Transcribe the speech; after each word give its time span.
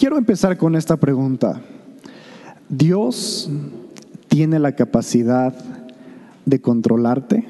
quiero 0.00 0.16
empezar 0.16 0.56
con 0.56 0.76
esta 0.76 0.96
pregunta. 0.96 1.60
¿Dios 2.70 3.50
tiene 4.28 4.58
la 4.58 4.72
capacidad 4.72 5.54
de 6.46 6.60
controlarte? 6.62 7.44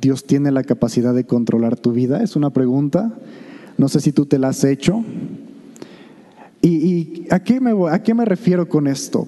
¿Dios 0.00 0.24
tiene 0.24 0.52
la 0.52 0.64
capacidad 0.64 1.14
de 1.14 1.24
controlar 1.24 1.76
tu 1.76 1.92
vida? 1.92 2.22
Es 2.22 2.34
una 2.34 2.48
pregunta. 2.48 3.12
No 3.76 3.90
sé 3.90 4.00
si 4.00 4.10
tú 4.10 4.24
te 4.24 4.38
la 4.38 4.48
has 4.48 4.64
hecho. 4.64 5.04
¿Y, 6.62 7.26
a, 7.30 7.40
qué 7.40 7.60
me, 7.60 8.24
refiero 8.24 8.66
con 8.66 8.86
esto? 8.86 9.26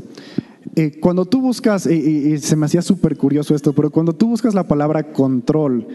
Eh, 0.74 1.00
cuando 1.00 1.26
tú 1.26 1.42
buscas, 1.42 1.84
y, 1.86 2.38
se 2.38 2.56
me 2.56 2.64
hacía 2.64 2.80
súper 2.80 3.18
curioso 3.18 3.54
esto, 3.54 3.74
pero 3.74 3.90
cuando 3.90 4.14
tú 4.14 4.28
buscas 4.28 4.54
la 4.54 4.66
palabra 4.66 5.12
control 5.12 5.86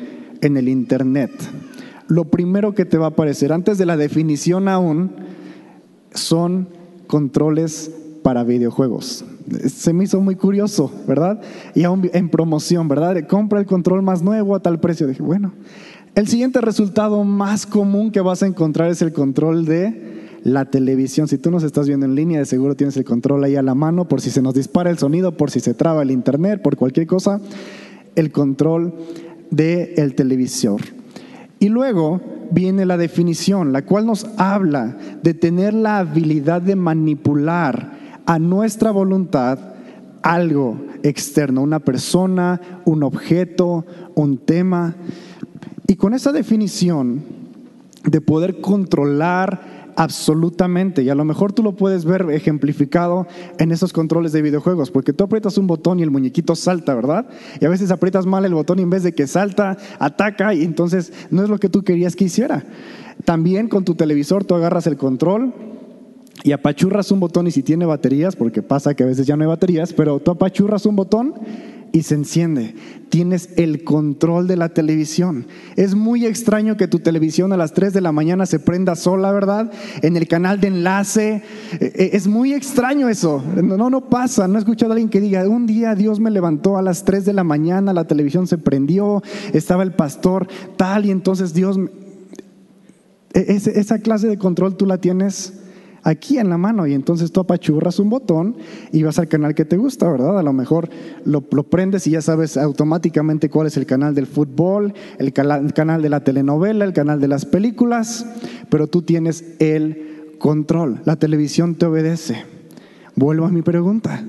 en 0.42 0.56
el 0.56 0.70
Internet, 0.70 1.32
lo 2.08 2.26
primero 2.26 2.76
que 2.76 2.86
te 2.86 3.00
va 3.00 3.06
a 3.06 3.10
aparecer, 3.10 3.52
antes 3.52 3.80
de 3.80 3.88
la 3.88 3.98
definición 3.98 4.68
aún, 4.68 5.37
son 6.14 6.68
controles 7.08 7.92
para 8.24 8.44
videojuegos. 8.44 9.24
Se 9.68 9.94
me 9.94 10.04
hizo 10.04 10.20
muy 10.20 10.36
curioso, 10.36 10.92
¿verdad? 11.08 11.42
Y 11.74 11.84
aún 11.84 12.10
en 12.14 12.30
promoción, 12.30 12.88
¿verdad? 12.88 13.26
Compra 13.28 13.60
el 13.60 13.66
control 13.66 14.02
más 14.02 14.22
nuevo 14.22 14.56
a 14.56 14.60
tal 14.60 14.80
precio. 14.80 15.08
Dije, 15.08 15.24
bueno, 15.24 15.54
el 16.16 16.28
siguiente 16.28 16.60
resultado 16.62 17.24
más 17.24 17.66
común 17.66 18.12
que 18.12 18.22
vas 18.22 18.44
a 18.44 18.48
encontrar 18.48 18.90
es 18.90 19.02
el 19.02 19.14
control 19.14 19.66
de 19.66 20.18
la 20.44 20.66
televisión. 20.66 21.28
Si 21.28 21.38
tú 21.38 21.52
nos 21.52 21.64
estás 21.64 21.88
viendo 21.88 22.06
en 22.06 22.16
línea, 22.16 22.40
de 22.40 22.46
seguro 22.46 22.76
tienes 22.76 22.98
el 22.98 23.06
control 23.06 23.44
ahí 23.44 23.56
a 23.56 23.62
la 23.62 23.76
mano 23.76 24.08
por 24.08 24.22
si 24.22 24.30
se 24.30 24.42
nos 24.42 24.54
dispara 24.54 24.90
el 24.90 24.98
sonido, 24.98 25.38
por 25.38 25.52
si 25.52 25.60
se 25.60 25.74
traba 25.74 26.02
el 26.02 26.12
internet, 26.12 26.62
por 26.62 26.76
cualquier 26.76 27.08
cosa, 27.08 27.40
el 28.16 28.32
control 28.32 28.94
del 29.52 29.92
el 29.98 30.16
televisor. 30.16 30.82
Y 31.60 31.70
luego 31.70 32.22
viene 32.52 32.86
la 32.86 32.98
definición, 32.98 33.74
la 33.74 33.84
cual 33.84 34.06
nos 34.06 34.26
habla 34.38 34.98
de 35.24 35.34
tener 35.34 35.74
la 35.74 36.00
habilidad 36.00 36.62
de 36.62 36.76
manipular 36.76 37.98
a 38.26 38.40
nuestra 38.40 38.92
voluntad 38.92 39.60
algo 40.22 40.78
externo, 41.04 41.62
una 41.62 41.80
persona, 41.80 42.60
un 42.86 43.04
objeto, 43.04 43.86
un 44.16 44.38
tema. 44.38 44.96
Y 45.88 45.96
con 45.96 46.14
esa 46.14 46.32
definición 46.32 47.24
de 48.04 48.22
poder 48.22 48.60
controlar 48.62 49.77
absolutamente. 49.98 51.02
Y 51.02 51.10
a 51.10 51.16
lo 51.16 51.26
mejor 51.26 51.52
tú 51.52 51.64
lo 51.64 51.76
puedes 51.76 52.06
ver 52.06 52.28
ejemplificado 52.30 53.28
en 53.58 53.72
esos 53.72 53.92
controles 53.92 54.32
de 54.32 54.44
videojuegos, 54.44 54.92
porque 54.92 55.12
tú 55.12 55.26
aprietas 55.26 55.58
un 55.58 55.68
botón 55.68 56.00
y 56.00 56.04
el 56.04 56.12
muñequito 56.12 56.56
salta, 56.56 56.94
¿verdad? 56.96 57.28
Y 57.60 57.66
a 57.66 57.70
veces 57.70 57.92
aprietas 57.92 58.26
mal 58.26 58.46
el 58.46 58.54
botón 58.54 58.80
y 58.80 58.84
en 58.84 58.92
vez 58.92 59.04
de 59.04 59.14
que 59.14 59.28
salta, 59.28 59.78
ataca 60.00 60.54
y 60.54 60.64
entonces 60.64 61.12
no 61.32 61.44
es 61.44 61.50
lo 61.50 61.60
que 61.60 61.68
tú 61.68 61.84
querías 61.84 62.16
que 62.16 62.26
hiciera. 62.26 62.64
También 63.26 63.68
con 63.68 63.84
tu 63.84 63.96
televisor 63.96 64.46
tú 64.46 64.54
agarras 64.54 64.86
el 64.86 64.98
control 64.98 65.54
y 66.44 66.52
apachurras 66.52 67.12
un 67.12 67.20
botón 67.20 67.48
y 67.48 67.52
si 67.52 67.64
tiene 67.64 67.88
baterías, 67.88 68.36
porque 68.36 68.62
pasa 68.62 68.94
que 68.94 69.02
a 69.02 69.08
veces 69.08 69.26
ya 69.26 69.36
no 69.36 69.44
hay 69.44 69.48
baterías, 69.48 69.94
pero 69.94 70.20
tú 70.20 70.30
apachurras 70.30 70.86
un 70.86 70.96
botón 70.96 71.34
y 71.92 72.04
se 72.04 72.16
enciende. 72.16 72.76
Tienes 73.10 73.50
el 73.58 73.84
control 73.84 74.48
de 74.48 74.58
la 74.58 74.70
televisión. 74.70 75.48
Es 75.76 75.96
muy 75.96 76.26
extraño 76.26 76.78
que 76.78 76.88
tu 76.88 77.00
televisión 77.00 77.54
a 77.54 77.58
las 77.58 77.74
3 77.74 77.94
de 77.94 78.02
la 78.02 78.12
mañana 78.12 78.46
se 78.46 78.60
prenda 78.60 78.96
sola, 78.96 79.32
¿verdad? 79.32 79.72
En 80.02 80.18
el 80.18 80.28
canal 80.28 80.60
de 80.60 80.68
enlace. 80.68 81.44
E, 81.80 81.86
e, 81.96 82.10
es 82.14 82.28
muy 82.28 82.54
extraño 82.54 83.10
eso. 83.10 83.44
No, 83.64 83.90
no 83.90 84.10
pasa. 84.10 84.48
No 84.48 84.56
he 84.56 84.60
escuchado 84.60 84.92
a 84.92 84.96
alguien 84.96 85.10
que 85.10 85.22
diga, 85.22 85.48
un 85.48 85.66
día 85.68 85.96
Dios 85.96 86.20
me 86.20 86.32
levantó 86.32 86.78
a 86.78 86.82
las 86.82 87.06
3 87.06 87.26
de 87.26 87.34
la 87.34 87.44
mañana, 87.44 87.94
la 87.94 88.06
televisión 88.06 88.48
se 88.48 88.58
prendió, 88.58 89.24
estaba 89.54 89.84
el 89.84 89.94
pastor 89.94 90.48
tal 90.76 91.06
y 91.06 91.12
entonces 91.12 91.54
Dios... 91.54 91.80
E, 93.34 93.56
esa 93.56 94.00
clase 94.00 94.28
de 94.28 94.38
control 94.38 94.78
tú 94.78 94.86
la 94.86 94.98
tienes 94.98 95.57
aquí 96.08 96.40
en 96.40 96.50
la 96.50 96.58
mano 96.58 96.88
y 96.88 96.94
entonces 96.94 97.34
tú 97.34 97.42
apachurras 97.42 98.00
un 98.00 98.10
botón 98.10 98.56
y 98.94 99.04
vas 99.04 99.20
al 99.20 99.28
canal 99.28 99.54
que 99.54 99.66
te 99.66 99.76
gusta, 99.76 100.10
¿verdad? 100.10 100.40
A 100.40 100.44
lo 100.44 100.54
mejor 100.54 100.90
lo, 101.26 101.42
prendes 101.42 102.08
y 102.08 102.12
ya 102.12 102.22
sabes 102.22 102.56
automáticamente 102.56 103.50
cuál 103.50 103.68
es 103.68 103.76
el 103.76 103.86
canal 103.86 104.16
del 104.16 104.26
fútbol, 104.26 104.94
el, 105.18 105.34
canal 105.34 106.02
de 106.02 106.10
la 106.10 106.24
telenovela, 106.24 106.86
el 106.86 106.94
canal 106.94 107.20
de 107.20 107.28
las 107.28 107.46
películas, 107.46 108.26
pero 108.70 108.88
tú 108.88 109.02
tienes 109.02 109.44
el 109.60 110.36
control, 110.40 111.02
la 111.04 111.18
televisión 111.18 111.76
te 111.76 111.88
obedece. 111.88 112.46
Vuelvo 113.16 113.46
a 113.46 113.50
mi 113.50 113.62
pregunta. 113.62 114.24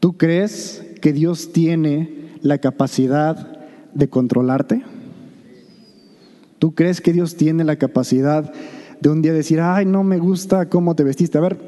¿Tú 0.00 0.16
crees 0.16 0.84
que 1.00 1.12
Dios 1.12 1.52
tiene 1.52 2.30
la 2.42 2.58
capacidad 2.58 3.68
de 3.94 4.08
controlarte? 4.08 4.82
¿Tú 6.58 6.74
crees 6.74 7.00
que 7.00 7.12
Dios 7.12 7.36
tiene 7.36 7.62
la 7.62 7.76
capacidad 7.76 8.52
de 8.52 8.77
un 9.06 9.22
día 9.22 9.32
decir, 9.32 9.60
ay, 9.60 9.86
no 9.86 10.02
me 10.02 10.18
gusta 10.18 10.68
cómo 10.68 10.94
te 10.94 11.04
vestiste. 11.04 11.38
A 11.38 11.42
ver, 11.42 11.58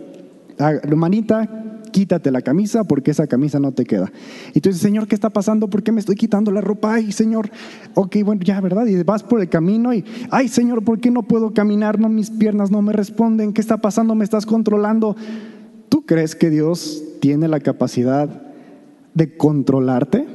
hermanita, 0.58 1.48
quítate 1.90 2.30
la 2.30 2.42
camisa 2.42 2.84
porque 2.84 3.10
esa 3.10 3.26
camisa 3.26 3.60
no 3.60 3.72
te 3.72 3.84
queda. 3.84 4.10
Y 4.54 4.60
tú 4.60 4.68
dices, 4.68 4.82
Señor, 4.82 5.06
¿qué 5.06 5.14
está 5.14 5.30
pasando? 5.30 5.68
¿Por 5.68 5.82
qué 5.82 5.92
me 5.92 6.00
estoy 6.00 6.16
quitando 6.16 6.50
la 6.50 6.60
ropa? 6.60 6.94
Ay, 6.94 7.12
Señor, 7.12 7.50
ok, 7.94 8.16
bueno, 8.24 8.42
ya, 8.42 8.60
¿verdad? 8.60 8.86
Y 8.86 9.02
vas 9.02 9.22
por 9.22 9.40
el 9.40 9.48
camino 9.48 9.92
y, 9.92 10.04
ay, 10.30 10.48
Señor, 10.48 10.84
¿por 10.84 11.00
qué 11.00 11.10
no 11.10 11.22
puedo 11.22 11.52
caminar? 11.52 11.98
No, 11.98 12.08
mis 12.08 12.30
piernas 12.30 12.70
no 12.70 12.82
me 12.82 12.92
responden. 12.92 13.52
¿Qué 13.52 13.60
está 13.60 13.78
pasando? 13.78 14.14
¿Me 14.14 14.24
estás 14.24 14.46
controlando? 14.46 15.16
¿Tú 15.88 16.06
crees 16.06 16.34
que 16.34 16.50
Dios 16.50 17.02
tiene 17.20 17.48
la 17.48 17.60
capacidad 17.60 18.28
de 19.14 19.36
controlarte? 19.36 20.26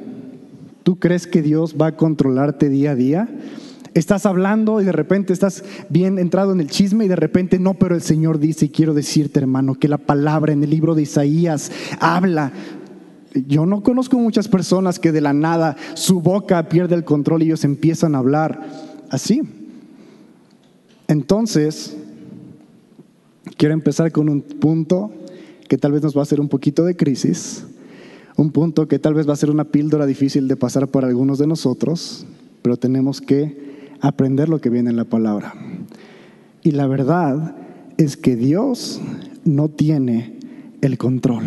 ¿Tú 0.83 0.99
crees 0.99 1.25
que 1.25 1.41
Dios 1.41 1.75
va 1.79 1.87
a 1.87 1.95
controlarte 1.95 2.69
día 2.69 2.91
a 2.91 2.95
día? 2.95 3.29
Estás 3.95 4.25
hablando 4.25 4.81
y 4.81 4.83
de 4.83 4.91
repente 4.91 5.31
estás 5.31 5.63
bien 5.87 6.19
entrado 6.19 6.51
en 6.51 6.59
el 6.59 6.69
chisme 6.69 7.05
y 7.05 7.07
de 7.07 7.15
repente 7.15 7.59
no, 7.59 7.75
pero 7.75 7.95
el 7.95 8.01
Señor 8.01 8.39
dice, 8.39 8.65
y 8.65 8.69
quiero 8.69 8.93
decirte 8.93 9.39
hermano, 9.39 9.75
que 9.75 9.87
la 9.87 9.97
palabra 9.97 10.51
en 10.51 10.61
el 10.61 10.69
libro 10.69 10.95
de 10.95 11.03
Isaías 11.03 11.71
habla. 12.01 12.51
Yo 13.47 13.65
no 13.65 13.83
conozco 13.83 14.19
muchas 14.19 14.49
personas 14.49 14.99
que 14.99 15.13
de 15.13 15.21
la 15.21 15.31
nada 15.31 15.77
su 15.93 16.19
boca 16.19 16.67
pierde 16.67 16.93
el 16.93 17.05
control 17.05 17.43
y 17.43 17.45
ellos 17.45 17.63
empiezan 17.63 18.15
a 18.15 18.17
hablar 18.17 18.67
así. 19.11 19.41
Entonces, 21.07 21.95
quiero 23.55 23.73
empezar 23.73 24.11
con 24.11 24.27
un 24.27 24.41
punto 24.41 25.13
que 25.69 25.77
tal 25.77 25.93
vez 25.93 26.03
nos 26.03 26.17
va 26.17 26.19
a 26.19 26.23
hacer 26.23 26.41
un 26.41 26.49
poquito 26.49 26.83
de 26.83 26.97
crisis, 26.97 27.65
un 28.35 28.51
punto 28.51 28.89
que 28.89 28.99
tal 28.99 29.13
vez 29.13 29.25
va 29.25 29.31
a 29.31 29.37
ser 29.37 29.51
una 29.51 29.63
píldora 29.63 30.05
difícil 30.05 30.49
de 30.49 30.57
pasar 30.57 30.89
por 30.89 31.05
algunos 31.05 31.39
de 31.39 31.47
nosotros, 31.47 32.25
pero 32.61 32.75
tenemos 32.75 33.21
que 33.21 33.64
aprender 34.07 34.49
lo 34.49 34.61
que 34.61 34.69
viene 34.69 34.91
en 34.91 34.97
la 34.97 35.05
palabra. 35.05 35.53
Y 36.61 36.71
la 36.71 36.87
verdad 36.87 37.55
es 37.97 38.17
que 38.17 38.35
Dios 38.35 39.01
no 39.43 39.69
tiene 39.69 40.37
el 40.81 40.97
control. 40.97 41.43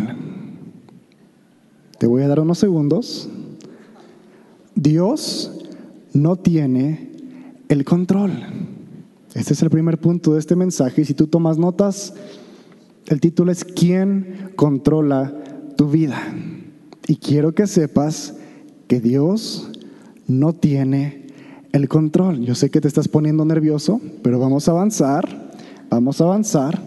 Te 1.97 2.07
voy 2.07 2.23
a 2.23 2.27
dar 2.27 2.39
unos 2.39 2.57
segundos. 2.57 3.29
Dios 4.75 5.51
no 6.13 6.35
tiene 6.35 7.11
el 7.69 7.85
control. 7.85 8.31
Este 9.33 9.53
es 9.53 9.61
el 9.61 9.69
primer 9.69 9.99
punto 9.99 10.33
de 10.33 10.39
este 10.39 10.55
mensaje. 10.55 11.01
Y 11.01 11.05
si 11.05 11.13
tú 11.13 11.27
tomas 11.27 11.57
notas, 11.57 12.13
el 13.07 13.21
título 13.21 13.51
es 13.51 13.63
¿Quién 13.63 14.51
controla 14.55 15.33
tu 15.77 15.89
vida? 15.89 16.17
Y 17.07 17.15
quiero 17.17 17.53
que 17.53 17.67
sepas 17.67 18.35
que 18.87 18.99
Dios 18.99 19.69
no 20.27 20.53
tiene 20.53 21.28
el 21.71 21.87
control. 21.87 22.41
Yo 22.41 22.55
sé 22.55 22.69
que 22.69 22.81
te 22.81 22.87
estás 22.87 23.07
poniendo 23.07 23.45
nervioso, 23.45 24.01
pero 24.21 24.39
vamos 24.39 24.67
a 24.67 24.71
avanzar, 24.71 25.51
vamos 25.89 26.21
a 26.21 26.25
avanzar. 26.25 26.81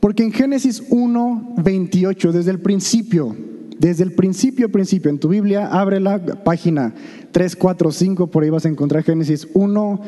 Porque 0.00 0.24
en 0.24 0.32
Génesis 0.32 0.82
1, 0.90 1.54
28, 1.58 2.32
desde 2.32 2.50
el 2.50 2.60
principio, 2.60 3.36
desde 3.78 4.04
el 4.04 4.12
principio, 4.12 4.70
principio, 4.70 5.10
en 5.10 5.18
tu 5.18 5.28
Biblia, 5.28 5.66
abre 5.66 6.00
la 6.00 6.18
página 6.18 6.94
3, 7.32 7.56
4, 7.56 7.92
5, 7.92 8.26
por 8.28 8.42
ahí 8.42 8.50
vas 8.50 8.64
a 8.64 8.68
encontrar 8.68 9.02
Génesis 9.02 9.48
1, 9.54 10.00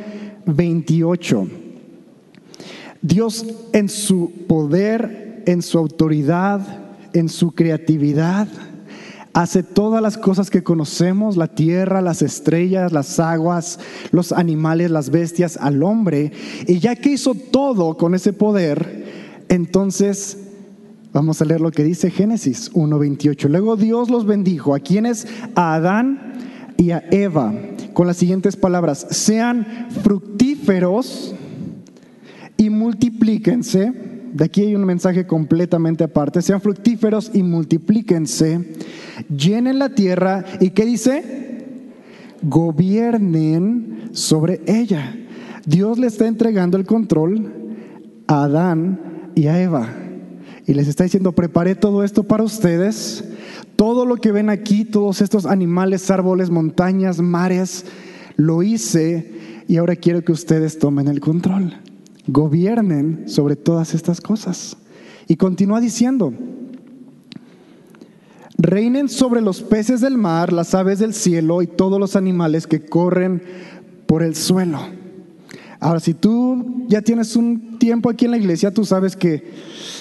28. 0.47 1.49
Dios 3.03 3.47
en 3.73 3.89
su 3.89 4.33
poder, 4.47 5.43
en 5.47 5.63
su 5.63 5.79
autoridad, 5.79 6.61
en 7.13 7.29
su 7.29 7.53
creatividad, 7.53 8.49
hace 9.35 9.65
todas 9.65 10.01
las 10.01 10.17
cosas 10.17 10.49
que 10.49 10.63
conocemos, 10.63 11.37
la 11.37 11.49
tierra, 11.49 12.01
las 12.01 12.23
estrellas, 12.23 12.93
las 12.93 13.19
aguas, 13.19 13.81
los 14.13 14.33
animales, 14.33 14.93
las 14.93 15.11
bestias, 15.11 15.57
al 15.57 15.83
hombre. 15.83 16.33
Y 16.67 16.79
ya 16.79 16.95
que 16.95 17.11
hizo 17.11 17.35
todo 17.35 17.97
con 17.97 18.15
ese 18.15 18.33
poder, 18.33 19.05
entonces 19.49 20.39
vamos 21.13 21.43
a 21.43 21.45
leer 21.45 21.61
lo 21.61 21.73
que 21.73 21.83
dice 21.83 22.11
Génesis 22.11 22.73
1.28. 22.73 23.49
Luego 23.49 23.77
Dios 23.77 24.09
los 24.09 24.25
bendijo. 24.25 24.75
¿A 24.75 24.79
quienes? 24.79 25.27
A 25.57 25.75
Adán 25.75 26.35
y 26.77 26.93
a 26.93 27.05
Eva. 27.11 27.53
Con 27.93 28.07
las 28.07 28.17
siguientes 28.17 28.55
palabras. 28.55 29.05
Sean 29.11 29.89
fructíferos 30.03 31.35
y 32.57 32.71
multiplíquense 32.71 34.15
de 34.35 34.45
aquí 34.45 34.63
hay 34.63 34.75
un 34.75 34.85
mensaje 34.85 35.29
completamente 35.29 36.03
aparte. 36.03 36.43
Sean 36.43 36.61
fructíferos 36.61 37.31
y 37.33 37.45
multiplíquense, 37.45 38.75
llenen 39.35 39.79
la 39.79 39.91
tierra 39.91 40.45
y 40.61 40.71
¿qué 40.71 40.85
dice? 40.85 41.23
Gobiernen 42.43 44.11
sobre 44.13 44.61
ella. 44.67 45.17
Dios 45.67 45.99
le 45.99 46.07
está 46.07 46.27
entregando 46.27 46.77
el 46.77 46.85
control 46.85 47.53
a 48.27 48.45
Adán 48.45 49.31
y 49.35 49.47
a 49.47 49.61
Eva. 49.61 49.89
Y 50.67 50.75
les 50.75 50.89
está 50.89 51.05
diciendo, 51.05 51.33
preparé 51.33 51.75
todo 51.75 52.05
esto 52.05 52.23
para 52.25 52.43
ustedes. 52.43 53.25
Todo 53.77 54.07
lo 54.07 54.17
que 54.17 54.33
ven 54.33 54.51
aquí, 54.51 54.85
todos 54.85 55.21
estos 55.21 55.47
animales, 55.47 56.11
árboles, 56.11 56.51
montañas, 56.51 57.21
mares, 57.21 57.85
lo 58.37 58.63
hice 58.63 59.33
y 59.69 59.77
ahora 59.77 59.97
quiero 59.97 60.23
que 60.23 60.33
ustedes 60.33 60.79
tomen 60.79 61.09
el 61.09 61.21
control. 61.21 61.75
Gobiernen 62.27 63.25
sobre 63.29 63.57
todas 63.57 63.95
estas 63.95 64.21
cosas. 64.21 64.77
Y 65.27 65.37
continúa 65.37 65.81
diciendo, 65.81 66.33
reinen 68.65 69.09
sobre 69.09 69.41
los 69.41 69.63
peces 69.63 70.01
del 70.01 70.17
mar, 70.17 70.53
las 70.53 70.75
aves 70.75 70.99
del 70.99 71.15
cielo 71.15 71.63
y 71.63 71.67
todos 71.67 72.01
los 72.01 72.17
animales 72.17 72.67
que 72.67 72.85
corren 72.85 73.43
por 74.07 74.23
el 74.23 74.35
suelo. 74.35 74.81
Ahora, 75.81 76.01
si 76.01 76.15
tú 76.15 76.87
ya 76.89 77.03
tienes 77.03 77.37
un 77.37 77.79
tiempo 77.79 78.09
aquí 78.09 78.25
en 78.25 78.31
la 78.31 78.39
iglesia, 78.39 78.71
tú 78.71 78.87
sabes 78.87 79.17
que 79.17 79.45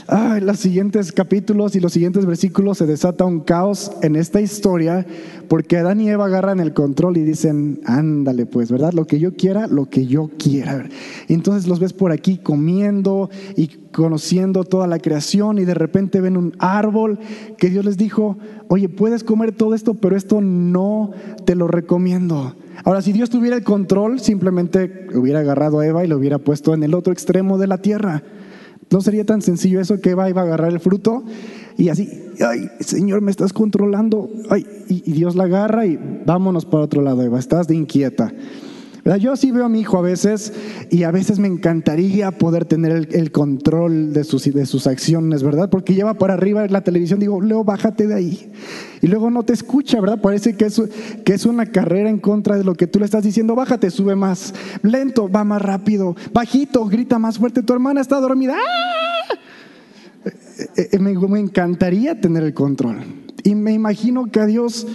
en 0.07 0.45
los 0.45 0.59
siguientes 0.59 1.11
capítulos 1.11 1.75
y 1.75 1.81
los 1.81 1.91
siguientes 1.91 2.25
versículos 2.25 2.77
se 2.77 2.85
desata 2.85 3.25
un 3.25 3.41
caos 3.41 3.91
en 4.01 4.15
esta 4.15 4.39
historia, 4.39 5.05
porque 5.49 5.77
Adán 5.77 5.99
y 5.99 6.09
Eva 6.09 6.27
agarran 6.27 6.61
el 6.61 6.73
control 6.73 7.17
y 7.17 7.23
dicen, 7.23 7.81
ándale 7.85 8.45
pues, 8.45 8.71
¿verdad? 8.71 8.93
Lo 8.93 9.05
que 9.07 9.19
yo 9.19 9.33
quiera, 9.33 9.67
lo 9.67 9.89
que 9.89 10.05
yo 10.05 10.29
quiera. 10.37 10.87
Entonces 11.27 11.67
los 11.67 11.81
ves 11.81 11.91
por 11.91 12.13
aquí 12.13 12.37
comiendo 12.37 13.29
y 13.57 13.82
conociendo 13.93 14.65
toda 14.65 14.87
la 14.87 14.99
creación 14.99 15.59
y 15.59 15.65
de 15.65 15.73
repente 15.73 16.19
ven 16.19 16.35
un 16.35 16.53
árbol 16.59 17.19
que 17.57 17.69
Dios 17.69 17.85
les 17.85 17.95
dijo, 17.95 18.37
oye, 18.67 18.89
puedes 18.89 19.23
comer 19.23 19.53
todo 19.53 19.73
esto, 19.73 19.93
pero 19.93 20.17
esto 20.17 20.41
no 20.41 21.11
te 21.45 21.55
lo 21.55 21.67
recomiendo. 21.67 22.55
Ahora, 22.83 23.01
si 23.01 23.13
Dios 23.13 23.29
tuviera 23.29 23.55
el 23.55 23.63
control, 23.63 24.19
simplemente 24.19 25.07
hubiera 25.13 25.39
agarrado 25.39 25.79
a 25.79 25.87
Eva 25.87 26.03
y 26.03 26.07
lo 26.07 26.17
hubiera 26.17 26.39
puesto 26.39 26.73
en 26.73 26.83
el 26.83 26.93
otro 26.93 27.13
extremo 27.13 27.57
de 27.57 27.67
la 27.67 27.77
tierra. 27.77 28.23
No 28.89 28.99
sería 28.99 29.25
tan 29.25 29.41
sencillo 29.41 29.79
eso 29.79 30.01
que 30.01 30.11
Eva 30.11 30.29
iba 30.29 30.41
a 30.41 30.45
agarrar 30.45 30.71
el 30.71 30.79
fruto 30.79 31.23
y 31.77 31.89
así, 31.89 32.09
ay, 32.45 32.69
Señor, 32.79 33.21
me 33.21 33.31
estás 33.31 33.53
controlando. 33.53 34.29
Ay, 34.49 34.65
y, 34.89 35.09
y 35.09 35.13
Dios 35.13 35.35
la 35.35 35.45
agarra 35.45 35.85
y 35.85 35.97
vámonos 36.25 36.65
para 36.65 36.83
otro 36.83 37.01
lado, 37.01 37.21
Eva, 37.21 37.39
estás 37.39 37.67
de 37.67 37.75
inquieta. 37.75 38.33
Yo 39.19 39.35
sí 39.35 39.51
veo 39.51 39.65
a 39.65 39.69
mi 39.69 39.81
hijo 39.81 39.97
a 39.97 40.01
veces 40.01 40.53
y 40.89 41.03
a 41.03 41.11
veces 41.11 41.37
me 41.37 41.49
encantaría 41.49 42.31
poder 42.31 42.63
tener 42.63 43.09
el, 43.11 43.31
control 43.31 44.13
de 44.13 44.23
sus, 44.23 44.45
de 44.45 44.65
sus 44.65 44.87
acciones, 44.87 45.43
¿verdad? 45.43 45.69
Porque 45.69 45.93
lleva 45.93 46.13
para 46.13 46.35
arriba 46.35 46.65
la 46.67 46.81
televisión, 46.81 47.19
digo, 47.19 47.41
Leo, 47.41 47.65
bájate 47.65 48.07
de 48.07 48.15
ahí. 48.15 48.51
Y 49.01 49.07
luego 49.07 49.29
no 49.29 49.43
te 49.43 49.51
escucha, 49.51 49.99
¿verdad? 49.99 50.21
Parece 50.21 50.55
que 50.55 50.65
es, 50.65 50.81
que 51.25 51.33
es 51.33 51.45
una 51.45 51.65
carrera 51.65 52.09
en 52.09 52.19
contra 52.19 52.55
de 52.57 52.63
lo 52.63 52.75
que 52.75 52.87
tú 52.87 52.99
le 52.99 53.05
estás 53.05 53.23
diciendo. 53.23 53.55
Bájate, 53.55 53.91
sube 53.91 54.15
más. 54.15 54.53
Lento, 54.83 55.29
va 55.29 55.43
más 55.43 55.61
rápido. 55.61 56.15
Bajito, 56.31 56.85
grita 56.85 57.19
más 57.19 57.37
fuerte. 57.37 57.61
Tu 57.61 57.73
hermana 57.73 57.99
está 57.99 58.21
dormida. 58.21 58.55
¡Ah! 58.55 59.03
Eh, 60.77 60.89
eh, 60.93 60.99
me, 60.99 61.13
me 61.13 61.39
encantaría 61.39 62.21
tener 62.21 62.43
el 62.43 62.53
control. 62.53 63.03
Y 63.43 63.55
me 63.55 63.73
imagino 63.73 64.31
que 64.31 64.39
a 64.39 64.45
Dios 64.45 64.87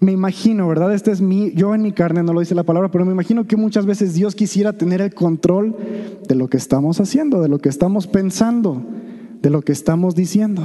me 0.00 0.12
imagino, 0.12 0.68
¿verdad? 0.68 0.94
Este 0.94 1.10
es 1.10 1.20
mi, 1.20 1.52
yo 1.52 1.74
en 1.74 1.82
mi 1.82 1.92
carne 1.92 2.22
no 2.22 2.32
lo 2.32 2.40
dice 2.40 2.54
la 2.54 2.62
palabra, 2.62 2.90
pero 2.90 3.04
me 3.04 3.12
imagino 3.12 3.46
que 3.46 3.56
muchas 3.56 3.86
veces 3.86 4.14
Dios 4.14 4.34
quisiera 4.34 4.72
tener 4.72 5.00
el 5.00 5.14
control 5.14 5.76
de 6.26 6.34
lo 6.34 6.48
que 6.48 6.56
estamos 6.56 7.00
haciendo, 7.00 7.40
de 7.40 7.48
lo 7.48 7.58
que 7.58 7.68
estamos 7.68 8.06
pensando, 8.06 8.82
de 9.40 9.50
lo 9.50 9.62
que 9.62 9.72
estamos 9.72 10.14
diciendo. 10.14 10.62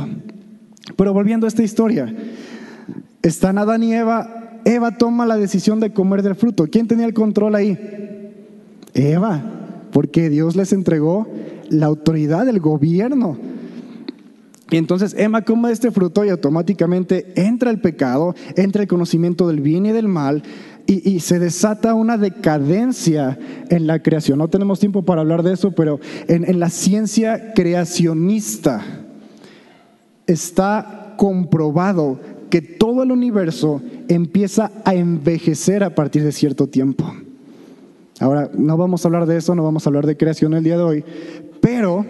Pero 0.95 1.13
volviendo 1.13 1.45
a 1.45 1.49
esta 1.49 1.63
historia, 1.63 2.13
están 3.21 3.57
Adán 3.57 3.83
y 3.83 3.93
Eva, 3.93 4.59
Eva 4.65 4.97
toma 4.97 5.25
la 5.25 5.37
decisión 5.37 5.79
de 5.79 5.93
comer 5.93 6.21
del 6.21 6.35
fruto. 6.35 6.67
¿Quién 6.67 6.87
tenía 6.87 7.05
el 7.05 7.13
control 7.13 7.55
ahí? 7.55 7.77
Eva, 8.93 9.41
porque 9.91 10.29
Dios 10.29 10.55
les 10.55 10.73
entregó 10.73 11.27
la 11.69 11.85
autoridad, 11.85 12.47
el 12.47 12.59
gobierno 12.59 13.37
y 14.71 14.77
entonces 14.77 15.15
Emma 15.17 15.41
come 15.43 15.71
este 15.71 15.91
fruto 15.91 16.23
y 16.23 16.29
automáticamente 16.29 17.33
entra 17.35 17.71
el 17.71 17.79
pecado, 17.79 18.35
entra 18.55 18.83
el 18.83 18.87
conocimiento 18.87 19.47
del 19.47 19.61
bien 19.61 19.85
y 19.85 19.91
del 19.91 20.07
mal 20.07 20.43
y, 20.85 21.19
se 21.19 21.37
desata 21.37 21.93
una 21.93 22.17
decadencia 22.17 23.37
en 23.69 23.85
la 23.85 24.01
creación. 24.01 24.39
No 24.39 24.47
tenemos 24.47 24.79
tiempo 24.79 25.03
para 25.03 25.21
hablar 25.21 25.43
de 25.43 25.53
eso, 25.53 25.71
pero 25.71 25.99
en, 26.27 26.49
en 26.49 26.59
la 26.59 26.71
ciencia 26.71 27.53
creacionista 27.53 28.83
está 30.25 31.13
comprobado 31.15 32.19
que 32.49 32.63
todo 32.63 33.03
el 33.03 33.11
universo 33.11 33.83
empieza 34.07 34.71
a 34.83 34.95
envejecer 34.95 35.83
a 35.83 35.93
partir 35.93 36.23
de 36.23 36.31
cierto 36.31 36.65
tiempo. 36.65 37.13
Ahora, 38.19 38.49
no 38.57 38.75
vamos 38.75 39.05
a 39.05 39.07
hablar 39.07 39.27
de 39.27 39.37
eso, 39.37 39.53
no 39.53 39.63
vamos 39.63 39.85
a 39.85 39.89
hablar 39.89 40.07
de 40.07 40.17
creación 40.17 40.55
el 40.55 40.63
día 40.63 40.77
de 40.77 40.83
hoy, 40.83 41.03
pero 41.61 42.05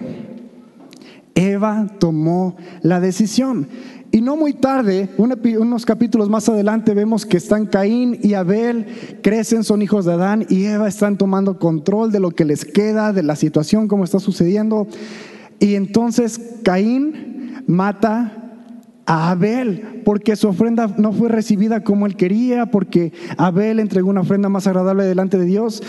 Eva 1.39 1.88
tomó 2.00 2.57
la 2.81 3.00
decisión. 3.00 3.68
Y 4.12 4.21
no 4.21 4.36
muy 4.36 4.53
tarde, 4.53 5.07
unos 5.18 5.86
capítulos 5.86 6.30
más 6.30 6.50
adelante, 6.50 6.94
vemos 6.94 7.25
que 7.25 7.38
están 7.38 7.68
Caín 7.68 8.19
y 8.21 8.33
Abel, 8.33 8.88
crecen, 9.21 9.63
son 9.63 9.81
hijos 9.81 10.03
de 10.03 10.13
Adán, 10.13 10.45
y 10.50 10.65
Eva 10.65 10.88
están 10.88 11.18
tomando 11.18 11.59
control 11.59 12.12
de 12.12 12.19
lo 12.19 12.31
que 12.31 12.44
les 12.44 12.65
queda, 12.65 13.13
de 13.13 13.24
la 13.24 13.36
situación, 13.36 13.88
como 13.88 14.03
está 14.03 14.19
sucediendo. 14.19 14.88
Y 15.59 15.75
entonces 15.75 16.41
Caín 16.63 17.63
mata 17.68 18.33
a 19.06 19.31
Abel, 19.31 20.01
porque 20.03 20.35
su 20.35 20.50
ofrenda 20.50 20.94
no 20.97 21.13
fue 21.13 21.30
recibida 21.30 21.83
como 21.83 22.06
él 22.06 22.15
quería, 22.15 22.65
porque 22.65 23.13
Abel 23.38 23.80
entregó 23.80 24.09
una 24.09 24.21
ofrenda 24.21 24.50
más 24.50 24.68
agradable 24.68 25.03
delante 25.03 25.38
de 25.38 25.45
Dios 25.45 25.83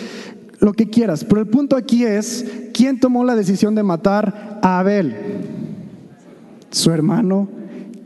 lo 0.60 0.72
que 0.72 0.88
quieras. 0.88 1.24
Pero 1.24 1.40
el 1.40 1.48
punto 1.48 1.76
aquí 1.76 2.04
es, 2.04 2.44
¿quién 2.72 3.00
tomó 3.00 3.24
la 3.24 3.34
decisión 3.34 3.74
de 3.74 3.82
matar 3.82 4.60
a 4.62 4.78
Abel? 4.78 5.16
Su 6.70 6.90
hermano 6.90 7.48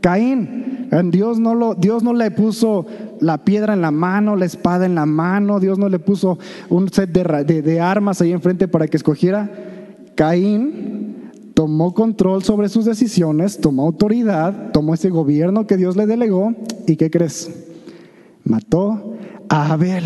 Caín. 0.05 0.87
Dios 1.05 1.39
no, 1.39 1.55
lo, 1.55 1.73
Dios 1.73 2.03
no 2.03 2.13
le 2.13 2.29
puso 2.29 2.85
la 3.19 3.39
piedra 3.39 3.73
en 3.73 3.81
la 3.81 3.89
mano, 3.89 4.35
la 4.35 4.45
espada 4.45 4.85
en 4.85 4.93
la 4.93 5.07
mano, 5.07 5.59
Dios 5.59 5.79
no 5.79 5.89
le 5.89 5.97
puso 5.97 6.37
un 6.69 6.89
set 6.89 7.09
de, 7.11 7.61
de 7.63 7.79
armas 7.79 8.21
ahí 8.21 8.31
enfrente 8.31 8.67
para 8.67 8.87
que 8.87 8.97
escogiera. 8.97 9.49
Caín 10.13 11.31
tomó 11.55 11.93
control 11.95 12.43
sobre 12.43 12.69
sus 12.69 12.85
decisiones, 12.85 13.57
tomó 13.57 13.83
autoridad, 13.83 14.71
tomó 14.71 14.93
ese 14.93 15.09
gobierno 15.09 15.65
que 15.65 15.75
Dios 15.75 15.97
le 15.97 16.05
delegó 16.05 16.53
y 16.85 16.97
¿qué 16.97 17.09
crees? 17.09 17.49
Mató 18.43 19.15
a 19.49 19.73
Abel. 19.73 20.03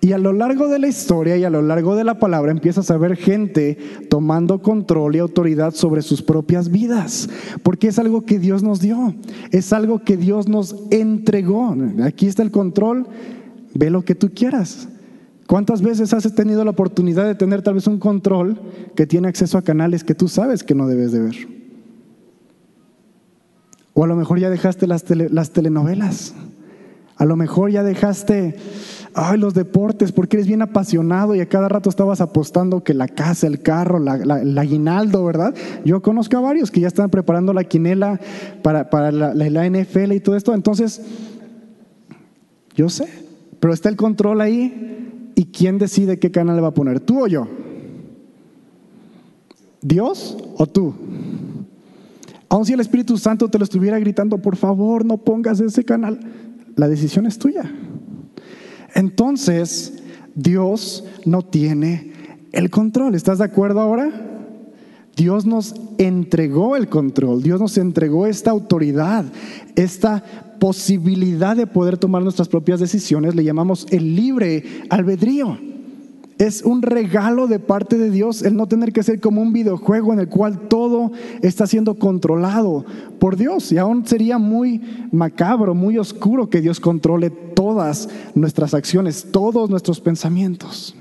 Y 0.00 0.12
a 0.12 0.18
lo 0.18 0.32
largo 0.32 0.68
de 0.68 0.78
la 0.78 0.86
historia 0.86 1.36
y 1.36 1.44
a 1.44 1.50
lo 1.50 1.60
largo 1.60 1.96
de 1.96 2.04
la 2.04 2.20
palabra 2.20 2.52
empiezas 2.52 2.90
a 2.90 2.96
ver 2.96 3.16
gente 3.16 3.78
tomando 4.08 4.62
control 4.62 5.16
y 5.16 5.18
autoridad 5.18 5.74
sobre 5.74 6.02
sus 6.02 6.22
propias 6.22 6.70
vidas, 6.70 7.28
porque 7.64 7.88
es 7.88 7.98
algo 7.98 8.24
que 8.24 8.38
Dios 8.38 8.62
nos 8.62 8.80
dio, 8.80 9.14
es 9.50 9.72
algo 9.72 10.04
que 10.04 10.16
Dios 10.16 10.46
nos 10.46 10.76
entregó. 10.90 11.76
Aquí 12.04 12.26
está 12.26 12.44
el 12.44 12.52
control, 12.52 13.08
ve 13.74 13.90
lo 13.90 14.04
que 14.04 14.14
tú 14.14 14.30
quieras. 14.32 14.88
¿Cuántas 15.48 15.82
veces 15.82 16.12
has 16.12 16.32
tenido 16.34 16.64
la 16.64 16.70
oportunidad 16.70 17.26
de 17.26 17.34
tener 17.34 17.62
tal 17.62 17.74
vez 17.74 17.86
un 17.86 17.98
control 17.98 18.60
que 18.94 19.06
tiene 19.06 19.28
acceso 19.28 19.58
a 19.58 19.62
canales 19.62 20.04
que 20.04 20.14
tú 20.14 20.28
sabes 20.28 20.62
que 20.62 20.74
no 20.74 20.86
debes 20.86 21.10
de 21.10 21.20
ver? 21.20 21.48
O 23.94 24.04
a 24.04 24.06
lo 24.06 24.14
mejor 24.14 24.38
ya 24.38 24.48
dejaste 24.48 24.86
las, 24.86 25.04
las 25.10 25.50
telenovelas, 25.50 26.34
a 27.16 27.24
lo 27.24 27.34
mejor 27.34 27.70
ya 27.72 27.82
dejaste 27.82 28.56
ay, 29.14 29.38
los 29.38 29.54
deportes, 29.54 30.12
porque 30.12 30.36
eres 30.36 30.46
bien 30.46 30.62
apasionado 30.62 31.34
y 31.34 31.40
a 31.40 31.48
cada 31.48 31.68
rato 31.68 31.90
estabas 31.90 32.20
apostando 32.20 32.82
que 32.82 32.94
la 32.94 33.08
casa, 33.08 33.46
el 33.46 33.62
carro, 33.62 33.98
la, 33.98 34.16
el 34.40 34.56
aguinaldo, 34.56 35.24
¿verdad? 35.24 35.54
Yo 35.84 36.02
conozco 36.02 36.36
a 36.36 36.40
varios 36.40 36.70
que 36.70 36.80
ya 36.80 36.88
están 36.88 37.10
preparando 37.10 37.52
la 37.52 37.64
quinela 37.64 38.20
para, 38.62 38.90
para 38.90 39.10
la, 39.12 39.34
la 39.34 39.68
NFL 39.68 40.12
y 40.12 40.20
todo 40.20 40.36
esto. 40.36 40.54
Entonces, 40.54 41.00
yo 42.74 42.88
sé, 42.88 43.08
pero 43.60 43.72
está 43.72 43.88
el 43.88 43.96
control 43.96 44.40
ahí 44.40 45.32
y 45.34 45.46
quién 45.46 45.78
decide 45.78 46.18
qué 46.18 46.30
canal 46.30 46.56
le 46.56 46.62
va 46.62 46.68
a 46.68 46.74
poner, 46.74 47.00
tú 47.00 47.24
o 47.24 47.26
yo. 47.26 47.48
¿Dios 49.80 50.36
o 50.56 50.66
tú? 50.66 50.94
Aun 52.48 52.64
si 52.64 52.72
el 52.72 52.80
Espíritu 52.80 53.16
Santo 53.18 53.48
te 53.48 53.58
lo 53.58 53.64
estuviera 53.64 53.98
gritando, 53.98 54.38
por 54.38 54.56
favor, 54.56 55.04
no 55.04 55.18
pongas 55.18 55.60
ese 55.60 55.84
canal, 55.84 56.18
la 56.76 56.88
decisión 56.88 57.26
es 57.26 57.38
tuya 57.38 57.70
entonces 58.94 60.02
Dios 60.34 61.04
no 61.24 61.42
tiene 61.42 62.12
el 62.52 62.70
control. 62.70 63.14
¿Estás 63.14 63.38
de 63.38 63.44
acuerdo 63.44 63.80
ahora? 63.80 64.28
Dios 65.16 65.46
nos 65.46 65.74
entregó 65.98 66.76
el 66.76 66.88
control, 66.88 67.42
Dios 67.42 67.60
nos 67.60 67.76
entregó 67.76 68.28
esta 68.28 68.52
autoridad, 68.52 69.24
esta 69.74 70.22
posibilidad 70.60 71.56
de 71.56 71.66
poder 71.66 71.98
tomar 71.98 72.22
nuestras 72.22 72.48
propias 72.48 72.78
decisiones, 72.78 73.34
le 73.34 73.42
llamamos 73.42 73.86
el 73.90 74.14
libre 74.14 74.64
albedrío. 74.90 75.58
Es 76.38 76.62
un 76.62 76.82
regalo 76.82 77.48
de 77.48 77.58
parte 77.58 77.98
de 77.98 78.10
Dios 78.10 78.42
el 78.42 78.56
no 78.56 78.68
tener 78.68 78.92
que 78.92 79.02
ser 79.02 79.20
como 79.20 79.42
un 79.42 79.52
videojuego 79.52 80.12
en 80.12 80.20
el 80.20 80.28
cual 80.28 80.68
todo 80.68 81.10
está 81.42 81.66
siendo 81.66 81.96
controlado 81.96 82.84
por 83.18 83.36
Dios. 83.36 83.72
Y 83.72 83.78
aún 83.78 84.06
sería 84.06 84.38
muy 84.38 84.80
macabro, 85.10 85.74
muy 85.74 85.98
oscuro 85.98 86.48
que 86.48 86.60
Dios 86.60 86.78
controle 86.78 87.30
todas 87.30 88.08
nuestras 88.36 88.72
acciones, 88.72 89.26
todos 89.32 89.68
nuestros 89.68 90.00
pensamientos. 90.00 90.94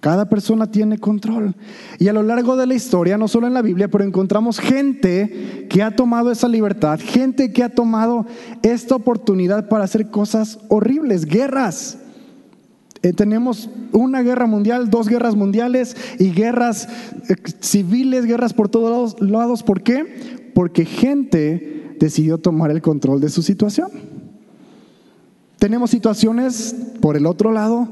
Cada 0.00 0.28
persona 0.28 0.70
tiene 0.70 0.98
control. 0.98 1.54
Y 1.98 2.08
a 2.08 2.12
lo 2.12 2.22
largo 2.22 2.56
de 2.56 2.66
la 2.66 2.74
historia, 2.74 3.18
no 3.18 3.26
solo 3.26 3.48
en 3.48 3.54
la 3.54 3.62
Biblia, 3.62 3.88
pero 3.88 4.04
encontramos 4.04 4.60
gente 4.60 5.66
que 5.68 5.82
ha 5.82 5.90
tomado 5.90 6.30
esa 6.30 6.48
libertad, 6.48 7.00
gente 7.02 7.52
que 7.52 7.64
ha 7.64 7.68
tomado 7.68 8.24
esta 8.62 8.94
oportunidad 8.94 9.68
para 9.68 9.84
hacer 9.84 10.08
cosas 10.10 10.60
horribles, 10.68 11.24
guerras. 11.24 11.98
Eh, 13.02 13.12
tenemos 13.12 13.70
una 13.92 14.22
guerra 14.22 14.46
mundial, 14.46 14.90
dos 14.90 15.08
guerras 15.08 15.36
mundiales 15.36 15.96
y 16.18 16.30
guerras 16.30 16.88
eh, 17.28 17.36
civiles, 17.60 18.26
guerras 18.26 18.52
por 18.52 18.68
todos 18.68 19.20
lados. 19.20 19.62
¿Por 19.62 19.82
qué? 19.82 20.50
Porque 20.54 20.84
gente 20.84 21.94
decidió 22.00 22.38
tomar 22.38 22.70
el 22.70 22.82
control 22.82 23.20
de 23.20 23.28
su 23.28 23.42
situación. 23.42 23.90
Tenemos 25.58 25.90
situaciones 25.90 26.74
por 27.00 27.16
el 27.16 27.26
otro 27.26 27.52
lado 27.52 27.88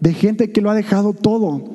de 0.00 0.12
gente 0.12 0.52
que 0.52 0.60
lo 0.60 0.70
ha 0.70 0.74
dejado 0.74 1.12
todo 1.12 1.74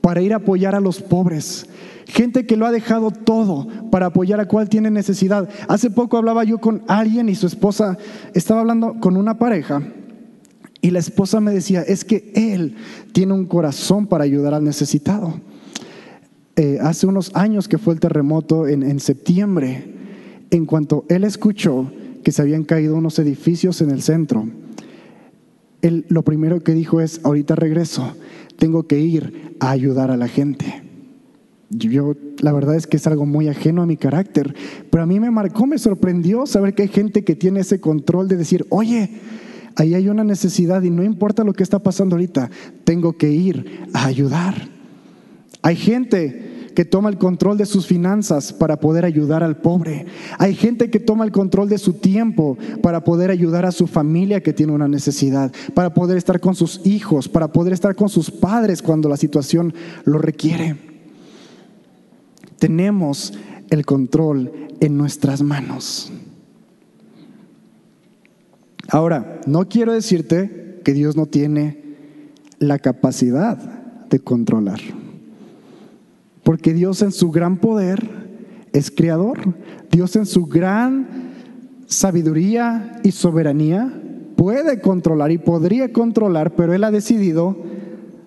para 0.00 0.22
ir 0.22 0.32
a 0.32 0.36
apoyar 0.36 0.74
a 0.74 0.80
los 0.80 1.00
pobres. 1.00 1.66
Gente 2.06 2.46
que 2.46 2.56
lo 2.56 2.66
ha 2.66 2.72
dejado 2.72 3.10
todo 3.10 3.66
para 3.90 4.06
apoyar 4.06 4.40
a 4.40 4.46
cual 4.46 4.68
tiene 4.68 4.90
necesidad. 4.90 5.48
Hace 5.68 5.90
poco 5.90 6.18
hablaba 6.18 6.44
yo 6.44 6.58
con 6.58 6.82
alguien 6.86 7.28
y 7.28 7.34
su 7.34 7.46
esposa 7.46 7.98
estaba 8.34 8.60
hablando 8.60 9.00
con 9.00 9.16
una 9.16 9.38
pareja 9.38 9.82
y 10.84 10.90
la 10.90 10.98
esposa 10.98 11.40
me 11.40 11.50
decía, 11.50 11.80
es 11.80 12.04
que 12.04 12.30
él 12.34 12.74
tiene 13.12 13.32
un 13.32 13.46
corazón 13.46 14.06
para 14.06 14.24
ayudar 14.24 14.52
al 14.52 14.64
necesitado. 14.64 15.40
Eh, 16.56 16.76
hace 16.82 17.06
unos 17.06 17.34
años 17.34 17.68
que 17.68 17.78
fue 17.78 17.94
el 17.94 18.00
terremoto 18.00 18.68
en, 18.68 18.82
en 18.82 19.00
septiembre, 19.00 19.86
en 20.50 20.66
cuanto 20.66 21.06
él 21.08 21.24
escuchó 21.24 21.90
que 22.22 22.32
se 22.32 22.42
habían 22.42 22.64
caído 22.64 22.96
unos 22.96 23.18
edificios 23.18 23.80
en 23.80 23.92
el 23.92 24.02
centro, 24.02 24.46
él 25.80 26.04
lo 26.10 26.22
primero 26.22 26.62
que 26.62 26.74
dijo 26.74 27.00
es, 27.00 27.18
ahorita 27.24 27.54
regreso, 27.54 28.14
tengo 28.58 28.86
que 28.86 29.00
ir 29.00 29.56
a 29.60 29.70
ayudar 29.70 30.10
a 30.10 30.18
la 30.18 30.28
gente. 30.28 30.82
Yo, 31.70 32.14
la 32.42 32.52
verdad 32.52 32.74
es 32.74 32.86
que 32.86 32.98
es 32.98 33.06
algo 33.06 33.24
muy 33.24 33.48
ajeno 33.48 33.80
a 33.80 33.86
mi 33.86 33.96
carácter, 33.96 34.54
pero 34.90 35.02
a 35.02 35.06
mí 35.06 35.18
me 35.18 35.30
marcó, 35.30 35.66
me 35.66 35.78
sorprendió 35.78 36.44
saber 36.44 36.74
que 36.74 36.82
hay 36.82 36.88
gente 36.88 37.24
que 37.24 37.34
tiene 37.34 37.60
ese 37.60 37.80
control 37.80 38.28
de 38.28 38.36
decir, 38.36 38.66
oye, 38.68 39.08
ahí 39.76 39.94
hay 39.94 40.08
una 40.08 40.24
necesidad 40.24 40.82
y 40.82 40.90
no 40.90 41.02
importa 41.02 41.44
lo 41.44 41.52
que 41.52 41.62
está 41.62 41.78
pasando 41.78 42.16
ahorita, 42.16 42.50
tengo 42.84 43.16
que 43.16 43.30
ir 43.30 43.88
a 43.92 44.06
ayudar. 44.06 44.68
Hay 45.62 45.76
gente 45.76 46.70
que 46.74 46.84
toma 46.84 47.08
el 47.08 47.18
control 47.18 47.56
de 47.56 47.66
sus 47.66 47.86
finanzas 47.86 48.52
para 48.52 48.80
poder 48.80 49.04
ayudar 49.04 49.42
al 49.42 49.56
pobre. 49.56 50.06
Hay 50.38 50.54
gente 50.54 50.90
que 50.90 51.00
toma 51.00 51.24
el 51.24 51.32
control 51.32 51.68
de 51.68 51.78
su 51.78 51.94
tiempo 51.94 52.58
para 52.82 53.04
poder 53.04 53.30
ayudar 53.30 53.64
a 53.64 53.72
su 53.72 53.86
familia 53.86 54.42
que 54.42 54.52
tiene 54.52 54.72
una 54.72 54.88
necesidad, 54.88 55.52
para 55.72 55.94
poder 55.94 56.18
estar 56.18 56.40
con 56.40 56.54
sus 56.54 56.84
hijos, 56.84 57.28
para 57.28 57.48
poder 57.48 57.72
estar 57.72 57.94
con 57.94 58.08
sus 58.08 58.30
padres 58.30 58.82
cuando 58.82 59.08
la 59.08 59.16
situación 59.16 59.72
lo 60.04 60.18
requiere. 60.18 60.76
Tenemos 62.58 63.32
el 63.70 63.86
control 63.86 64.52
en 64.80 64.96
nuestras 64.96 65.42
manos. 65.42 66.12
Ahora, 68.88 69.40
no 69.46 69.68
quiero 69.68 69.92
decirte 69.92 70.80
que 70.84 70.92
Dios 70.92 71.16
no 71.16 71.26
tiene 71.26 71.82
la 72.58 72.78
capacidad 72.78 73.56
de 74.08 74.18
controlar. 74.20 74.80
Porque 76.42 76.74
Dios 76.74 77.02
en 77.02 77.12
su 77.12 77.30
gran 77.30 77.56
poder 77.56 78.06
es 78.72 78.90
creador. 78.90 79.38
Dios 79.90 80.14
en 80.16 80.26
su 80.26 80.46
gran 80.46 81.08
sabiduría 81.86 83.00
y 83.02 83.12
soberanía 83.12 84.00
puede 84.36 84.80
controlar 84.80 85.30
y 85.30 85.38
podría 85.38 85.92
controlar, 85.92 86.54
pero 86.54 86.74
Él 86.74 86.84
ha 86.84 86.90
decidido 86.90 87.56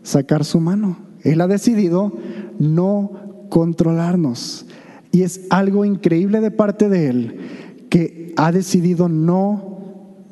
sacar 0.03 0.45
su 0.45 0.59
mano. 0.59 0.97
Él 1.23 1.41
ha 1.41 1.47
decidido 1.47 2.13
no 2.59 3.11
controlarnos. 3.49 4.65
Y 5.11 5.23
es 5.23 5.41
algo 5.49 5.85
increíble 5.85 6.41
de 6.41 6.51
parte 6.51 6.89
de 6.89 7.09
Él 7.09 7.39
que 7.89 8.33
ha 8.37 8.51
decidido 8.51 9.09
no 9.09 9.76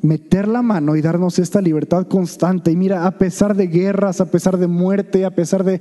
meter 0.06 0.46
la 0.48 0.62
mano 0.62 0.96
y 0.96 1.02
darnos 1.02 1.38
esta 1.38 1.60
libertad 1.60 2.06
constante. 2.06 2.70
Y 2.70 2.76
mira, 2.76 3.06
a 3.06 3.18
pesar 3.18 3.56
de 3.56 3.66
guerras, 3.66 4.20
a 4.20 4.30
pesar 4.30 4.56
de 4.56 4.66
muerte, 4.66 5.24
a 5.24 5.34
pesar 5.34 5.64
de 5.64 5.80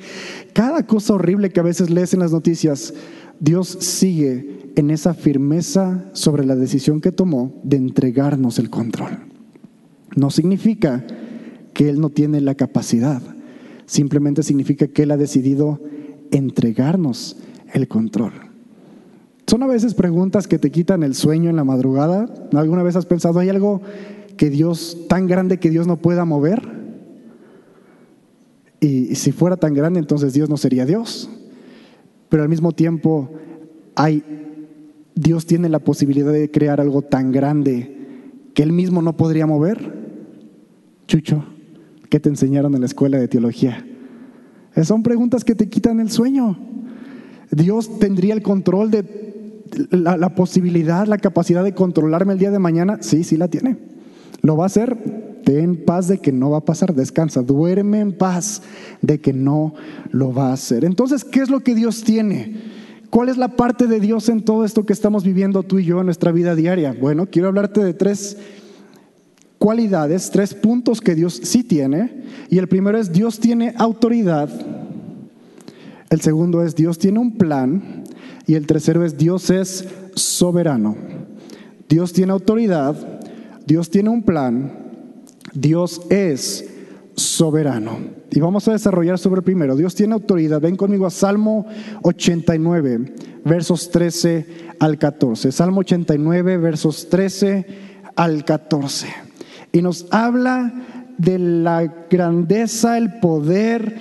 cada 0.53 0.85
cosa 0.85 1.13
horrible 1.13 1.51
que 1.51 1.59
a 1.59 1.63
veces 1.63 1.89
lees 1.89 2.13
en 2.13 2.19
las 2.19 2.31
noticias, 2.31 2.93
Dios 3.39 3.67
sigue 3.67 4.71
en 4.75 4.89
esa 4.89 5.13
firmeza 5.13 6.05
sobre 6.13 6.45
la 6.45 6.55
decisión 6.55 7.01
que 7.01 7.11
tomó 7.11 7.53
de 7.63 7.77
entregarnos 7.77 8.59
el 8.59 8.69
control. 8.69 9.19
No 10.15 10.31
significa 10.31 11.05
que 11.73 11.89
Él 11.89 11.99
no 11.99 12.09
tiene 12.09 12.41
la 12.41 12.55
capacidad, 12.55 13.21
simplemente 13.85 14.43
significa 14.43 14.87
que 14.87 15.03
Él 15.03 15.11
ha 15.11 15.17
decidido 15.17 15.79
entregarnos 16.31 17.37
el 17.73 17.87
control. 17.87 18.54
Son 19.47 19.61
a 19.61 19.67
veces 19.67 19.93
preguntas 19.93 20.47
que 20.47 20.57
te 20.57 20.71
quitan 20.71 21.03
el 21.03 21.13
sueño 21.13 21.49
en 21.49 21.55
la 21.55 21.63
madrugada. 21.63 22.27
¿Alguna 22.53 22.81
vez 22.81 22.95
has 22.95 23.05
pensado, 23.05 23.39
hay 23.39 23.49
algo 23.49 23.81
que 24.37 24.49
Dios, 24.49 25.05
tan 25.07 25.27
grande 25.27 25.59
que 25.59 25.69
Dios 25.69 25.85
no 25.85 25.97
pueda 25.97 26.25
mover? 26.25 26.67
Y 28.79 29.15
si 29.15 29.31
fuera 29.31 29.57
tan 29.57 29.73
grande, 29.73 29.99
entonces 29.99 30.33
Dios 30.33 30.49
no 30.49 30.57
sería 30.57 30.85
Dios. 30.85 31.29
Pero 32.29 32.43
al 32.43 32.49
mismo 32.49 32.71
tiempo, 32.71 33.29
hay, 33.95 34.23
Dios 35.13 35.45
tiene 35.45 35.69
la 35.69 35.79
posibilidad 35.79 36.31
de 36.31 36.49
crear 36.49 36.81
algo 36.81 37.03
tan 37.03 37.31
grande 37.31 37.95
que 38.55 38.63
Él 38.63 38.71
mismo 38.71 39.01
no 39.03 39.15
podría 39.15 39.45
mover. 39.45 39.93
Chucho, 41.07 41.45
¿qué 42.09 42.19
te 42.19 42.29
enseñaron 42.29 42.73
en 42.73 42.81
la 42.81 42.87
escuela 42.87 43.19
de 43.19 43.27
teología? 43.27 43.85
Son 44.83 45.03
preguntas 45.03 45.45
que 45.45 45.55
te 45.55 45.69
quitan 45.69 45.99
el 45.99 46.09
sueño. 46.09 46.57
Dios 47.51 47.99
tendría 47.99 48.33
el 48.33 48.41
control 48.41 48.91
de 48.91 49.03
la, 49.89 50.35
posibilidad, 50.35 51.07
la 51.07 51.17
capacidad 51.17 51.63
de 51.63 51.73
controlarme 51.73 52.33
el 52.33 52.39
día 52.39 52.51
de 52.51 52.59
mañana, 52.59 52.97
sí, 53.01 53.23
sí 53.23 53.37
la 53.37 53.47
tiene. 53.47 53.77
Lo 54.41 54.57
va 54.57 54.63
a 54.63 54.67
hacer, 54.67 55.41
ten 55.43 55.85
paz 55.85 56.07
de 56.07 56.19
que 56.19 56.31
no 56.31 56.51
va 56.51 56.59
a 56.59 56.65
pasar, 56.65 56.93
descansa, 56.93 57.41
duerme 57.41 57.99
en 57.99 58.13
paz 58.13 58.61
de 59.01 59.19
que 59.19 59.33
no 59.33 59.73
lo 60.11 60.33
va 60.33 60.49
a 60.49 60.53
hacer. 60.53 60.85
Entonces, 60.85 61.23
¿qué 61.23 61.39
es 61.39 61.49
lo 61.49 61.61
que 61.61 61.75
Dios 61.75 62.03
tiene? 62.03 62.75
¿Cuál 63.09 63.29
es 63.29 63.37
la 63.37 63.49
parte 63.49 63.87
de 63.87 63.99
Dios 63.99 64.29
en 64.29 64.41
todo 64.41 64.65
esto 64.65 64.85
que 64.85 64.93
estamos 64.93 65.23
viviendo 65.23 65.63
tú 65.63 65.79
y 65.79 65.85
yo 65.85 65.99
en 65.99 66.05
nuestra 66.05 66.31
vida 66.31 66.55
diaria? 66.55 66.95
Bueno, 66.99 67.27
quiero 67.27 67.47
hablarte 67.47 67.83
de 67.83 67.93
tres 67.93 68.37
cualidades, 69.57 70.29
tres 70.31 70.53
puntos 70.53 71.01
que 71.01 71.15
Dios 71.15 71.39
sí 71.43 71.63
tiene. 71.63 72.23
Y 72.49 72.57
el 72.57 72.67
primero 72.67 72.97
es 72.97 73.11
Dios 73.11 73.39
tiene 73.39 73.73
autoridad. 73.77 74.49
El 76.09 76.21
segundo 76.21 76.63
es 76.63 76.75
Dios 76.75 76.99
tiene 76.99 77.19
un 77.19 77.37
plan. 77.37 78.04
Y 78.47 78.55
el 78.55 78.67
tercero 78.67 79.03
es 79.03 79.17
Dios 79.17 79.49
es 79.49 79.87
soberano. 80.15 80.95
Dios 81.89 82.13
tiene 82.13 82.31
autoridad, 82.31 82.95
Dios 83.65 83.89
tiene 83.89 84.09
un 84.09 84.23
plan, 84.23 84.71
Dios 85.53 86.01
es 86.09 86.69
soberano. 87.15 87.97
Y 88.31 88.39
vamos 88.39 88.67
a 88.67 88.73
desarrollar 88.73 89.17
sobre 89.17 89.39
el 89.39 89.43
primero. 89.43 89.75
Dios 89.75 89.95
tiene 89.95 90.13
autoridad. 90.13 90.59
Ven 90.59 90.75
conmigo 90.75 91.05
a 91.05 91.11
Salmo 91.11 91.65
89, 92.03 93.13
versos 93.45 93.89
13 93.91 94.45
al 94.79 94.97
14. 94.97 95.51
Salmo 95.51 95.81
89, 95.81 96.57
versos 96.57 97.07
13 97.09 97.65
al 98.15 98.43
14. 98.43 99.07
Y 99.71 99.81
nos 99.81 100.07
habla 100.11 100.73
de 101.17 101.39
la 101.39 102.05
grandeza, 102.09 102.97
el 102.97 103.19
poder, 103.19 103.95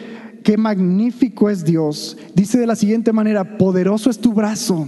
qué 0.44 0.56
magnífico 0.56 1.50
es 1.50 1.64
Dios. 1.64 2.16
Dice 2.34 2.58
de 2.58 2.66
la 2.68 2.76
siguiente 2.76 3.12
manera, 3.12 3.58
poderoso 3.58 4.10
es 4.10 4.18
tu 4.18 4.32
brazo, 4.32 4.86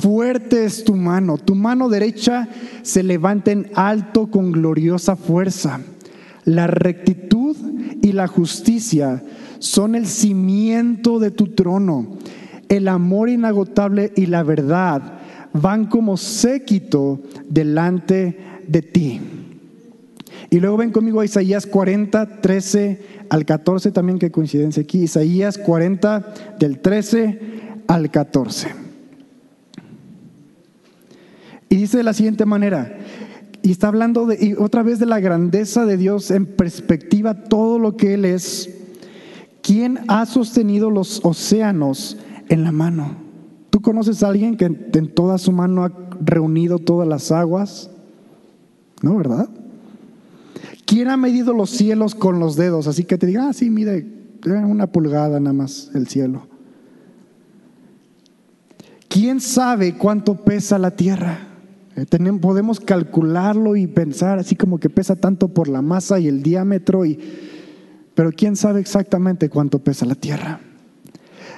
fuerte 0.00 0.64
es 0.64 0.82
tu 0.82 0.96
mano, 0.96 1.38
tu 1.38 1.54
mano 1.54 1.88
derecha 1.88 2.48
se 2.82 3.04
levanta 3.04 3.52
en 3.52 3.70
alto 3.74 4.28
con 4.28 4.50
gloriosa 4.50 5.14
fuerza. 5.14 5.80
La 6.44 6.66
rectitud 6.66 7.56
y 8.02 8.12
la 8.12 8.26
justicia 8.26 9.22
son 9.58 9.94
el 9.94 10.06
cimiento 10.06 11.18
de 11.18 11.30
tu 11.30 11.48
trono. 11.48 12.16
El 12.68 12.88
amor 12.88 13.28
inagotable 13.28 14.12
y 14.16 14.26
la 14.26 14.42
verdad 14.42 15.20
van 15.52 15.86
como 15.86 16.16
séquito 16.16 17.20
delante 17.48 18.38
de 18.66 18.82
ti. 18.82 19.20
Y 20.50 20.60
luego 20.60 20.76
ven 20.76 20.92
conmigo 20.92 21.20
a 21.20 21.24
Isaías 21.24 21.66
40, 21.66 22.40
13 22.40 23.00
al 23.30 23.44
14 23.44 23.90
también, 23.90 24.18
qué 24.18 24.30
coincidencia 24.30 24.82
aquí. 24.82 25.02
Isaías 25.02 25.58
40 25.58 26.34
del 26.58 26.78
13 26.78 27.40
al 27.88 28.10
14. 28.10 28.68
Y 31.68 31.76
dice 31.76 31.98
de 31.98 32.04
la 32.04 32.12
siguiente 32.12 32.46
manera, 32.46 32.96
y 33.62 33.72
está 33.72 33.88
hablando 33.88 34.26
de, 34.26 34.38
y 34.40 34.54
otra 34.54 34.84
vez 34.84 35.00
de 35.00 35.06
la 35.06 35.18
grandeza 35.18 35.84
de 35.84 35.96
Dios 35.96 36.30
en 36.30 36.46
perspectiva, 36.46 37.34
todo 37.34 37.80
lo 37.80 37.96
que 37.96 38.14
Él 38.14 38.24
es. 38.24 38.70
¿Quién 39.62 39.98
ha 40.06 40.26
sostenido 40.26 40.90
los 40.90 41.24
océanos 41.24 42.18
en 42.48 42.62
la 42.62 42.70
mano? 42.70 43.16
¿Tú 43.70 43.80
conoces 43.80 44.22
a 44.22 44.28
alguien 44.28 44.56
que 44.56 44.66
en 44.66 45.12
toda 45.12 45.38
su 45.38 45.50
mano 45.50 45.84
ha 45.84 45.92
reunido 46.20 46.78
todas 46.78 47.08
las 47.08 47.32
aguas? 47.32 47.90
¿No, 49.02 49.16
verdad? 49.16 49.48
¿Quién 50.86 51.08
ha 51.08 51.16
medido 51.16 51.52
los 51.52 51.70
cielos 51.70 52.14
con 52.14 52.38
los 52.38 52.56
dedos? 52.56 52.86
Así 52.86 53.04
que 53.04 53.18
te 53.18 53.26
diga, 53.26 53.48
ah, 53.48 53.52
sí, 53.52 53.70
mire, 53.70 54.06
una 54.44 54.86
pulgada 54.86 55.40
nada 55.40 55.52
más 55.52 55.90
el 55.94 56.06
cielo. 56.06 56.46
¿Quién 59.08 59.40
sabe 59.40 59.98
cuánto 59.98 60.44
pesa 60.44 60.78
la 60.78 60.92
tierra? 60.92 61.38
Eh, 61.96 62.06
podemos 62.40 62.78
calcularlo 62.78 63.74
y 63.74 63.86
pensar 63.86 64.38
así 64.38 64.54
como 64.54 64.78
que 64.78 64.88
pesa 64.88 65.16
tanto 65.16 65.48
por 65.48 65.68
la 65.68 65.82
masa 65.82 66.20
y 66.20 66.28
el 66.28 66.42
diámetro, 66.42 67.04
y, 67.04 67.18
pero 68.14 68.30
¿quién 68.30 68.54
sabe 68.54 68.80
exactamente 68.80 69.48
cuánto 69.48 69.80
pesa 69.80 70.06
la 70.06 70.14
tierra? 70.14 70.60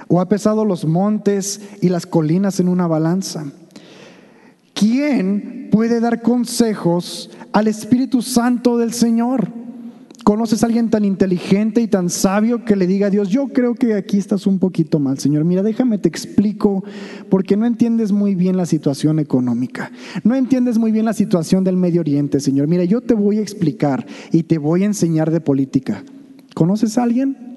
¿O 0.06 0.20
ha 0.20 0.28
pesado 0.28 0.64
los 0.64 0.86
montes 0.86 1.60
y 1.82 1.90
las 1.90 2.06
colinas 2.06 2.60
en 2.60 2.68
una 2.68 2.86
balanza? 2.86 3.44
¿Quién 4.72 5.68
puede 5.70 6.00
dar 6.00 6.22
consejos 6.22 7.30
al 7.52 7.68
Espíritu 7.68 8.22
Santo 8.22 8.78
del 8.78 8.92
Señor? 8.92 9.48
¿Conoces 10.28 10.62
a 10.62 10.66
alguien 10.66 10.90
tan 10.90 11.06
inteligente 11.06 11.80
y 11.80 11.88
tan 11.88 12.10
sabio 12.10 12.62
que 12.62 12.76
le 12.76 12.86
diga 12.86 13.06
a 13.06 13.10
Dios, 13.10 13.30
yo 13.30 13.48
creo 13.48 13.74
que 13.74 13.94
aquí 13.94 14.18
estás 14.18 14.46
un 14.46 14.58
poquito 14.58 14.98
mal, 14.98 15.18
Señor? 15.18 15.44
Mira, 15.44 15.62
déjame 15.62 15.96
te 15.96 16.10
explico, 16.10 16.84
porque 17.30 17.56
no 17.56 17.64
entiendes 17.64 18.12
muy 18.12 18.34
bien 18.34 18.58
la 18.58 18.66
situación 18.66 19.20
económica, 19.20 19.90
no 20.24 20.34
entiendes 20.34 20.76
muy 20.76 20.92
bien 20.92 21.06
la 21.06 21.14
situación 21.14 21.64
del 21.64 21.78
Medio 21.78 22.02
Oriente, 22.02 22.40
Señor. 22.40 22.68
Mira, 22.68 22.84
yo 22.84 23.00
te 23.00 23.14
voy 23.14 23.38
a 23.38 23.40
explicar 23.40 24.04
y 24.30 24.42
te 24.42 24.58
voy 24.58 24.82
a 24.82 24.86
enseñar 24.86 25.30
de 25.30 25.40
política. 25.40 26.04
¿Conoces 26.54 26.98
a 26.98 27.04
alguien? 27.04 27.48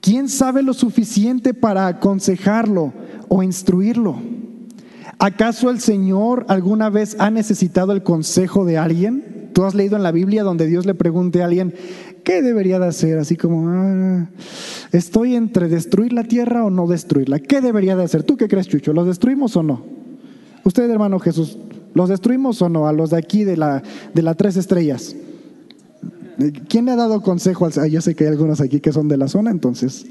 ¿Quién 0.00 0.28
sabe 0.28 0.62
lo 0.62 0.74
suficiente 0.74 1.54
para 1.54 1.88
aconsejarlo 1.88 2.92
o 3.28 3.42
instruirlo? 3.42 4.29
¿Acaso 5.20 5.68
el 5.68 5.80
Señor 5.80 6.46
alguna 6.48 6.88
vez 6.88 7.14
ha 7.18 7.30
necesitado 7.30 7.92
el 7.92 8.02
consejo 8.02 8.64
de 8.64 8.78
alguien? 8.78 9.50
¿Tú 9.52 9.64
has 9.64 9.74
leído 9.74 9.96
en 9.96 10.02
la 10.02 10.12
Biblia 10.12 10.42
donde 10.42 10.66
Dios 10.66 10.86
le 10.86 10.94
pregunte 10.94 11.42
a 11.42 11.44
alguien, 11.44 11.74
¿qué 12.24 12.40
debería 12.40 12.78
de 12.78 12.86
hacer? 12.86 13.18
Así 13.18 13.36
como, 13.36 13.68
ah, 13.68 14.30
estoy 14.92 15.34
entre 15.34 15.68
destruir 15.68 16.14
la 16.14 16.24
tierra 16.24 16.64
o 16.64 16.70
no 16.70 16.86
destruirla. 16.86 17.38
¿Qué 17.38 17.60
debería 17.60 17.96
de 17.96 18.04
hacer? 18.04 18.22
¿Tú 18.22 18.38
qué 18.38 18.48
crees, 18.48 18.66
Chucho? 18.66 18.94
¿Los 18.94 19.06
destruimos 19.06 19.54
o 19.56 19.62
no? 19.62 19.84
Usted, 20.64 20.88
hermano 20.90 21.18
Jesús, 21.18 21.58
¿los 21.92 22.08
destruimos 22.08 22.62
o 22.62 22.70
no? 22.70 22.88
A 22.88 22.94
los 22.94 23.10
de 23.10 23.18
aquí 23.18 23.44
de 23.44 23.58
la, 23.58 23.82
de 24.14 24.22
las 24.22 24.38
tres 24.38 24.56
estrellas. 24.56 25.14
¿Quién 26.66 26.86
le 26.86 26.92
ha 26.92 26.96
dado 26.96 27.20
consejo? 27.20 27.66
Al... 27.66 27.90
Yo 27.90 28.00
sé 28.00 28.14
que 28.14 28.24
hay 28.24 28.30
algunos 28.30 28.62
aquí 28.62 28.80
que 28.80 28.90
son 28.90 29.08
de 29.08 29.18
la 29.18 29.28
zona, 29.28 29.50
entonces 29.50 30.06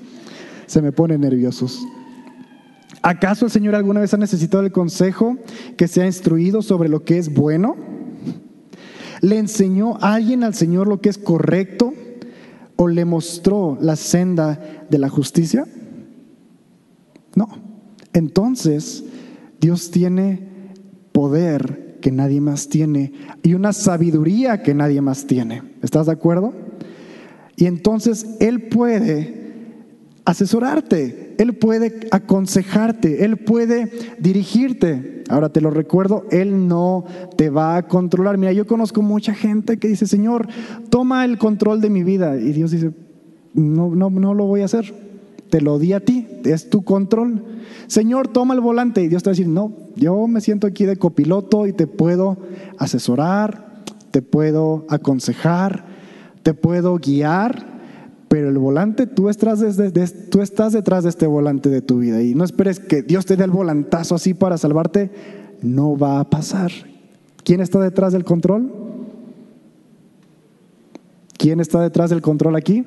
se 0.68 0.84
me 0.84 0.92
ponen 0.92 1.22
nerviosos. 1.22 1.84
¿Acaso 3.02 3.46
el 3.46 3.52
Señor 3.52 3.76
alguna 3.76 4.02
vez 4.02 4.14
ha 4.14 4.18
necesitado 4.18 4.64
el 4.64 4.72
consejo 4.72 5.38
que 5.78 5.88
se 5.88 6.02
ha 6.02 6.06
instruido 6.06 6.62
sobre 6.62 6.90
lo 6.90 7.04
que 7.04 7.18
es 7.18 7.34
bueno? 7.34 7.76
¿Le 9.22 9.38
enseñó 9.38 9.98
alguien 10.02 10.44
al 10.44 10.54
Señor 10.54 10.88
lo 10.88 11.02
que 11.02 11.10
es 11.10 11.18
correcto 11.18 11.94
o 12.76 12.88
le 12.88 13.06
mostró 13.06 13.78
la 13.82 13.96
senda 13.96 14.86
de 14.90 14.98
la 14.98 15.10
justicia? 15.10 15.66
No. 17.36 17.50
Entonces, 18.14 19.04
Dios 19.60 19.92
tiene 19.92 20.48
poder 21.12 21.98
que 22.02 22.12
nadie 22.12 22.42
más 22.42 22.70
tiene 22.70 23.14
y 23.44 23.54
una 23.54 23.74
sabiduría 23.74 24.64
que 24.64 24.74
nadie 24.74 25.02
más 25.02 25.28
tiene. 25.28 25.64
¿Estás 25.82 26.06
de 26.06 26.14
acuerdo? 26.14 26.54
Y 27.56 27.66
entonces 27.66 28.26
Él 28.40 28.70
puede 28.70 29.36
asesorarte, 30.24 31.29
Él 31.40 31.54
puede 31.54 32.02
aconsejarte, 32.12 33.24
Él 33.24 33.38
puede 33.38 33.90
dirigirte. 34.20 35.24
Ahora 35.30 35.48
te 35.48 35.62
lo 35.62 35.72
recuerdo, 35.72 36.26
Él 36.32 36.68
no 36.68 37.06
te 37.38 37.50
va 37.50 37.78
a 37.78 37.88
controlar. 37.88 38.38
Mira, 38.38 38.52
yo 38.52 38.68
conozco 38.68 39.02
mucha 39.02 39.34
gente 39.34 39.78
que 39.78 39.88
dice, 39.88 40.06
Señor, 40.06 40.50
toma 40.90 41.24
el 41.24 41.38
control 41.38 41.80
de 41.80 41.90
mi 41.90 42.04
vida. 42.04 42.36
Y 42.36 42.52
Dios 42.52 42.72
dice, 42.72 42.92
no, 43.54 43.96
no, 43.96 44.10
no 44.10 44.34
lo 44.34 44.48
voy 44.48 44.62
a 44.62 44.66
hacer. 44.66 44.94
Te 45.50 45.62
lo 45.62 45.80
di 45.80 45.94
a 45.94 46.02
ti, 46.02 46.28
es 46.44 46.70
tu 46.70 46.84
control. 46.84 47.42
Señor, 47.88 48.28
toma 48.28 48.54
el 48.54 48.60
volante. 48.60 49.02
Y 49.02 49.08
Dios 49.08 49.24
te 49.24 49.30
va 49.30 49.32
a 49.32 49.36
decir, 49.36 49.48
no, 49.48 49.72
yo 49.96 50.28
me 50.28 50.42
siento 50.42 50.68
aquí 50.68 50.86
de 50.86 50.98
copiloto 50.98 51.68
y 51.68 51.72
te 51.72 51.88
puedo 51.88 52.38
asesorar, 52.78 53.86
te 54.12 54.22
puedo 54.22 54.86
aconsejar, 54.90 55.86
te 56.44 56.54
puedo 56.54 56.98
guiar 56.98 57.79
pero 58.30 58.48
el 58.48 58.60
volante, 58.60 59.08
tú 59.08 59.28
estás, 59.28 59.60
detrás 59.60 61.04
de 61.04 61.10
este 61.10 61.26
volante 61.26 61.70
de 61.70 61.82
tu 61.82 61.98
vida 61.98 62.22
y 62.22 62.36
no 62.36 62.44
esperes 62.44 62.80
que 62.80 63.02
Dios 63.02 63.26
te 63.26 63.36
dé 63.36 63.44
el 63.44 63.52
volantazo 63.52 64.14
así 64.14 64.36
para 64.36 64.60
salvarte, 64.60 65.10
no 65.64 65.98
va 65.98 66.20
a 66.20 66.30
pasar. 66.30 66.72
¿Quién 67.44 67.60
está 67.60 67.80
detrás 67.80 68.14
del 68.14 68.24
control? 68.24 68.72
¿Quién 71.38 71.60
está 71.60 71.82
detrás 71.82 72.12
del 72.12 72.22
control 72.22 72.56
aquí? 72.56 72.86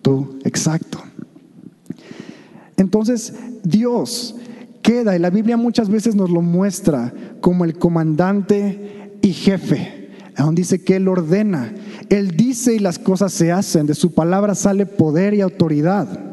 Tú, 0.00 0.38
exacto. 0.42 0.98
Entonces, 2.78 3.34
Dios 3.62 4.36
queda, 4.80 5.16
y 5.16 5.18
la 5.18 5.28
Biblia 5.28 5.58
muchas 5.58 5.90
veces 5.90 6.14
nos 6.14 6.30
lo 6.30 6.40
muestra 6.40 7.12
como 7.42 7.66
el 7.66 7.76
comandante 7.76 9.18
y 9.20 9.32
jefe, 9.34 10.08
aún 10.34 10.54
dice 10.54 10.82
que 10.82 10.96
Él 10.96 11.08
ordena 11.08 11.74
él 12.10 12.36
dice 12.36 12.74
y 12.74 12.78
las 12.78 12.98
cosas 12.98 13.32
se 13.32 13.52
hacen, 13.52 13.86
de 13.86 13.94
su 13.94 14.12
palabra 14.12 14.54
sale 14.54 14.86
poder 14.86 15.34
y 15.34 15.40
autoridad. 15.40 16.27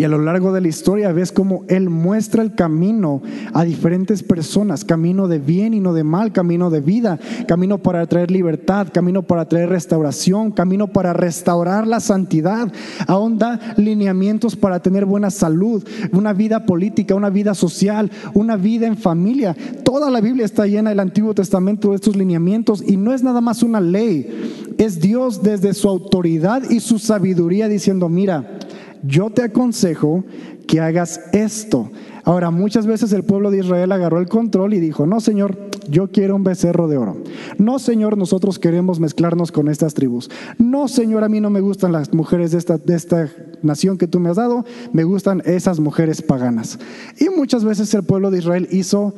Y 0.00 0.04
a 0.04 0.08
lo 0.08 0.16
largo 0.16 0.50
de 0.50 0.62
la 0.62 0.68
historia 0.68 1.12
ves 1.12 1.30
cómo 1.30 1.66
Él 1.68 1.90
muestra 1.90 2.42
el 2.42 2.54
camino 2.54 3.20
a 3.52 3.64
diferentes 3.64 4.22
personas, 4.22 4.82
camino 4.82 5.28
de 5.28 5.38
bien 5.38 5.74
y 5.74 5.80
no 5.80 5.92
de 5.92 6.04
mal, 6.04 6.32
camino 6.32 6.70
de 6.70 6.80
vida, 6.80 7.18
camino 7.46 7.76
para 7.76 8.06
traer 8.06 8.30
libertad, 8.30 8.86
camino 8.94 9.24
para 9.24 9.46
traer 9.46 9.68
restauración, 9.68 10.52
camino 10.52 10.86
para 10.86 11.12
restaurar 11.12 11.86
la 11.86 12.00
santidad. 12.00 12.72
Aún 13.08 13.36
da 13.36 13.60
lineamientos 13.76 14.56
para 14.56 14.80
tener 14.80 15.04
buena 15.04 15.28
salud, 15.28 15.86
una 16.12 16.32
vida 16.32 16.64
política, 16.64 17.14
una 17.14 17.28
vida 17.28 17.52
social, 17.52 18.10
una 18.32 18.56
vida 18.56 18.86
en 18.86 18.96
familia. 18.96 19.54
Toda 19.84 20.10
la 20.10 20.22
Biblia 20.22 20.46
está 20.46 20.66
llena 20.66 20.88
del 20.88 21.00
Antiguo 21.00 21.34
Testamento 21.34 21.90
de 21.90 21.96
estos 21.96 22.16
lineamientos 22.16 22.82
y 22.86 22.96
no 22.96 23.12
es 23.12 23.22
nada 23.22 23.42
más 23.42 23.62
una 23.62 23.82
ley, 23.82 24.74
es 24.78 24.98
Dios 24.98 25.42
desde 25.42 25.74
su 25.74 25.90
autoridad 25.90 26.62
y 26.70 26.80
su 26.80 26.98
sabiduría 26.98 27.68
diciendo, 27.68 28.08
mira, 28.08 28.56
yo 29.02 29.30
te 29.30 29.42
aconsejo 29.42 30.24
que 30.66 30.80
hagas 30.80 31.20
esto. 31.32 31.90
Ahora, 32.24 32.50
muchas 32.50 32.86
veces 32.86 33.12
el 33.12 33.24
pueblo 33.24 33.50
de 33.50 33.58
Israel 33.58 33.92
agarró 33.92 34.18
el 34.18 34.28
control 34.28 34.74
y 34.74 34.80
dijo, 34.80 35.06
no, 35.06 35.20
Señor, 35.20 35.58
yo 35.88 36.08
quiero 36.08 36.36
un 36.36 36.44
becerro 36.44 36.86
de 36.86 36.96
oro. 36.96 37.16
No, 37.58 37.78
Señor, 37.78 38.16
nosotros 38.16 38.58
queremos 38.58 39.00
mezclarnos 39.00 39.52
con 39.52 39.68
estas 39.68 39.94
tribus. 39.94 40.30
No, 40.58 40.86
Señor, 40.86 41.24
a 41.24 41.28
mí 41.28 41.40
no 41.40 41.50
me 41.50 41.60
gustan 41.60 41.92
las 41.92 42.12
mujeres 42.12 42.52
de 42.52 42.58
esta, 42.58 42.78
de 42.78 42.94
esta 42.94 43.28
nación 43.62 43.98
que 43.98 44.06
tú 44.06 44.20
me 44.20 44.28
has 44.28 44.36
dado, 44.36 44.64
me 44.92 45.04
gustan 45.04 45.42
esas 45.44 45.80
mujeres 45.80 46.22
paganas. 46.22 46.78
Y 47.18 47.30
muchas 47.30 47.64
veces 47.64 47.92
el 47.94 48.04
pueblo 48.04 48.30
de 48.30 48.38
Israel 48.38 48.68
hizo 48.70 49.14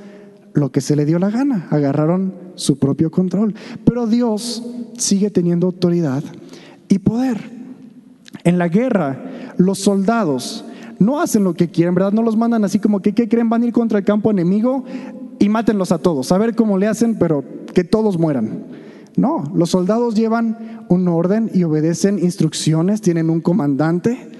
lo 0.54 0.70
que 0.70 0.80
se 0.80 0.96
le 0.96 1.04
dio 1.04 1.18
la 1.18 1.30
gana, 1.30 1.66
agarraron 1.70 2.34
su 2.54 2.78
propio 2.78 3.10
control. 3.10 3.54
Pero 3.84 4.06
Dios 4.06 4.62
sigue 4.96 5.30
teniendo 5.30 5.66
autoridad 5.66 6.22
y 6.88 6.98
poder. 6.98 7.62
En 8.44 8.58
la 8.58 8.68
guerra, 8.68 9.31
los 9.56 9.78
soldados 9.78 10.64
no 10.98 11.20
hacen 11.20 11.44
lo 11.44 11.54
que 11.54 11.68
quieren, 11.68 11.94
¿verdad? 11.94 12.12
No 12.12 12.22
los 12.22 12.36
mandan 12.36 12.64
así 12.64 12.78
como 12.78 13.00
que, 13.00 13.12
¿qué 13.12 13.28
creen? 13.28 13.48
Van 13.48 13.62
a 13.62 13.66
ir 13.66 13.72
contra 13.72 13.98
el 13.98 14.04
campo 14.04 14.30
enemigo 14.30 14.84
y 15.38 15.48
mátenlos 15.48 15.92
a 15.92 15.98
todos. 15.98 16.30
A 16.32 16.38
ver 16.38 16.54
cómo 16.54 16.78
le 16.78 16.86
hacen, 16.86 17.16
pero 17.18 17.44
que 17.74 17.84
todos 17.84 18.18
mueran. 18.18 18.64
No, 19.16 19.44
los 19.54 19.70
soldados 19.70 20.14
llevan 20.14 20.86
un 20.88 21.06
orden 21.08 21.50
y 21.52 21.64
obedecen 21.64 22.18
instrucciones, 22.18 23.00
tienen 23.00 23.28
un 23.28 23.40
comandante 23.40 24.30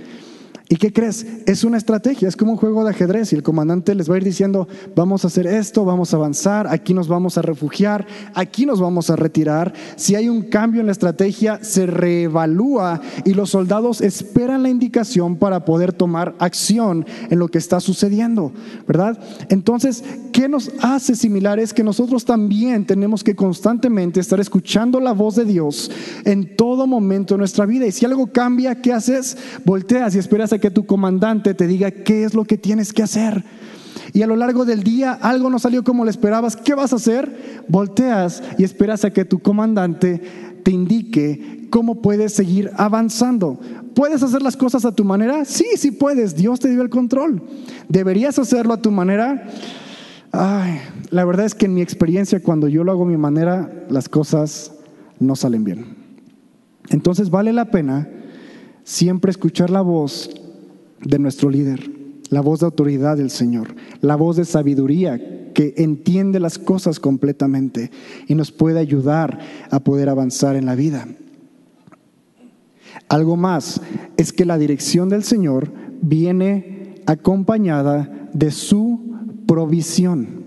¿Y 0.73 0.77
qué 0.77 0.91
crees? 0.91 1.27
Es 1.45 1.65
una 1.65 1.77
estrategia, 1.77 2.27
es 2.27 2.35
como 2.35 2.53
un 2.53 2.57
juego 2.57 2.83
de 2.83 2.89
ajedrez 2.89 3.31
y 3.31 3.37
el 3.37 3.43
comandante 3.43 3.95
les 3.95 4.11
va 4.11 4.15
a 4.15 4.17
ir 4.17 4.25
diciendo, 4.25 4.67
vamos 4.97 5.23
a 5.23 5.27
hacer 5.27 5.47
esto, 5.47 5.85
vamos 5.85 6.15
a 6.15 6.17
avanzar, 6.17 6.67
aquí 6.67 6.95
nos 6.95 7.09
vamos 7.09 7.37
a 7.37 7.43
refugiar, 7.43 8.07
aquí 8.33 8.65
nos 8.65 8.81
vamos 8.81 9.11
a 9.11 9.17
retirar. 9.17 9.75
Si 9.97 10.15
hay 10.15 10.31
un 10.31 10.41
cambio 10.41 10.81
en 10.81 10.87
la 10.87 10.93
estrategia, 10.93 11.63
se 11.63 11.85
reevalúa 11.85 13.03
y 13.27 13.35
los 13.35 13.51
soldados 13.51 14.01
esperan 14.01 14.63
la 14.63 14.71
indicación 14.71 15.37
para 15.37 15.67
poder 15.67 15.93
tomar 15.93 16.37
acción 16.39 17.05
en 17.29 17.39
lo 17.39 17.49
que 17.49 17.59
está 17.59 17.79
sucediendo, 17.79 18.51
¿verdad? 18.89 19.23
Entonces, 19.51 20.03
¿qué 20.33 20.49
nos 20.49 20.71
hace 20.81 21.17
similar? 21.17 21.59
Es 21.59 21.75
que 21.75 21.85
nosotros 21.85 22.25
también 22.25 22.87
tenemos 22.87 23.23
que 23.23 23.37
constantemente 23.37 24.21
estar 24.21 24.41
escuchando 24.41 25.01
la 25.01 25.13
voz 25.13 25.37
de 25.37 25.45
Dios 25.45 25.91
en 26.25 26.57
todo 26.57 26.87
momento 26.87 27.35
de 27.35 27.39
nuestra 27.41 27.67
vida. 27.67 27.87
Y 27.87 27.93
si 27.93 28.07
algo 28.07 28.29
cambia, 28.29 28.81
¿qué 28.81 28.95
haces? 28.95 29.37
Volteas 29.67 30.15
y 30.15 30.19
esperas 30.19 30.55
a 30.55 30.62
que 30.63 30.71
tu 30.71 30.87
comandante 30.87 31.53
te 31.53 31.67
diga 31.67 31.91
qué 31.91 32.25
es 32.25 32.33
lo 32.33 32.45
que 32.45 32.57
tienes 32.57 32.95
que 32.95 33.03
hacer. 33.03 33.45
Y 34.15 34.23
a 34.23 34.27
lo 34.27 34.37
largo 34.37 34.65
del 34.65 34.83
día 34.83 35.13
algo 35.13 35.51
no 35.51 35.59
salió 35.59 35.85
como 35.85 36.05
lo 36.05 36.11
esperabas. 36.11 36.57
¿Qué 36.57 36.75
vas 36.75 36.95
a 36.95 36.97
hacer? 36.97 37.65
Volteas 37.69 38.43
y 38.57 38.65
esperas 38.65 39.05
a 39.05 39.11
que 39.11 39.25
tu 39.25 39.41
comandante 39.41 40.23
te 40.63 40.71
indique 40.71 41.67
cómo 41.71 42.01
puedes 42.01 42.33
seguir 42.33 42.71
avanzando. 42.77 43.59
¿Puedes 43.95 44.23
hacer 44.23 44.41
las 44.41 44.57
cosas 44.57 44.85
a 44.85 44.95
tu 44.95 45.05
manera? 45.05 45.45
Sí, 45.45 45.67
sí 45.77 45.91
puedes. 45.91 46.37
Dios 46.37 46.61
te 46.61 46.71
dio 46.71 46.83
el 46.83 46.89
control. 46.91 47.43
¿Deberías 47.89 48.39
hacerlo 48.39 48.75
a 48.75 48.81
tu 48.81 48.91
manera? 48.91 49.47
Ay, 50.31 50.79
la 51.11 51.25
verdad 51.25 51.45
es 51.45 51.55
que 51.55 51.67
en 51.67 51.75
mi 51.75 51.83
experiencia, 51.83 52.41
cuando 52.41 52.69
yo 52.69 52.85
lo 52.85 52.93
hago 52.93 53.03
a 53.03 53.09
mi 53.09 53.17
manera, 53.17 53.85
las 53.91 54.09
cosas 54.09 54.73
no 55.19 55.37
salen 55.37 55.65
bien. 55.65 55.97
Entonces 56.91 57.31
vale 57.31 57.53
la 57.53 57.71
pena 57.71 58.09
siempre 58.85 59.31
escuchar 59.31 59.71
la 59.71 59.81
voz 59.81 60.31
de 61.05 61.19
nuestro 61.19 61.51
líder, 61.51 61.91
la 62.31 62.41
voz 62.41 62.61
de 62.61 62.67
autoridad 62.67 63.17
del 63.17 63.31
Señor, 63.31 63.75
la 64.01 64.17
voz 64.17 64.37
de 64.37 64.45
sabiduría 64.45 65.51
que 65.53 65.75
entiende 65.77 66.41
las 66.41 66.59
cosas 66.59 66.99
completamente 66.99 67.91
y 68.27 68.35
nos 68.35 68.53
puede 68.53 68.79
ayudar 68.81 69.39
a 69.71 69.81
poder 69.81 70.09
avanzar 70.09 70.57
en 70.57 70.67
la 70.67 70.75
vida. 70.75 71.07
Algo 73.09 73.37
más 73.37 73.81
es 74.17 74.33
que 74.33 74.45
la 74.45 74.59
dirección 74.59 75.09
del 75.09 75.25
Señor 75.25 75.73
viene 76.01 76.95
acompañada 77.07 78.29
de 78.33 78.51
su 78.51 79.01
provisión. 79.47 80.42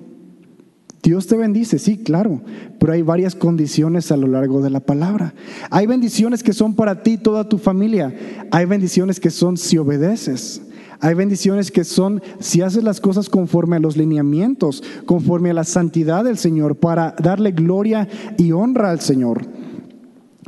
Dios 1.06 1.28
te 1.28 1.38
bendice, 1.38 1.78
sí, 1.78 1.98
claro, 1.98 2.42
pero 2.80 2.94
hay 2.94 3.04
varias 3.04 3.36
condiciones 3.36 4.12
a 4.12 4.18
lo 4.18 4.26
largo 4.26 4.60
de 4.64 4.72
la 4.72 4.80
palabra. 4.80 5.36
Hay 5.70 5.86
bendiciones 5.86 6.42
que 6.42 6.52
son 6.52 6.74
para 6.74 7.04
ti 7.04 7.12
y 7.12 7.18
toda 7.20 7.48
tu 7.48 7.60
familia. 7.60 8.12
Hay 8.50 8.66
bendiciones 8.66 9.20
que 9.20 9.30
son 9.30 9.56
si 9.56 9.78
obedeces. 9.78 10.64
Hay 11.00 11.14
bendiciones 11.14 11.70
que 11.70 11.84
son 11.84 12.24
si 12.40 12.64
haces 12.64 12.84
las 12.84 13.00
cosas 13.00 13.30
conforme 13.30 13.76
a 13.76 13.80
los 13.80 13.98
lineamientos, 13.98 14.82
conforme 15.06 15.52
a 15.52 15.54
la 15.54 15.64
santidad 15.64 16.24
del 16.24 16.40
Señor, 16.40 16.78
para 16.78 17.14
darle 17.22 17.52
gloria 17.52 18.08
y 18.40 18.52
honra 18.52 18.90
al 18.90 19.00
Señor. 19.00 19.46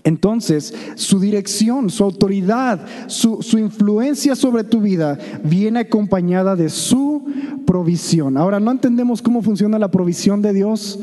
Entonces, 0.08 0.74
su 0.96 1.20
dirección, 1.20 1.90
su 1.90 2.02
autoridad, 2.06 2.80
su, 3.08 3.42
influencia 3.58 4.38
sobre 4.38 4.64
tu 4.64 4.80
vida 4.80 5.20
viene 5.44 5.80
acompañada 5.80 6.56
de 6.56 6.70
su 6.70 7.26
provisión. 7.66 8.38
Ahora, 8.38 8.62
no 8.62 8.72
entendemos 8.72 9.22
cómo 9.22 9.42
funciona 9.42 9.78
la 9.78 9.92
provisión 9.92 10.42
de 10.42 10.54
Dios. 10.54 10.98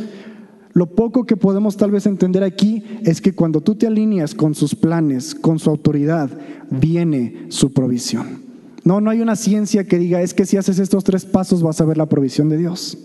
Lo 0.72 0.86
poco 0.86 1.26
que 1.26 1.36
podemos 1.36 1.76
tal 1.76 1.90
vez 1.90 2.06
entender 2.06 2.42
aquí 2.42 2.82
es 3.02 3.20
que 3.20 3.34
cuando 3.34 3.60
tú 3.60 3.74
te 3.74 3.86
alineas 3.86 4.34
con 4.34 4.54
sus 4.54 4.74
planes, 4.74 5.34
con 5.34 5.58
su 5.58 5.68
autoridad, 5.68 6.30
viene 6.70 7.44
su 7.50 7.74
provisión. 7.74 8.42
No, 8.84 9.02
no 9.02 9.10
hay 9.10 9.20
una 9.20 9.36
ciencia 9.36 9.84
que 9.84 9.98
diga, 9.98 10.22
es 10.22 10.32
que 10.32 10.46
si 10.46 10.56
haces 10.56 10.78
estos 10.78 11.04
tres 11.04 11.26
pasos 11.26 11.62
vas 11.62 11.78
a 11.78 11.84
ver 11.84 11.98
la 11.98 12.08
provisión 12.08 12.48
de 12.48 12.56
Dios. 12.56 12.96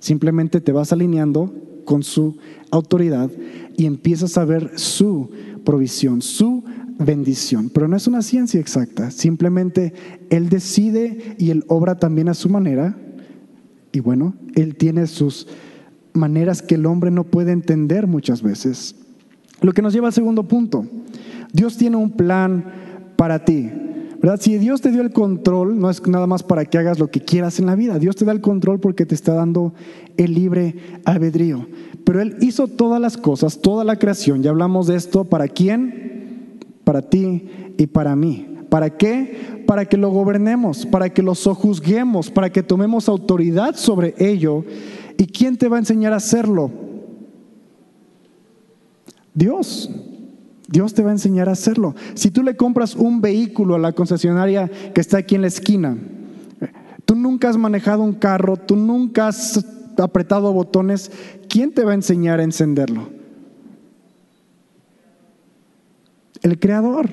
Simplemente 0.00 0.60
te 0.60 0.72
vas 0.72 0.92
alineando 0.92 1.54
con 1.84 2.02
su 2.02 2.36
autoridad 2.72 3.30
y 3.80 3.86
empiezas 3.86 4.36
a 4.36 4.44
ver 4.44 4.72
su 4.78 5.30
provisión, 5.64 6.20
su 6.20 6.62
bendición. 6.98 7.70
Pero 7.72 7.88
no 7.88 7.96
es 7.96 8.06
una 8.06 8.20
ciencia 8.20 8.60
exacta, 8.60 9.10
simplemente 9.10 9.94
Él 10.28 10.50
decide 10.50 11.34
y 11.38 11.48
Él 11.48 11.64
obra 11.66 11.94
también 11.98 12.28
a 12.28 12.34
su 12.34 12.50
manera. 12.50 12.94
Y 13.90 14.00
bueno, 14.00 14.34
Él 14.54 14.76
tiene 14.76 15.06
sus 15.06 15.48
maneras 16.12 16.60
que 16.60 16.74
el 16.74 16.84
hombre 16.84 17.10
no 17.10 17.24
puede 17.24 17.52
entender 17.52 18.06
muchas 18.06 18.42
veces. 18.42 18.96
Lo 19.62 19.72
que 19.72 19.80
nos 19.80 19.94
lleva 19.94 20.08
al 20.08 20.12
segundo 20.12 20.46
punto. 20.46 20.84
Dios 21.50 21.78
tiene 21.78 21.96
un 21.96 22.10
plan 22.10 22.66
para 23.16 23.46
ti. 23.46 23.70
¿Verdad? 24.20 24.40
Si 24.40 24.58
Dios 24.58 24.80
te 24.80 24.90
dio 24.90 25.00
el 25.00 25.12
control, 25.12 25.78
no 25.78 25.90
es 25.90 26.06
nada 26.06 26.26
más 26.26 26.42
para 26.42 26.64
que 26.64 26.78
hagas 26.78 26.98
lo 26.98 27.08
que 27.08 27.20
quieras 27.20 27.58
en 27.58 27.66
la 27.66 27.74
vida. 27.74 27.98
Dios 27.98 28.16
te 28.16 28.24
da 28.24 28.32
el 28.32 28.40
control 28.40 28.80
porque 28.80 29.06
te 29.06 29.14
está 29.14 29.34
dando 29.34 29.72
el 30.16 30.34
libre 30.34 30.76
albedrío. 31.04 31.66
Pero 32.04 32.20
Él 32.20 32.36
hizo 32.40 32.66
todas 32.66 33.00
las 33.00 33.16
cosas, 33.16 33.60
toda 33.60 33.84
la 33.84 33.96
creación. 33.96 34.42
Ya 34.42 34.50
hablamos 34.50 34.86
de 34.86 34.96
esto. 34.96 35.24
¿Para 35.24 35.48
quién? 35.48 36.58
Para 36.84 37.02
ti 37.02 37.48
y 37.78 37.86
para 37.86 38.14
mí. 38.14 38.46
¿Para 38.68 38.90
qué? 38.90 39.62
Para 39.66 39.84
que 39.84 39.96
lo 39.96 40.10
gobernemos, 40.10 40.86
para 40.86 41.10
que 41.10 41.22
lo 41.22 41.34
sojuzguemos, 41.34 42.30
para 42.30 42.50
que 42.50 42.62
tomemos 42.62 43.08
autoridad 43.08 43.74
sobre 43.74 44.14
ello. 44.18 44.64
¿Y 45.16 45.26
quién 45.26 45.56
te 45.56 45.68
va 45.68 45.76
a 45.76 45.80
enseñar 45.80 46.12
a 46.12 46.16
hacerlo? 46.16 46.70
Dios. 49.34 49.90
Dios 50.70 50.94
te 50.94 51.02
va 51.02 51.10
a 51.10 51.12
enseñar 51.12 51.48
a 51.48 51.52
hacerlo. 51.52 51.96
Si 52.14 52.30
tú 52.30 52.44
le 52.44 52.56
compras 52.56 52.94
un 52.94 53.20
vehículo 53.20 53.74
a 53.74 53.78
la 53.78 53.92
concesionaria 53.92 54.70
que 54.94 55.00
está 55.00 55.18
aquí 55.18 55.34
en 55.34 55.42
la 55.42 55.48
esquina, 55.48 55.96
tú 57.04 57.16
nunca 57.16 57.48
has 57.48 57.56
manejado 57.56 58.02
un 58.02 58.12
carro, 58.12 58.56
tú 58.56 58.76
nunca 58.76 59.26
has 59.26 59.64
apretado 59.98 60.52
botones, 60.52 61.10
¿quién 61.48 61.72
te 61.72 61.84
va 61.84 61.90
a 61.90 61.94
enseñar 61.94 62.38
a 62.38 62.44
encenderlo? 62.44 63.08
El 66.42 66.58
creador. 66.60 67.10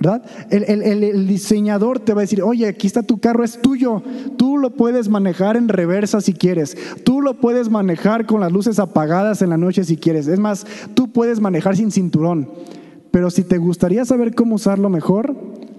¿verdad? 0.00 0.22
El, 0.50 1.26
diseñador 1.26 1.98
te 1.98 2.14
va 2.14 2.20
a 2.20 2.22
decir, 2.22 2.42
oye, 2.42 2.68
aquí 2.68 2.86
está 2.86 3.02
tu 3.02 3.18
carro, 3.18 3.42
es 3.42 3.60
tuyo, 3.60 4.00
tú 4.36 4.56
lo 4.56 4.70
puedes 4.70 5.08
manejar 5.08 5.56
en 5.56 5.68
reversa 5.68 6.20
si 6.20 6.34
quieres, 6.34 6.76
tú 7.04 7.20
lo 7.20 7.34
puedes 7.34 7.68
manejar 7.68 8.24
con 8.24 8.40
las 8.40 8.52
luces 8.52 8.78
apagadas 8.78 9.42
en 9.42 9.50
la 9.50 9.56
noche 9.56 9.82
si 9.82 9.96
quieres, 9.96 10.28
es 10.28 10.38
más, 10.38 10.66
tú 10.94 11.10
puedes 11.10 11.40
manejar 11.40 11.74
sin 11.74 11.90
cinturón, 11.90 12.48
pero 13.10 13.30
si 13.30 13.44
te 13.44 13.58
gustaría 13.58 14.04
saber 14.04 14.34
cómo 14.34 14.56
usarlo 14.56 14.88
mejor, 14.88 15.34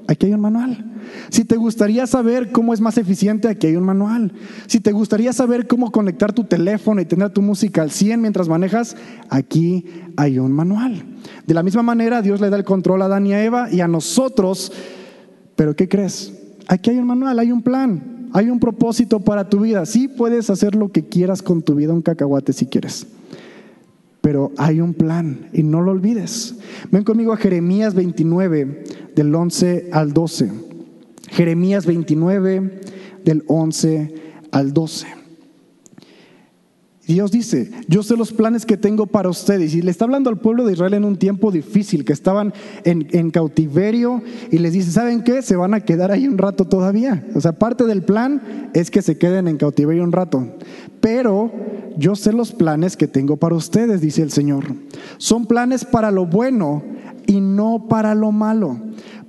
aquí 0.07 0.27
hay 0.27 0.33
un 0.33 0.41
manual. 0.41 0.85
Si 1.29 1.45
te 1.45 1.55
gustaría 1.55 2.07
saber 2.07 2.51
cómo 2.51 2.73
es 2.73 2.81
más 2.81 2.97
eficiente, 2.97 3.47
aquí 3.47 3.67
hay 3.67 3.75
un 3.75 3.83
manual. 3.83 4.31
Si 4.67 4.79
te 4.79 4.91
gustaría 4.91 5.31
saber 5.33 5.67
cómo 5.67 5.91
conectar 5.91 6.33
tu 6.33 6.43
teléfono 6.43 7.01
y 7.01 7.05
tener 7.05 7.29
tu 7.29 7.41
música 7.41 7.81
al 7.81 7.91
100 7.91 8.21
mientras 8.21 8.49
manejas, 8.49 8.95
aquí 9.29 9.85
hay 10.17 10.39
un 10.39 10.51
manual. 10.51 11.03
De 11.45 11.53
la 11.53 11.63
misma 11.63 11.83
manera, 11.83 12.21
Dios 12.21 12.41
le 12.41 12.49
da 12.49 12.57
el 12.57 12.63
control 12.63 13.03
a 13.03 13.05
Adán 13.05 13.27
y 13.27 13.33
a 13.33 13.43
Eva 13.43 13.71
y 13.71 13.81
a 13.81 13.87
nosotros. 13.87 14.71
Pero 15.55 15.75
¿qué 15.75 15.87
crees? 15.87 16.33
Aquí 16.67 16.89
hay 16.89 16.97
un 16.97 17.07
manual, 17.07 17.37
hay 17.37 17.51
un 17.51 17.61
plan, 17.61 18.29
hay 18.33 18.49
un 18.49 18.59
propósito 18.59 19.19
para 19.19 19.49
tu 19.49 19.59
vida. 19.59 19.85
Sí 19.85 20.07
puedes 20.07 20.49
hacer 20.49 20.75
lo 20.75 20.91
que 20.91 21.05
quieras 21.05 21.41
con 21.41 21.61
tu 21.61 21.75
vida, 21.75 21.93
un 21.93 22.01
cacahuate 22.01 22.53
si 22.53 22.65
quieres 22.65 23.07
pero 24.29 24.51
hay 24.59 24.79
un 24.79 24.93
plan 24.93 25.49
y 25.53 25.63
no 25.63 25.81
lo 25.81 25.89
olvides. 25.89 26.53
Ven 26.91 27.03
conmigo 27.03 27.33
a 27.33 27.37
Jeremías 27.37 27.95
29, 27.95 28.83
del 29.15 29.33
11 29.33 29.89
al 29.91 30.13
12. 30.13 30.51
Jeremías 31.31 31.87
29, 31.87 32.81
del 33.25 33.43
11 33.47 34.13
al 34.51 34.71
12. 34.71 35.07
Dios 37.13 37.31
dice, 37.31 37.71
yo 37.87 38.03
sé 38.03 38.15
los 38.15 38.31
planes 38.31 38.65
que 38.65 38.77
tengo 38.77 39.07
para 39.07 39.29
ustedes. 39.29 39.73
Y 39.73 39.81
le 39.81 39.91
está 39.91 40.05
hablando 40.05 40.29
al 40.29 40.37
pueblo 40.37 40.65
de 40.65 40.73
Israel 40.73 40.93
en 40.93 41.05
un 41.05 41.17
tiempo 41.17 41.51
difícil, 41.51 42.05
que 42.05 42.13
estaban 42.13 42.53
en, 42.83 43.07
en, 43.11 43.31
cautiverio, 43.31 44.21
y 44.51 44.59
les 44.59 44.73
dice, 44.73 44.91
¿saben 44.91 45.23
qué? 45.23 45.41
Se 45.41 45.55
van 45.55 45.73
a 45.73 45.81
quedar 45.81 46.11
ahí 46.11 46.27
un 46.27 46.37
rato 46.37 46.65
todavía. 46.65 47.25
O 47.33 47.41
sea, 47.41 47.53
parte 47.53 47.85
del 47.85 48.03
plan 48.03 48.69
es 48.73 48.91
que 48.91 49.01
se 49.01 49.17
queden 49.17 49.47
en 49.47 49.57
cautiverio 49.57 50.03
un 50.03 50.11
rato. 50.11 50.47
Pero 51.01 51.51
yo 51.97 52.15
sé 52.15 52.31
los 52.31 52.51
planes 52.51 52.95
que 52.95 53.07
tengo 53.07 53.37
para 53.37 53.55
ustedes, 53.55 54.01
dice 54.01 54.21
el 54.21 54.31
Señor. 54.31 54.65
Son 55.17 55.45
planes 55.45 55.85
para 55.85 56.11
lo 56.11 56.25
bueno 56.25 56.83
y 57.25 57.41
no 57.41 57.87
para 57.89 58.15
lo 58.15 58.31
malo, 58.31 58.79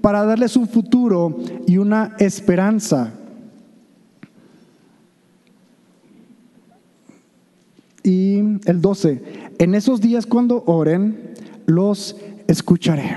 para 0.00 0.24
darles 0.24 0.56
un 0.56 0.68
futuro 0.68 1.36
y 1.66 1.78
una 1.78 2.14
esperanza. 2.18 3.14
Y 8.02 8.38
el 8.64 8.80
12, 8.80 9.22
en 9.58 9.74
esos 9.74 10.00
días 10.00 10.26
cuando 10.26 10.62
oren, 10.66 11.34
los 11.66 12.16
escucharé. 12.46 13.16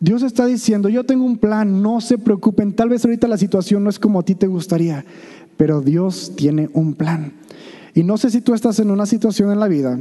Dios 0.00 0.22
está 0.22 0.46
diciendo, 0.46 0.88
yo 0.88 1.04
tengo 1.04 1.24
un 1.24 1.38
plan, 1.38 1.82
no 1.82 2.00
se 2.00 2.18
preocupen, 2.18 2.72
tal 2.72 2.88
vez 2.88 3.04
ahorita 3.04 3.26
la 3.26 3.36
situación 3.36 3.82
no 3.82 3.90
es 3.90 3.98
como 3.98 4.20
a 4.20 4.24
ti 4.24 4.34
te 4.34 4.46
gustaría, 4.46 5.04
pero 5.56 5.80
Dios 5.80 6.32
tiene 6.36 6.70
un 6.72 6.94
plan. 6.94 7.32
Y 7.94 8.04
no 8.04 8.16
sé 8.16 8.30
si 8.30 8.40
tú 8.40 8.54
estás 8.54 8.78
en 8.78 8.90
una 8.90 9.06
situación 9.06 9.50
en 9.50 9.58
la 9.58 9.66
vida 9.66 9.98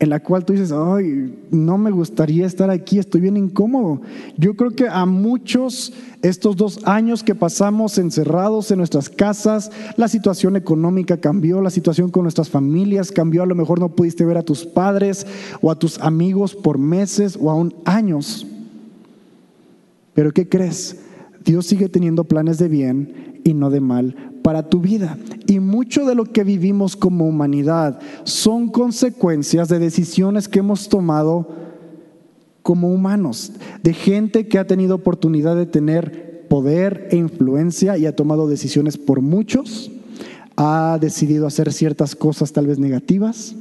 en 0.00 0.10
la 0.10 0.20
cual 0.20 0.44
tú 0.44 0.52
dices, 0.52 0.70
ay, 0.72 1.34
no 1.50 1.76
me 1.76 1.90
gustaría 1.90 2.46
estar 2.46 2.70
aquí, 2.70 2.98
estoy 2.98 3.20
bien 3.20 3.36
incómodo. 3.36 4.00
Yo 4.36 4.54
creo 4.54 4.70
que 4.70 4.86
a 4.88 5.04
muchos 5.06 5.92
estos 6.22 6.56
dos 6.56 6.80
años 6.84 7.24
que 7.24 7.34
pasamos 7.34 7.98
encerrados 7.98 8.70
en 8.70 8.78
nuestras 8.78 9.08
casas, 9.08 9.72
la 9.96 10.06
situación 10.06 10.56
económica 10.56 11.16
cambió, 11.16 11.60
la 11.60 11.70
situación 11.70 12.10
con 12.10 12.22
nuestras 12.22 12.48
familias 12.48 13.10
cambió, 13.10 13.42
a 13.42 13.46
lo 13.46 13.56
mejor 13.56 13.80
no 13.80 13.88
pudiste 13.88 14.24
ver 14.24 14.36
a 14.36 14.44
tus 14.44 14.64
padres 14.64 15.26
o 15.60 15.70
a 15.70 15.78
tus 15.78 15.98
amigos 16.00 16.54
por 16.54 16.78
meses 16.78 17.36
o 17.40 17.50
aún 17.50 17.74
años. 17.84 18.46
Pero 20.14 20.32
¿qué 20.32 20.48
crees? 20.48 21.00
Dios 21.44 21.66
sigue 21.66 21.88
teniendo 21.88 22.24
planes 22.24 22.58
de 22.58 22.68
bien 22.68 23.40
y 23.42 23.54
no 23.54 23.70
de 23.70 23.80
mal 23.80 24.27
para 24.48 24.62
tu 24.62 24.80
vida. 24.80 25.18
Y 25.46 25.60
mucho 25.60 26.06
de 26.06 26.14
lo 26.14 26.24
que 26.24 26.42
vivimos 26.42 26.96
como 26.96 27.26
humanidad 27.26 28.00
son 28.24 28.68
consecuencias 28.68 29.68
de 29.68 29.78
decisiones 29.78 30.48
que 30.48 30.60
hemos 30.60 30.88
tomado 30.88 31.54
como 32.62 32.90
humanos, 32.90 33.52
de 33.82 33.92
gente 33.92 34.48
que 34.48 34.58
ha 34.58 34.66
tenido 34.66 34.94
oportunidad 34.94 35.54
de 35.54 35.66
tener 35.66 36.46
poder 36.48 37.08
e 37.10 37.16
influencia 37.16 37.98
y 37.98 38.06
ha 38.06 38.16
tomado 38.16 38.48
decisiones 38.48 38.96
por 38.96 39.20
muchos, 39.20 39.90
ha 40.56 40.96
decidido 40.98 41.46
hacer 41.46 41.70
ciertas 41.70 42.16
cosas 42.16 42.54
tal 42.54 42.68
vez 42.68 42.78
negativas. 42.78 43.54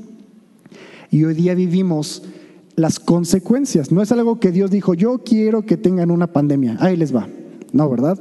Y 1.12 1.26
hoy 1.26 1.34
día 1.34 1.54
vivimos 1.54 2.24
las 2.78 3.02
consecuencias. 3.02 3.92
No 3.92 4.02
es 4.02 4.14
algo 4.14 4.40
que 4.40 4.54
Dios 4.54 4.72
dijo, 4.72 4.94
yo 4.94 5.18
quiero 5.18 5.66
que 5.66 5.76
tengan 5.76 6.12
una 6.12 6.28
pandemia. 6.28 6.78
Ahí 6.80 6.96
les 6.96 7.14
va. 7.14 7.28
No, 7.74 7.90
¿verdad? 7.90 8.18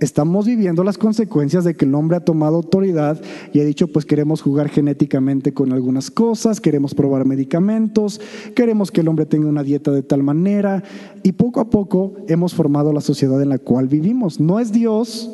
Estamos 0.00 0.46
viviendo 0.46 0.82
las 0.82 0.96
consecuencias 0.96 1.64
de 1.64 1.74
que 1.74 1.84
el 1.84 1.94
hombre 1.94 2.16
ha 2.16 2.24
tomado 2.24 2.56
autoridad 2.56 3.20
y 3.52 3.60
ha 3.60 3.64
dicho, 3.64 3.86
pues 3.88 4.06
queremos 4.06 4.40
jugar 4.40 4.70
genéticamente 4.70 5.52
con 5.52 5.74
algunas 5.74 6.10
cosas, 6.10 6.60
queremos 6.60 6.94
probar 6.94 7.26
medicamentos, 7.26 8.18
queremos 8.54 8.90
que 8.90 9.02
el 9.02 9.08
hombre 9.08 9.26
tenga 9.26 9.48
una 9.48 9.62
dieta 9.62 9.90
de 9.90 10.02
tal 10.02 10.22
manera 10.22 10.82
y 11.22 11.32
poco 11.32 11.60
a 11.60 11.68
poco 11.68 12.14
hemos 12.28 12.54
formado 12.54 12.94
la 12.94 13.02
sociedad 13.02 13.42
en 13.42 13.50
la 13.50 13.58
cual 13.58 13.88
vivimos. 13.88 14.40
No 14.40 14.58
es 14.58 14.72
Dios, 14.72 15.30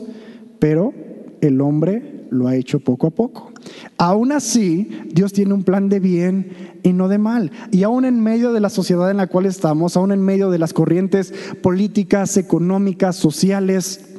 pero 0.59 0.93
el 1.41 1.61
hombre 1.61 2.27
lo 2.31 2.49
ha 2.49 2.57
hecho 2.57 2.81
poco 2.81 3.07
a 3.07 3.11
poco. 3.11 3.53
Aún 3.99 4.33
así, 4.33 4.91
Dios 5.13 5.33
tiene 5.33 5.55
un 5.55 5.63
plan 5.63 5.89
de 5.89 6.01
bien 6.01 6.51
y 6.83 6.93
no 6.93 7.07
de 7.07 7.19
mal. 7.19 7.53
Y 7.71 7.85
aún 7.85 8.05
en 8.05 8.21
medio 8.21 8.53
de 8.53 8.61
la 8.61 8.69
sociedad 8.69 9.13
en 9.13 9.19
la 9.19 9.29
cual 9.29 9.47
estamos, 9.47 9.97
aún 9.97 10.11
en 10.11 10.23
medio 10.23 10.51
de 10.51 10.59
las 10.59 10.73
corrientes 10.73 11.33
políticas, 11.63 12.37
económicas, 12.37 13.15
sociales, 13.15 14.16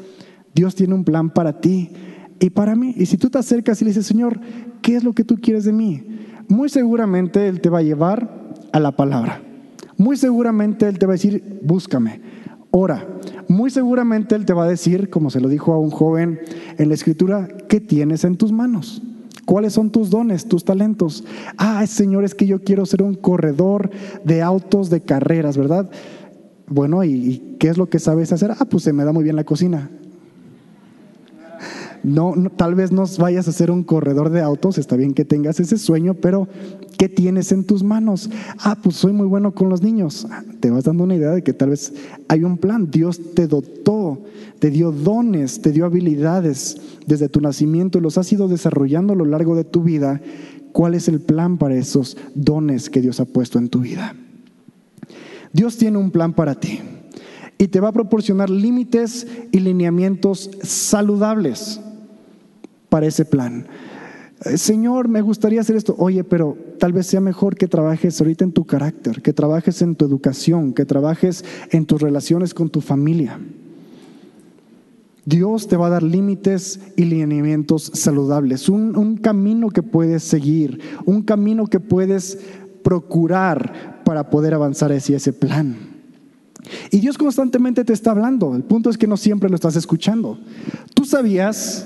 Dios 0.57 0.73
tiene 0.73 0.95
un 0.95 1.03
plan 1.03 1.29
para 1.29 1.61
ti 1.61 1.91
y 2.39 2.49
para 2.49 2.75
mí. 2.75 2.95
Y 2.97 3.05
si 3.05 3.15
tú 3.15 3.29
te 3.29 3.37
acercas 3.37 3.79
y 3.79 3.85
le 3.85 3.91
dices, 3.91 4.07
Señor, 4.07 4.39
¿qué 4.81 4.95
es 4.95 5.03
lo 5.03 5.13
que 5.13 5.23
tú 5.23 5.35
quieres 5.39 5.65
de 5.65 5.71
mí? 5.71 6.03
Muy 6.47 6.67
seguramente 6.69 7.47
Él 7.47 7.61
te 7.61 7.69
va 7.69 7.77
a 7.77 7.83
llevar 7.83 8.55
a 8.73 8.79
la 8.79 8.95
palabra. 8.95 9.39
Muy 9.97 10.17
seguramente 10.17 10.87
Él 10.87 10.97
te 10.97 11.05
va 11.05 11.11
a 11.11 11.17
decir, 11.17 11.59
búscame, 11.61 12.21
ora. 12.71 13.07
Muy 13.47 13.69
seguramente 13.69 14.33
Él 14.33 14.45
te 14.45 14.53
va 14.53 14.63
a 14.63 14.67
decir, 14.67 15.11
como 15.11 15.29
se 15.29 15.41
lo 15.41 15.47
dijo 15.47 15.73
a 15.73 15.79
un 15.79 15.91
joven 15.91 16.39
en 16.79 16.89
la 16.89 16.95
escritura, 16.95 17.47
¿qué 17.69 17.79
tienes 17.79 18.23
en 18.23 18.35
tus 18.35 18.51
manos? 18.51 19.03
¿Cuáles 19.45 19.73
son 19.73 19.91
tus 19.91 20.09
dones, 20.09 20.47
tus 20.47 20.65
talentos? 20.65 21.23
Ah, 21.57 21.85
Señor, 21.85 22.23
es 22.23 22.33
que 22.33 22.47
yo 22.47 22.63
quiero 22.63 22.87
ser 22.87 23.03
un 23.03 23.13
corredor 23.13 23.91
de 24.23 24.41
autos 24.41 24.89
de 24.89 25.01
carreras, 25.01 25.55
¿verdad? 25.55 25.87
Bueno, 26.67 27.03
¿y, 27.03 27.55
qué 27.59 27.69
es 27.69 27.77
lo 27.77 27.89
que 27.89 27.99
sabes 27.99 28.33
hacer? 28.33 28.51
Ah, 28.57 28.65
pues 28.65 28.81
se 28.81 28.91
me 28.91 29.05
da 29.05 29.13
muy 29.13 29.23
bien 29.23 29.35
la 29.35 29.43
cocina. 29.43 29.91
No, 32.07 32.33
tal 32.55 32.73
vez 32.73 32.93
no 32.93 33.03
vayas 33.19 33.49
a 33.49 33.51
ser 33.51 33.69
un 33.69 33.83
corredor 33.83 34.29
de 34.29 34.39
autos, 34.39 34.77
está 34.77 34.95
bien 34.95 35.13
que 35.13 35.25
tengas 35.25 35.59
ese 35.59 35.77
sueño, 35.77 36.13
pero 36.13 36.47
¿qué 36.97 37.09
tienes 37.09 37.51
en 37.51 37.65
tus 37.65 37.83
manos? 37.83 38.29
Ah, 38.59 38.77
pues 38.81 38.95
soy 38.95 39.11
muy 39.11 39.27
bueno 39.27 39.53
con 39.53 39.67
los 39.67 39.81
niños. 39.81 40.25
Ah, 40.31 40.41
te 40.61 40.69
vas 40.69 40.85
dando 40.85 41.03
una 41.03 41.15
idea 41.15 41.31
de 41.31 41.43
que 41.43 41.51
tal 41.51 41.71
vez 41.71 41.91
hay 42.29 42.45
un 42.45 42.59
plan. 42.59 42.89
Dios 42.89 43.19
te 43.33 43.47
dotó, 43.47 44.21
te 44.59 44.69
dio 44.69 44.93
dones, 44.93 45.61
te 45.61 45.73
dio 45.73 45.85
habilidades 45.85 46.77
desde 47.05 47.27
tu 47.27 47.41
nacimiento 47.41 47.97
y 47.97 48.01
los 48.01 48.17
has 48.17 48.31
ido 48.31 48.47
desarrollando 48.47 49.11
a 49.11 49.17
lo 49.17 49.25
largo 49.25 49.57
de 49.57 49.65
tu 49.65 49.83
vida. 49.83 50.21
¿Cuál 50.71 50.93
es 50.93 51.09
el 51.09 51.19
plan 51.19 51.57
para 51.57 51.75
esos 51.75 52.15
dones 52.35 52.89
que 52.89 53.01
Dios 53.01 53.19
ha 53.19 53.25
puesto 53.25 53.59
en 53.59 53.67
tu 53.67 53.81
vida? 53.81 54.15
Dios 55.51 55.75
tiene 55.75 55.97
un 55.97 56.11
plan 56.11 56.31
para 56.31 56.55
ti 56.55 56.79
y 57.57 57.67
te 57.67 57.81
va 57.81 57.89
a 57.89 57.93
proporcionar 57.93 58.49
límites 58.49 59.27
y 59.51 59.59
lineamientos 59.59 60.51
saludables 60.63 61.81
para 62.89 63.07
ese 63.07 63.25
plan. 63.25 63.67
Eh, 64.45 64.57
Señor, 64.57 65.07
me 65.07 65.21
gustaría 65.21 65.61
hacer 65.61 65.75
esto. 65.75 65.95
Oye, 65.97 66.23
pero 66.23 66.57
tal 66.79 66.93
vez 66.93 67.07
sea 67.07 67.21
mejor 67.21 67.55
que 67.55 67.67
trabajes 67.67 68.19
ahorita 68.19 68.43
en 68.43 68.51
tu 68.51 68.65
carácter, 68.65 69.21
que 69.21 69.33
trabajes 69.33 69.81
en 69.81 69.95
tu 69.95 70.05
educación, 70.05 70.73
que 70.73 70.85
trabajes 70.85 71.43
en 71.71 71.85
tus 71.85 72.01
relaciones 72.01 72.53
con 72.53 72.69
tu 72.69 72.81
familia. 72.81 73.39
Dios 75.25 75.67
te 75.67 75.75
va 75.75 75.87
a 75.87 75.89
dar 75.89 76.03
límites 76.03 76.79
y 76.95 77.03
lineamientos 77.03 77.91
saludables, 77.93 78.69
un, 78.69 78.95
un, 78.95 79.17
camino 79.17 79.69
que 79.69 79.83
puedes 79.83 80.23
seguir, 80.23 80.79
un 81.05 81.21
camino 81.21 81.67
que 81.67 81.81
puedes 81.81 82.39
procurar 82.81 84.01
para 84.05 84.29
poder 84.29 84.53
avanzar 84.53 84.93
hacia 84.93 85.17
ese 85.17 85.33
plan. 85.33 85.75
Y 86.91 86.99
Dios 86.99 87.17
constantemente 87.17 87.83
te 87.83 87.91
está 87.91 88.11
hablando, 88.11 88.55
el 88.55 88.63
punto 88.63 88.89
es 88.89 88.97
que 88.97 89.07
no 89.07 89.17
siempre 89.17 89.49
lo 89.49 89.55
estás 89.55 89.75
escuchando. 89.75 90.39
Tú 90.93 91.03
sabías 91.03 91.85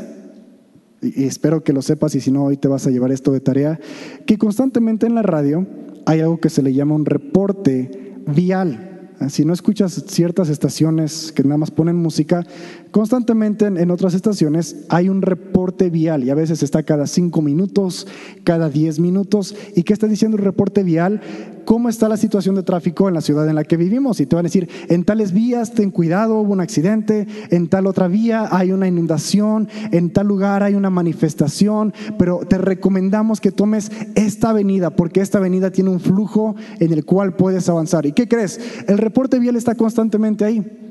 y 1.02 1.26
espero 1.26 1.64
que 1.64 1.74
lo 1.74 1.82
sepas 1.82 2.16
y 2.16 2.22
si 2.22 2.32
no, 2.32 2.46
hoy 2.46 2.58
te 2.58 2.68
vas 2.68 2.86
a 2.88 2.92
llevar 2.92 3.12
esto 3.12 3.32
de 3.32 3.40
tarea, 3.40 3.80
que 4.26 4.38
constantemente 4.38 5.08
en 5.08 5.16
la 5.16 5.24
radio 5.24 5.66
hay 6.06 6.20
algo 6.20 6.40
que 6.40 6.50
se 6.50 6.62
le 6.62 6.74
llama 6.74 6.96
un 6.96 7.06
reporte 7.06 8.16
vial. 8.28 9.10
Si 9.30 9.46
no 9.46 9.54
escuchas 9.54 10.04
ciertas 10.08 10.50
estaciones 10.50 11.32
que 11.32 11.44
nada 11.44 11.58
más 11.58 11.70
ponen 11.70 11.96
música, 11.96 12.44
constantemente 12.92 13.66
en, 13.66 13.92
otras 13.92 14.14
estaciones 14.14 14.86
hay 14.90 15.10
un 15.10 15.22
reporte 15.22 15.90
vial 15.90 16.24
y 16.24 16.30
a 16.30 16.36
veces 16.36 16.62
está 16.64 16.84
cada 16.84 17.08
cinco 17.08 17.42
minutos, 17.42 18.08
cada 18.44 18.70
diez 18.70 19.00
minutos. 19.00 19.56
¿Y 19.76 19.84
qué 19.84 19.94
está 19.94 20.08
diciendo 20.08 20.38
el 20.38 20.44
reporte 20.44 20.84
vial? 20.84 21.22
¿Cómo 21.66 21.90
está 21.90 22.10
la 22.10 22.18
situación 22.18 22.56
de 22.56 22.64
tráfico 22.64 23.08
en 23.08 23.14
la 23.14 23.22
ciudad 23.22 23.48
en 23.48 23.56
la 23.56 23.64
que 23.64 23.78
vivimos? 23.78 24.20
Y 24.20 24.26
te 24.26 24.36
van 24.36 24.46
a 24.46 24.50
decir, 24.50 24.70
en 24.90 25.04
tales 25.06 25.32
vías 25.32 25.74
ten 25.74 25.92
cuidado, 25.92 26.40
hubo 26.40 26.54
un 26.54 26.60
accidente, 26.60 27.28
en 27.50 27.68
tal 27.68 27.88
otra 27.88 28.08
vía 28.08 28.50
hay 28.52 28.72
una 28.72 28.88
inundación, 28.88 29.70
en 29.92 30.12
tal 30.12 30.28
lugar 30.28 30.64
hay 30.64 30.76
una 30.76 30.90
manifestación, 30.90 31.94
pero 32.18 32.40
te 32.40 32.58
recomendamos 32.58 33.40
que 33.40 33.52
tomes 33.52 33.92
esta 34.16 34.50
avenida 34.50 34.90
porque 34.90 35.22
esta 35.22 35.38
avenida 35.38 35.72
tiene 35.72 35.92
un 35.92 36.00
flujo 36.00 36.56
en 36.80 36.92
el 36.92 37.06
cual 37.06 37.36
puedes 37.36 37.70
avanzar. 37.70 38.06
¿Y 38.06 38.12
qué 38.12 38.28
crees? 38.28 38.60
El 38.88 38.98
reporte 38.98 39.40
vial 39.40 39.56
está 39.56 39.76
constantemente 39.76 40.46
ahí. 40.46 40.91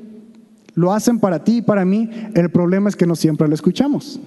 Lo 0.73 0.93
hacen 0.93 1.19
para 1.19 1.43
ti 1.43 1.57
y 1.57 1.61
para 1.61 1.85
mí. 1.85 2.09
El 2.33 2.49
problema 2.49 2.89
es 2.89 2.95
que 2.95 3.05
no 3.05 3.15
siempre 3.15 3.47
lo 3.47 3.55
escuchamos. 3.55 4.19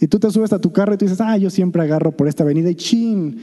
Y 0.00 0.06
tú 0.06 0.18
te 0.18 0.30
subes 0.30 0.52
a 0.52 0.58
tu 0.58 0.72
carro 0.72 0.94
y 0.94 0.96
tú 0.96 1.04
dices, 1.04 1.20
ah, 1.20 1.36
yo 1.36 1.50
siempre 1.50 1.82
agarro 1.82 2.12
por 2.12 2.26
esta 2.26 2.42
avenida 2.42 2.70
y 2.70 2.74
chin, 2.74 3.38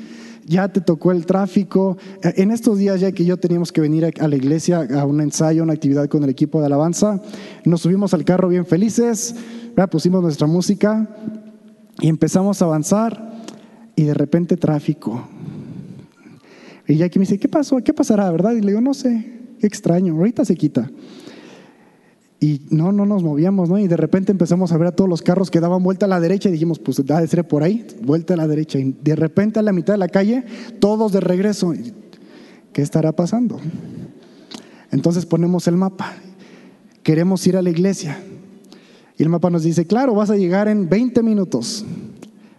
ya 0.45 0.67
te 0.69 0.81
tocó 0.81 1.11
el 1.11 1.25
tráfico. 1.25 1.97
Eh, 2.23 2.33
en 2.37 2.51
estos 2.51 2.79
días 2.79 2.99
ya 2.99 3.11
que 3.11 3.25
yo 3.25 3.37
teníamos 3.37 3.71
que 3.71 3.81
venir 3.81 4.05
a 4.05 4.27
la 4.27 4.35
iglesia 4.35 4.87
a 4.97 5.05
un 5.05 5.21
ensayo, 5.21 5.61
una 5.61 5.73
actividad 5.73 6.07
con 6.07 6.23
el 6.23 6.29
equipo 6.29 6.59
de 6.59 6.65
alabanza, 6.65 7.21
nos 7.63 7.81
subimos 7.81 8.13
al 8.15 8.25
carro 8.25 8.49
bien 8.49 8.65
felices, 8.65 9.35
pusimos 9.85 10.23
nuestra 10.23 10.47
música 10.47 11.07
y 12.01 12.07
empezamos 12.07 12.61
a 12.61 12.65
avanzar 12.65 13.43
y 13.95 14.03
de 14.03 14.15
repente 14.15 14.57
tráfico. 14.57 15.27
Y 16.87 16.97
que 16.97 17.19
me 17.19 17.23
dice, 17.23 17.37
¿qué 17.37 17.49
pasó? 17.49 17.77
¿Qué 17.83 17.93
pasará? 17.93 18.31
¿Verdad? 18.31 18.53
Y 18.53 18.61
le 18.61 18.67
digo, 18.67 18.81
no 18.81 18.93
sé, 18.93 19.37
Qué 19.59 19.67
extraño, 19.67 20.15
ahorita 20.15 20.45
se 20.45 20.55
quita. 20.55 20.89
Y 22.39 22.61
no, 22.69 22.91
no 22.91 23.05
nos 23.05 23.23
movíamos, 23.23 23.69
¿no? 23.69 23.79
Y 23.79 23.87
de 23.87 23.97
repente 23.97 24.31
empezamos 24.31 24.71
a 24.71 24.77
ver 24.77 24.87
a 24.87 24.91
todos 24.91 25.09
los 25.09 25.23
carros 25.23 25.49
que 25.49 25.59
daban 25.59 25.81
vuelta 25.81 26.05
a 26.05 26.09
la 26.09 26.19
derecha 26.19 26.49
y 26.49 26.51
dijimos, 26.51 26.77
pues 26.77 27.03
da 27.03 27.19
de 27.19 27.27
ser 27.27 27.47
por 27.47 27.63
ahí, 27.63 27.87
vuelta 28.01 28.35
a 28.35 28.37
la 28.37 28.47
derecha. 28.47 28.77
Y 28.77 28.95
de 29.01 29.15
repente 29.15 29.59
a 29.59 29.63
la 29.63 29.71
mitad 29.71 29.93
de 29.93 29.97
la 29.97 30.07
calle, 30.07 30.43
todos 30.79 31.11
de 31.11 31.19
regreso. 31.19 31.73
¿Qué 32.73 32.81
estará 32.83 33.11
pasando? 33.11 33.59
Entonces 34.91 35.25
ponemos 35.25 35.67
el 35.67 35.77
mapa. 35.77 36.13
Queremos 37.01 37.45
ir 37.47 37.57
a 37.57 37.61
la 37.63 37.71
iglesia. 37.71 38.19
Y 39.17 39.23
el 39.23 39.29
mapa 39.29 39.49
nos 39.49 39.63
dice, 39.63 39.87
claro, 39.87 40.13
vas 40.13 40.29
a 40.29 40.35
llegar 40.35 40.67
en 40.67 40.87
20 40.87 41.23
minutos. 41.23 41.85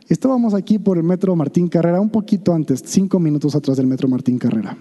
Estábamos 0.09 0.55
aquí 0.55 0.79
por 0.79 0.97
el 0.97 1.05
metro 1.05 1.37
Martín 1.37 1.69
Carrera, 1.69 2.01
un 2.01 2.11
poquito 2.11 2.53
antes, 2.53 2.83
cinco 2.85 3.21
minutos 3.21 3.55
atrás 3.55 3.77
del 3.77 3.87
metro 3.87 4.09
Martín 4.09 4.38
Carrera. 4.38 4.77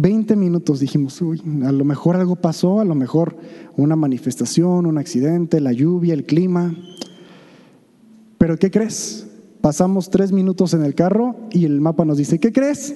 20 0.00 0.36
minutos 0.36 0.78
dijimos, 0.78 1.20
uy, 1.22 1.42
a 1.64 1.72
lo 1.72 1.84
mejor 1.84 2.14
algo 2.14 2.36
pasó, 2.36 2.78
a 2.78 2.84
lo 2.84 2.94
mejor 2.94 3.36
una 3.76 3.96
manifestación, 3.96 4.86
un 4.86 4.96
accidente, 4.96 5.60
la 5.60 5.72
lluvia, 5.72 6.14
el 6.14 6.24
clima. 6.24 6.72
Pero 8.38 8.56
¿qué 8.58 8.70
crees? 8.70 9.26
Pasamos 9.60 10.08
tres 10.08 10.30
minutos 10.30 10.72
en 10.72 10.84
el 10.84 10.94
carro 10.94 11.34
y 11.50 11.64
el 11.64 11.80
mapa 11.80 12.04
nos 12.04 12.16
dice, 12.16 12.38
¿qué 12.38 12.52
crees? 12.52 12.94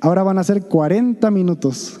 Ahora 0.00 0.22
van 0.22 0.38
a 0.38 0.44
ser 0.44 0.62
40 0.62 1.28
minutos. 1.32 1.98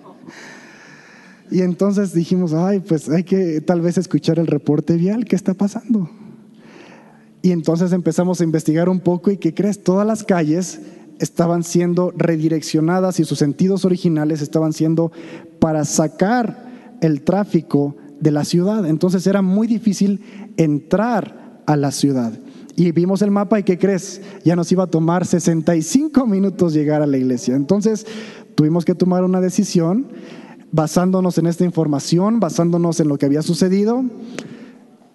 y 1.50 1.62
entonces 1.62 2.12
dijimos, 2.12 2.52
ay, 2.52 2.80
pues 2.80 3.08
hay 3.08 3.24
que 3.24 3.62
tal 3.62 3.80
vez 3.80 3.96
escuchar 3.96 4.40
el 4.40 4.46
reporte 4.46 4.96
vial, 4.96 5.24
¿qué 5.24 5.36
está 5.36 5.54
pasando? 5.54 6.10
Y 7.40 7.52
entonces 7.52 7.92
empezamos 7.92 8.42
a 8.42 8.44
investigar 8.44 8.90
un 8.90 9.00
poco 9.00 9.30
y 9.30 9.38
¿qué 9.38 9.54
crees? 9.54 9.82
Todas 9.82 10.06
las 10.06 10.22
calles 10.22 10.82
estaban 11.18 11.62
siendo 11.62 12.12
redireccionadas 12.16 13.20
y 13.20 13.24
sus 13.24 13.38
sentidos 13.38 13.84
originales 13.84 14.42
estaban 14.42 14.72
siendo 14.72 15.12
para 15.58 15.84
sacar 15.84 16.96
el 17.00 17.22
tráfico 17.22 17.96
de 18.20 18.30
la 18.30 18.44
ciudad. 18.44 18.86
Entonces 18.86 19.26
era 19.26 19.42
muy 19.42 19.66
difícil 19.66 20.20
entrar 20.56 21.62
a 21.66 21.76
la 21.76 21.90
ciudad. 21.90 22.32
Y 22.74 22.90
vimos 22.92 23.20
el 23.22 23.30
mapa 23.30 23.58
y 23.58 23.62
¿qué 23.64 23.78
crees? 23.78 24.22
Ya 24.44 24.56
nos 24.56 24.70
iba 24.72 24.84
a 24.84 24.86
tomar 24.86 25.26
65 25.26 26.26
minutos 26.26 26.72
llegar 26.72 27.02
a 27.02 27.06
la 27.06 27.18
iglesia. 27.18 27.54
Entonces 27.54 28.06
tuvimos 28.54 28.84
que 28.84 28.94
tomar 28.94 29.24
una 29.24 29.40
decisión 29.40 30.06
basándonos 30.70 31.36
en 31.38 31.46
esta 31.46 31.64
información, 31.64 32.40
basándonos 32.40 32.98
en 33.00 33.08
lo 33.08 33.18
que 33.18 33.26
había 33.26 33.42
sucedido. 33.42 34.02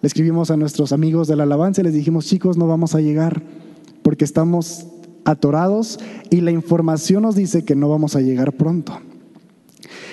Le 0.00 0.06
escribimos 0.06 0.50
a 0.50 0.56
nuestros 0.56 0.92
amigos 0.92 1.26
de 1.26 1.34
la 1.34 1.42
alabanza 1.42 1.80
y 1.80 1.84
les 1.84 1.94
dijimos, 1.94 2.26
chicos, 2.26 2.56
no 2.56 2.68
vamos 2.68 2.94
a 2.94 3.00
llegar 3.00 3.42
porque 4.02 4.24
estamos 4.24 4.86
atorados 5.28 6.00
y 6.30 6.40
la 6.40 6.50
información 6.50 7.22
nos 7.22 7.34
dice 7.34 7.64
que 7.64 7.74
no 7.74 7.88
vamos 7.88 8.16
a 8.16 8.20
llegar 8.20 8.54
pronto. 8.54 8.98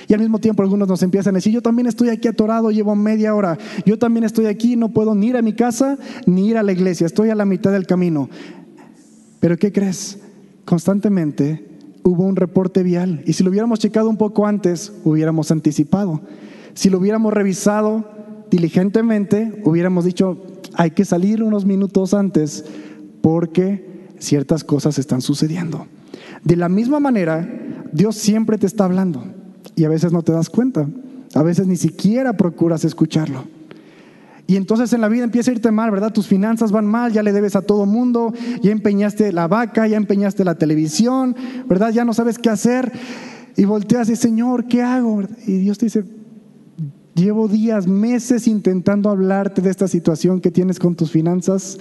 Y 0.08 0.14
al 0.14 0.20
mismo 0.20 0.40
tiempo 0.40 0.62
algunos 0.62 0.88
nos 0.88 1.02
empiezan 1.04 1.34
a 1.34 1.38
decir, 1.38 1.54
yo 1.54 1.62
también 1.62 1.88
estoy 1.88 2.10
aquí 2.10 2.28
atorado, 2.28 2.70
llevo 2.70 2.96
media 2.96 3.34
hora, 3.34 3.58
yo 3.86 3.98
también 3.98 4.26
estoy 4.26 4.46
aquí, 4.46 4.76
no 4.76 4.90
puedo 4.90 5.16
ni 5.16 5.28
ir 5.28 5.38
a 5.38 5.42
mi 5.42 5.54
casa 5.54 5.98
ni 6.26 6.50
ir 6.50 6.58
a 6.58 6.64
la 6.64 6.74
iglesia, 6.74 7.08
estoy 7.08 7.30
a 7.30 7.36
la 7.36 7.46
mitad 7.46 7.72
del 7.72 7.88
camino. 7.88 8.30
Pero 9.40 9.58
¿qué 9.58 9.72
crees? 9.72 10.20
Constantemente 10.66 11.66
hubo 12.04 12.24
un 12.24 12.36
reporte 12.36 12.84
vial 12.84 13.24
y 13.26 13.34
si 13.34 13.44
lo 13.44 13.50
hubiéramos 13.50 13.80
checado 13.80 14.10
un 14.10 14.18
poco 14.18 14.46
antes, 14.46 14.92
hubiéramos 15.06 15.50
anticipado. 15.50 16.22
Si 16.74 16.90
lo 16.90 17.00
hubiéramos 17.00 17.34
revisado 17.34 18.04
diligentemente, 18.52 19.62
hubiéramos 19.64 20.04
dicho, 20.04 20.44
hay 20.74 20.92
que 20.92 21.06
salir 21.06 21.42
unos 21.42 21.66
minutos 21.66 22.14
antes 22.14 22.66
porque 23.22 23.95
ciertas 24.20 24.64
cosas 24.64 24.98
están 25.00 25.22
sucediendo. 25.22 25.88
De 26.44 26.56
la 26.56 26.70
misma 26.70 27.00
manera, 27.00 27.48
Dios 27.92 28.16
siempre 28.16 28.58
te 28.58 28.68
está 28.68 28.86
hablando 28.86 29.24
y 29.76 29.84
a 29.84 29.90
veces 29.90 30.12
no 30.12 30.22
te 30.22 30.32
das 30.32 30.50
cuenta, 30.50 30.88
a 31.34 31.44
veces 31.44 31.68
ni 31.68 31.76
siquiera 31.76 32.34
procuras 32.34 32.86
escucharlo. 32.86 33.44
Y 34.48 34.58
entonces 34.58 34.94
en 34.94 35.02
la 35.02 35.10
vida 35.10 35.24
empieza 35.24 35.50
a 35.50 35.56
irte 35.56 35.72
mal, 35.72 35.90
¿verdad? 35.90 36.14
Tus 36.14 36.28
finanzas 36.28 36.72
van 36.72 36.86
mal, 36.86 37.12
ya 37.12 37.24
le 37.24 37.34
debes 37.34 37.56
a 37.56 37.64
todo 37.64 37.86
mundo, 37.86 38.32
ya 38.62 38.72
empeñaste 38.72 39.34
la 39.34 39.48
vaca, 39.48 39.88
ya 39.88 39.98
empeñaste 39.98 40.46
la 40.46 40.56
televisión, 40.56 41.36
¿verdad? 41.68 41.92
Ya 41.92 42.06
no 42.06 42.14
sabes 42.14 42.38
qué 42.38 42.50
hacer. 42.50 42.92
Y 43.58 43.66
volteas 43.66 44.10
y 44.10 44.16
Señor, 44.16 44.66
¿qué 44.66 44.84
hago? 44.84 45.24
Y 45.48 45.58
Dios 45.58 45.80
te 45.80 45.88
dice, 45.88 46.04
llevo 47.16 47.48
días, 47.48 47.88
meses 47.88 48.48
intentando 48.48 49.10
hablarte 49.10 49.62
de 49.62 49.72
esta 49.72 49.88
situación 49.88 50.42
que 50.42 50.52
tienes 50.52 50.78
con 50.78 50.96
tus 50.96 51.10
finanzas 51.10 51.80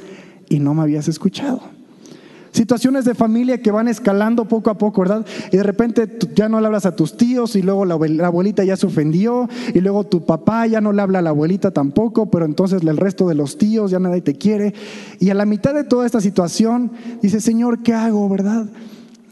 y 0.48 0.58
no 0.58 0.72
me 0.72 0.82
habías 0.82 1.08
escuchado. 1.08 1.60
Situaciones 2.54 3.04
de 3.04 3.16
familia 3.16 3.60
que 3.60 3.72
van 3.72 3.88
escalando 3.88 4.44
poco 4.44 4.70
a 4.70 4.78
poco, 4.78 5.00
¿verdad? 5.00 5.26
Y 5.50 5.56
de 5.56 5.64
repente 5.64 6.08
ya 6.36 6.48
no 6.48 6.60
le 6.60 6.66
hablas 6.66 6.86
a 6.86 6.94
tus 6.94 7.16
tíos 7.16 7.56
y 7.56 7.62
luego 7.62 7.84
la 7.84 7.94
abuelita 7.96 8.62
ya 8.62 8.76
se 8.76 8.86
ofendió 8.86 9.48
y 9.74 9.80
luego 9.80 10.04
tu 10.04 10.24
papá 10.24 10.64
ya 10.68 10.80
no 10.80 10.92
le 10.92 11.02
habla 11.02 11.18
a 11.18 11.22
la 11.22 11.30
abuelita 11.30 11.72
tampoco, 11.72 12.30
pero 12.30 12.44
entonces 12.44 12.82
el 12.84 12.96
resto 12.96 13.26
de 13.26 13.34
los 13.34 13.58
tíos 13.58 13.90
ya 13.90 13.98
nadie 13.98 14.20
te 14.20 14.36
quiere. 14.36 14.72
Y 15.18 15.30
a 15.30 15.34
la 15.34 15.46
mitad 15.46 15.74
de 15.74 15.82
toda 15.82 16.06
esta 16.06 16.20
situación 16.20 16.92
dice, 17.20 17.40
Señor, 17.40 17.82
¿qué 17.82 17.92
hago, 17.92 18.28
verdad? 18.28 18.66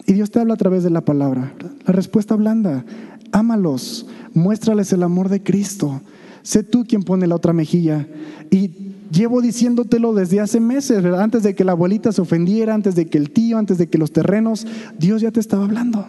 Y 0.05 0.15
Dios 0.15 0.33
te 0.33 0.41
habla 0.41 0.55
a 0.55 0.57
través 0.57 0.83
de 0.83 0.91
la 0.91 1.03
palabra. 1.03 1.55
La 1.87 1.93
respuesta 1.93 2.35
blanda, 2.35 2.85
ámalos, 3.31 4.09
muéstrales 4.35 4.93
el 4.93 5.05
amor 5.05 5.29
de 5.29 5.45
Cristo. 5.45 6.01
Sé 6.43 6.65
tú 6.65 6.85
quien 6.85 7.05
pone 7.05 7.29
la 7.29 7.37
otra 7.37 7.53
mejilla. 7.53 8.05
Y 8.51 8.92
Llevo 9.13 9.43
diciéndotelo 9.43 10.15
desde 10.15 10.41
hace 10.41 10.59
meses. 10.59 11.05
Antes 11.05 11.43
de 11.43 11.55
que 11.55 11.65
la 11.65 11.73
abuelita 11.73 12.13
se 12.13 12.23
ofendiera, 12.23 12.73
antes 12.73 12.95
de 12.95 13.07
que 13.07 13.19
el 13.19 13.31
tío, 13.31 13.59
antes 13.59 13.77
de 13.77 13.89
que 13.89 13.99
los 13.99 14.13
terrenos, 14.13 14.67
Dios 14.99 15.21
ya 15.21 15.31
te 15.31 15.41
estaba 15.41 15.65
hablando, 15.65 16.07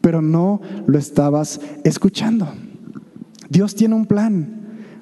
pero 0.00 0.20
no 0.20 0.60
lo 0.86 0.98
estabas 0.98 1.60
escuchando. 1.84 2.48
Dios 3.48 3.76
tiene 3.76 3.94
un 3.94 4.06
plan, 4.06 4.48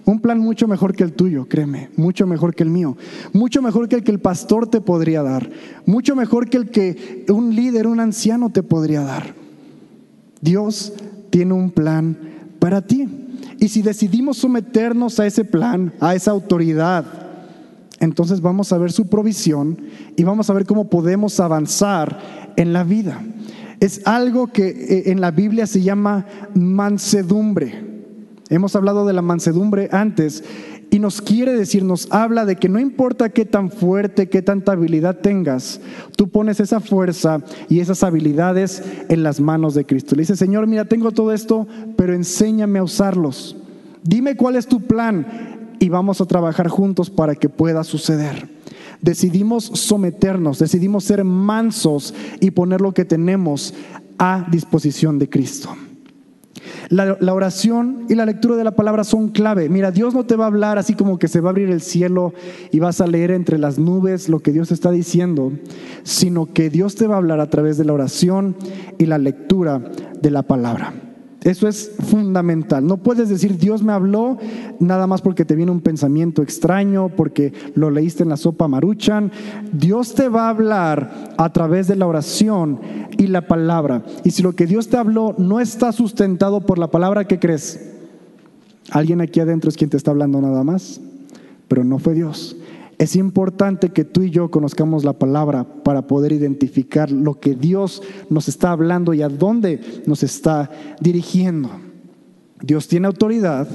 un 0.04 0.20
plan 0.20 0.40
mucho 0.40 0.68
mejor 0.68 0.94
que 0.94 1.04
el 1.04 1.12
tuyo, 1.12 1.46
créeme, 1.48 1.88
mucho 1.96 2.26
mejor 2.26 2.54
que 2.54 2.64
el 2.64 2.70
mío, 2.70 2.98
mucho 3.32 3.62
mejor 3.62 3.88
que 3.88 3.96
el 3.96 4.04
que 4.04 4.10
el 4.10 4.20
pastor 4.20 4.66
te 4.66 4.82
podría 4.82 5.22
dar, 5.22 5.48
mucho 5.86 6.14
mejor 6.14 6.50
que 6.50 6.58
el 6.58 6.70
que 6.70 7.24
un 7.30 7.54
líder, 7.54 7.86
un 7.86 8.00
anciano 8.00 8.50
te 8.50 8.62
podría 8.62 9.02
dar. 9.02 9.34
Dios 10.42 10.92
tiene 11.30 11.54
un 11.54 11.70
plan 11.70 12.18
para 12.58 12.82
ti. 12.82 13.08
Y 13.62 13.68
si 13.68 13.80
decidimos 13.80 14.38
someternos 14.38 15.20
a 15.20 15.26
ese 15.26 15.44
plan, 15.44 15.94
a 16.00 16.16
esa 16.16 16.32
autoridad, 16.32 17.04
entonces 18.00 18.40
vamos 18.40 18.72
a 18.72 18.78
ver 18.78 18.90
su 18.90 19.06
provisión 19.06 19.78
y 20.16 20.24
vamos 20.24 20.50
a 20.50 20.52
ver 20.52 20.66
cómo 20.66 20.90
podemos 20.90 21.38
avanzar 21.38 22.52
en 22.56 22.72
la 22.72 22.82
vida. 22.82 23.22
Es 23.78 24.04
algo 24.04 24.48
que 24.48 24.66
eh, 24.66 25.12
en 25.12 25.20
la 25.20 25.30
Biblia 25.30 25.68
se 25.68 25.80
llama 25.80 26.26
mansedumbre. 26.54 27.84
Hemos 28.50 28.74
hablado 28.74 29.06
de 29.06 29.12
la 29.12 29.22
mansedumbre 29.22 29.88
antes 29.92 30.42
y 30.92 30.98
nos 30.98 31.22
quiere 31.22 31.54
decir, 31.54 31.84
nos 31.84 32.06
habla 32.12 32.44
de 32.44 32.56
que 32.56 32.68
no 32.68 32.78
importa 32.78 33.30
qué 33.30 33.46
tan 33.46 33.70
fuerte, 33.70 34.28
qué 34.28 34.42
tanta 34.42 34.72
habilidad 34.72 35.20
tengas, 35.20 35.80
tú 36.16 36.28
pones 36.28 36.60
esa 36.60 36.80
fuerza 36.80 37.42
y 37.70 37.80
esas 37.80 38.02
habilidades 38.02 38.82
en 39.08 39.22
las 39.22 39.40
manos 39.40 39.74
de 39.74 39.86
Cristo. 39.86 40.14
Le 40.14 40.20
dice, 40.20 40.36
Señor, 40.36 40.66
mira, 40.66 40.84
tengo 40.84 41.10
todo 41.10 41.32
esto, 41.32 41.66
pero 41.96 42.12
enséñame 42.12 42.78
a 42.78 42.82
usarlos. 42.82 43.56
Dime 44.02 44.36
cuál 44.36 44.54
es 44.54 44.66
tu 44.66 44.82
plan 44.82 45.70
y 45.78 45.88
vamos 45.88 46.20
a 46.20 46.26
trabajar 46.26 46.68
juntos 46.68 47.08
para 47.08 47.36
que 47.36 47.48
pueda 47.48 47.84
suceder. 47.84 48.50
Decidimos 49.00 49.64
someternos, 49.64 50.58
decidimos 50.58 51.04
ser 51.04 51.24
mansos 51.24 52.12
y 52.38 52.50
poner 52.50 52.82
lo 52.82 52.92
que 52.92 53.06
tenemos 53.06 53.72
a 54.18 54.46
disposición 54.50 55.18
de 55.18 55.30
Cristo. 55.30 55.74
La, 56.88 57.16
oración 57.32 58.06
y 58.08 58.14
la 58.14 58.26
lectura 58.26 58.56
de 58.56 58.64
la 58.64 58.72
palabra 58.72 59.04
son 59.04 59.28
clave. 59.28 59.68
Mira, 59.68 59.90
Dios 59.90 60.14
no 60.14 60.24
te 60.24 60.36
va 60.36 60.44
a 60.44 60.48
hablar 60.48 60.78
así 60.78 60.94
como 60.94 61.18
que 61.18 61.28
se 61.28 61.40
va 61.40 61.48
a 61.48 61.52
abrir 61.52 61.70
el 61.70 61.80
cielo 61.80 62.34
y 62.70 62.78
vas 62.78 63.00
a 63.00 63.06
leer 63.06 63.30
entre 63.30 63.58
las 63.58 63.78
nubes 63.78 64.28
lo 64.28 64.40
que 64.40 64.52
Dios 64.52 64.72
está 64.72 64.90
diciendo, 64.90 65.52
sino 66.02 66.46
que 66.46 66.70
Dios 66.70 66.94
te 66.94 67.06
va 67.06 67.14
a 67.14 67.18
hablar 67.18 67.40
a 67.40 67.50
través 67.50 67.78
de 67.78 67.84
la 67.84 67.92
oración 67.92 68.56
y 68.98 69.06
la 69.06 69.18
lectura 69.18 69.82
de 70.20 70.30
la 70.30 70.42
palabra. 70.42 70.94
Eso 71.44 71.66
es 71.66 71.90
fundamental. 71.98 72.86
No 72.86 72.98
puedes 72.98 73.28
decir 73.28 73.58
Dios 73.58 73.82
me 73.82 73.92
habló 73.92 74.38
nada 74.78 75.06
más 75.06 75.22
porque 75.22 75.44
te 75.44 75.56
viene 75.56 75.72
un 75.72 75.80
pensamiento 75.80 76.42
extraño, 76.42 77.08
porque 77.08 77.52
lo 77.74 77.90
leíste 77.90 78.22
en 78.22 78.28
la 78.28 78.36
sopa 78.36 78.68
maruchan. 78.68 79.32
Dios 79.72 80.14
te 80.14 80.28
va 80.28 80.46
a 80.46 80.50
hablar 80.50 81.34
a 81.36 81.52
través 81.52 81.88
de 81.88 81.96
la 81.96 82.06
oración 82.06 82.80
y 83.18 83.26
la 83.26 83.48
palabra. 83.48 84.04
Y 84.22 84.30
si 84.30 84.42
lo 84.42 84.52
que 84.52 84.66
Dios 84.66 84.88
te 84.88 84.96
habló 84.96 85.34
no 85.36 85.58
está 85.58 85.90
sustentado 85.90 86.60
por 86.60 86.78
la 86.78 86.90
palabra, 86.90 87.26
¿qué 87.26 87.40
crees? 87.40 87.90
Alguien 88.90 89.20
aquí 89.20 89.40
adentro 89.40 89.68
es 89.68 89.76
quien 89.76 89.90
te 89.90 89.96
está 89.96 90.12
hablando 90.12 90.40
nada 90.40 90.62
más, 90.62 91.00
pero 91.66 91.82
no 91.82 91.98
fue 91.98 92.14
Dios. 92.14 92.56
Es 93.02 93.16
importante 93.16 93.88
que 93.88 94.04
tú 94.04 94.22
y 94.22 94.30
yo 94.30 94.48
conozcamos 94.48 95.02
la 95.02 95.14
palabra 95.14 95.64
para 95.82 96.06
poder 96.06 96.30
identificar 96.30 97.10
lo 97.10 97.40
que 97.40 97.56
Dios 97.56 98.00
nos 98.30 98.46
está 98.46 98.70
hablando 98.70 99.12
y 99.12 99.22
a 99.22 99.28
dónde 99.28 99.80
nos 100.06 100.22
está 100.22 100.70
dirigiendo. 101.00 101.68
Dios 102.60 102.86
tiene 102.86 103.08
autoridad, 103.08 103.66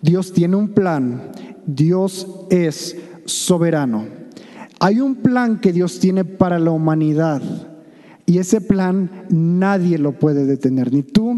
Dios 0.00 0.32
tiene 0.32 0.56
un 0.56 0.70
plan, 0.70 1.30
Dios 1.66 2.26
es 2.48 2.96
soberano. 3.26 4.06
Hay 4.80 5.00
un 5.00 5.16
plan 5.16 5.60
que 5.60 5.74
Dios 5.74 6.00
tiene 6.00 6.24
para 6.24 6.58
la 6.58 6.70
humanidad 6.70 7.42
y 8.24 8.38
ese 8.38 8.62
plan 8.62 9.26
nadie 9.28 9.98
lo 9.98 10.12
puede 10.12 10.46
detener, 10.46 10.90
ni 10.90 11.02
tú 11.02 11.37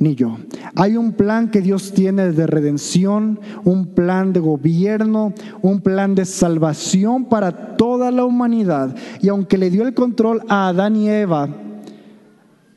ni 0.00 0.14
yo. 0.16 0.38
Hay 0.74 0.96
un 0.96 1.12
plan 1.12 1.50
que 1.50 1.60
Dios 1.60 1.92
tiene 1.92 2.32
de 2.32 2.46
redención, 2.46 3.38
un 3.64 3.86
plan 3.86 4.32
de 4.32 4.40
gobierno, 4.40 5.34
un 5.62 5.80
plan 5.80 6.14
de 6.14 6.24
salvación 6.24 7.26
para 7.26 7.76
toda 7.76 8.10
la 8.10 8.24
humanidad. 8.24 8.96
Y 9.20 9.28
aunque 9.28 9.58
le 9.58 9.70
dio 9.70 9.86
el 9.86 9.94
control 9.94 10.42
a 10.48 10.68
Adán 10.68 10.96
y 10.96 11.08
Eva, 11.10 11.48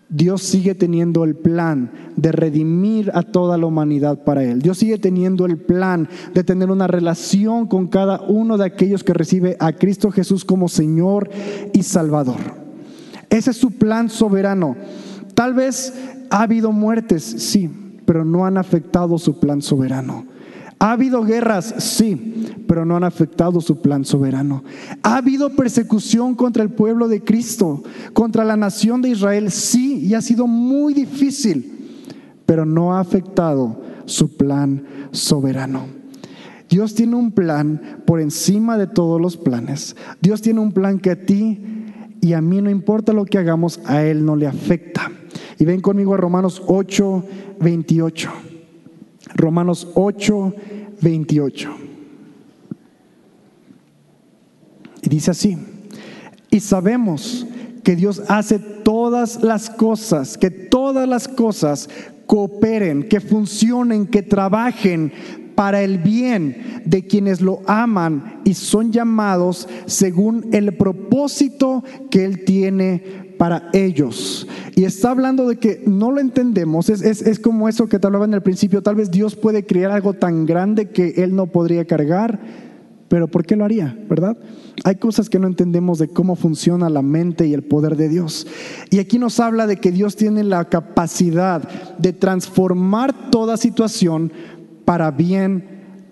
Dios 0.10 0.44
sigue 0.44 0.76
teniendo 0.76 1.24
el 1.24 1.36
plan 1.36 1.90
de 2.18 2.34
redimir 2.34 3.10
a 3.16 3.24
toda 3.24 3.58
la 3.58 3.66
humanidad 3.66 4.24
para 4.24 4.44
Él. 4.44 4.62
Dios 4.62 4.78
sigue 4.78 5.00
teniendo 5.00 5.46
el 5.46 5.58
plan 5.58 6.10
de 6.34 6.44
tener 6.44 6.70
una 6.70 6.88
relación 6.88 7.68
con 7.68 7.88
cada 7.88 8.22
uno 8.22 8.58
de 8.58 8.66
aquellos 8.66 9.04
que 9.04 9.14
recibe 9.14 9.56
a 9.60 9.72
Cristo 9.72 10.12
Jesús 10.12 10.44
como 10.44 10.68
Señor 10.68 11.30
y 11.72 11.84
Salvador. 11.84 12.38
Ese 13.30 13.52
es 13.52 13.58
su 13.58 13.72
plan 13.72 14.10
soberano. 14.10 14.76
Tal 15.34 15.56
vez 15.56 15.94
ha 16.30 16.44
habido 16.44 16.72
muertes, 16.72 17.24
sí, 17.24 17.70
pero 18.06 18.26
no 18.26 18.46
han 18.46 18.58
afectado 18.58 19.18
su 19.18 19.40
plan 19.40 19.62
soberano. 19.62 20.26
Ha 20.80 20.92
habido 20.92 21.24
guerras, 21.24 21.76
sí, 21.78 22.46
pero 22.68 22.84
no 22.84 22.98
han 22.98 23.06
afectado 23.06 23.62
su 23.62 23.82
plan 23.82 24.04
soberano. 24.04 24.64
Ha 25.02 25.18
habido 25.18 25.50
persecución 25.52 26.36
contra 26.36 26.62
el 26.62 26.72
pueblo 26.72 27.08
de 27.08 27.24
Cristo, 27.24 27.84
contra 28.12 28.44
la 28.44 28.58
nación 28.58 29.02
de 29.02 29.10
Israel, 29.10 29.50
sí, 29.52 30.00
y 30.06 30.14
ha 30.14 30.22
sido 30.22 30.46
muy 30.46 30.94
difícil, 30.94 32.04
pero 32.46 32.66
no 32.66 32.94
ha 32.94 33.00
afectado 33.00 33.82
su 34.06 34.36
plan 34.36 34.84
soberano. 35.12 35.86
Dios 36.70 36.96
tiene 36.96 37.16
un 37.16 37.32
plan 37.32 38.02
por 38.06 38.20
encima 38.20 38.78
de 38.78 38.88
todos 38.88 39.22
los 39.22 39.38
planes. 39.38 39.96
Dios 40.22 40.42
tiene 40.42 40.60
un 40.60 40.72
plan 40.72 41.00
que 41.00 41.12
a 41.12 41.26
ti 41.26 41.62
y 42.20 42.34
a 42.34 42.42
mí 42.42 42.62
no 42.62 42.70
importa 42.70 43.14
lo 43.14 43.26
que 43.26 43.38
hagamos, 43.38 43.80
a 43.86 44.04
Él 44.04 44.26
no 44.26 44.36
le 44.36 44.48
afecta. 44.48 45.12
Y 45.60 45.66
ven 45.66 45.82
conmigo 45.82 46.14
a 46.14 46.18
Romanos 46.18 46.62
8, 46.66 47.26
28. 47.60 48.32
Romanos 49.36 49.88
8, 49.96 50.54
28. 51.02 51.70
Y 55.02 55.10
dice 55.10 55.32
así, 55.32 55.58
y 56.50 56.60
sabemos 56.60 57.46
que 57.84 57.96
Dios 57.96 58.24
hace 58.30 58.60
todas 58.60 59.44
las 59.44 59.70
cosas, 59.70 60.38
que 60.38 60.50
todas 60.50 61.08
las 61.08 61.28
cosas 61.28 61.90
cooperen, 62.26 63.10
que 63.10 63.20
funcionen, 63.20 64.08
que 64.08 64.22
trabajen 64.22 65.12
para 65.56 65.82
el 65.82 65.98
bien 66.00 66.82
de 66.86 67.06
quienes 67.06 67.42
lo 67.42 67.62
aman 67.68 68.42
y 68.44 68.54
son 68.54 68.92
llamados 68.92 69.68
según 69.86 70.50
el 70.52 70.74
propósito 70.76 71.84
que 72.10 72.26
Él 72.26 72.44
tiene 72.44 73.23
para 73.44 73.68
ellos. 73.74 74.48
Y 74.74 74.86
está 74.86 75.12
hablando 75.12 75.46
de 75.50 75.58
que 75.58 75.84
no 75.86 76.14
lo 76.14 76.22
entendemos, 76.22 76.88
es, 76.88 77.02
es, 77.02 77.40
como 77.40 77.68
eso 77.68 77.90
que 77.90 78.00
te 78.00 78.08
hablaba 78.08 78.24
en 78.24 78.34
el 78.34 78.42
principio, 78.42 78.82
tal 78.82 78.96
vez 78.96 79.12
Dios 79.12 79.36
puede 79.36 79.66
crear 79.66 79.92
algo 79.92 80.14
tan 80.14 80.46
grande 80.46 80.92
que 80.92 81.16
Él 81.18 81.36
no 81.36 81.48
podría 81.48 81.84
cargar, 81.84 82.40
pero 83.10 83.28
¿por 83.28 83.46
qué 83.46 83.58
lo 83.58 83.66
haría? 83.66 84.00
¿Verdad? 84.10 84.38
Hay 84.86 84.96
cosas 84.96 85.30
que 85.30 85.40
no 85.40 85.48
entendemos 85.48 86.00
de 86.00 86.08
cómo 86.08 86.38
funciona 86.38 86.90
la 86.90 87.02
mente 87.02 87.46
y 87.46 87.54
el 87.54 87.64
poder 87.64 87.98
de 87.98 88.08
Dios. 88.08 88.48
Y 88.92 89.00
aquí 89.00 89.20
nos 89.20 89.42
habla 89.42 89.68
de 89.68 89.76
que 89.76 89.92
Dios 89.92 90.16
tiene 90.16 90.46
la 90.46 90.64
capacidad 90.70 91.68
de 91.98 92.14
transformar 92.14 93.30
toda 93.30 93.58
situación 93.58 94.32
para 94.86 95.12
bien 95.12 95.66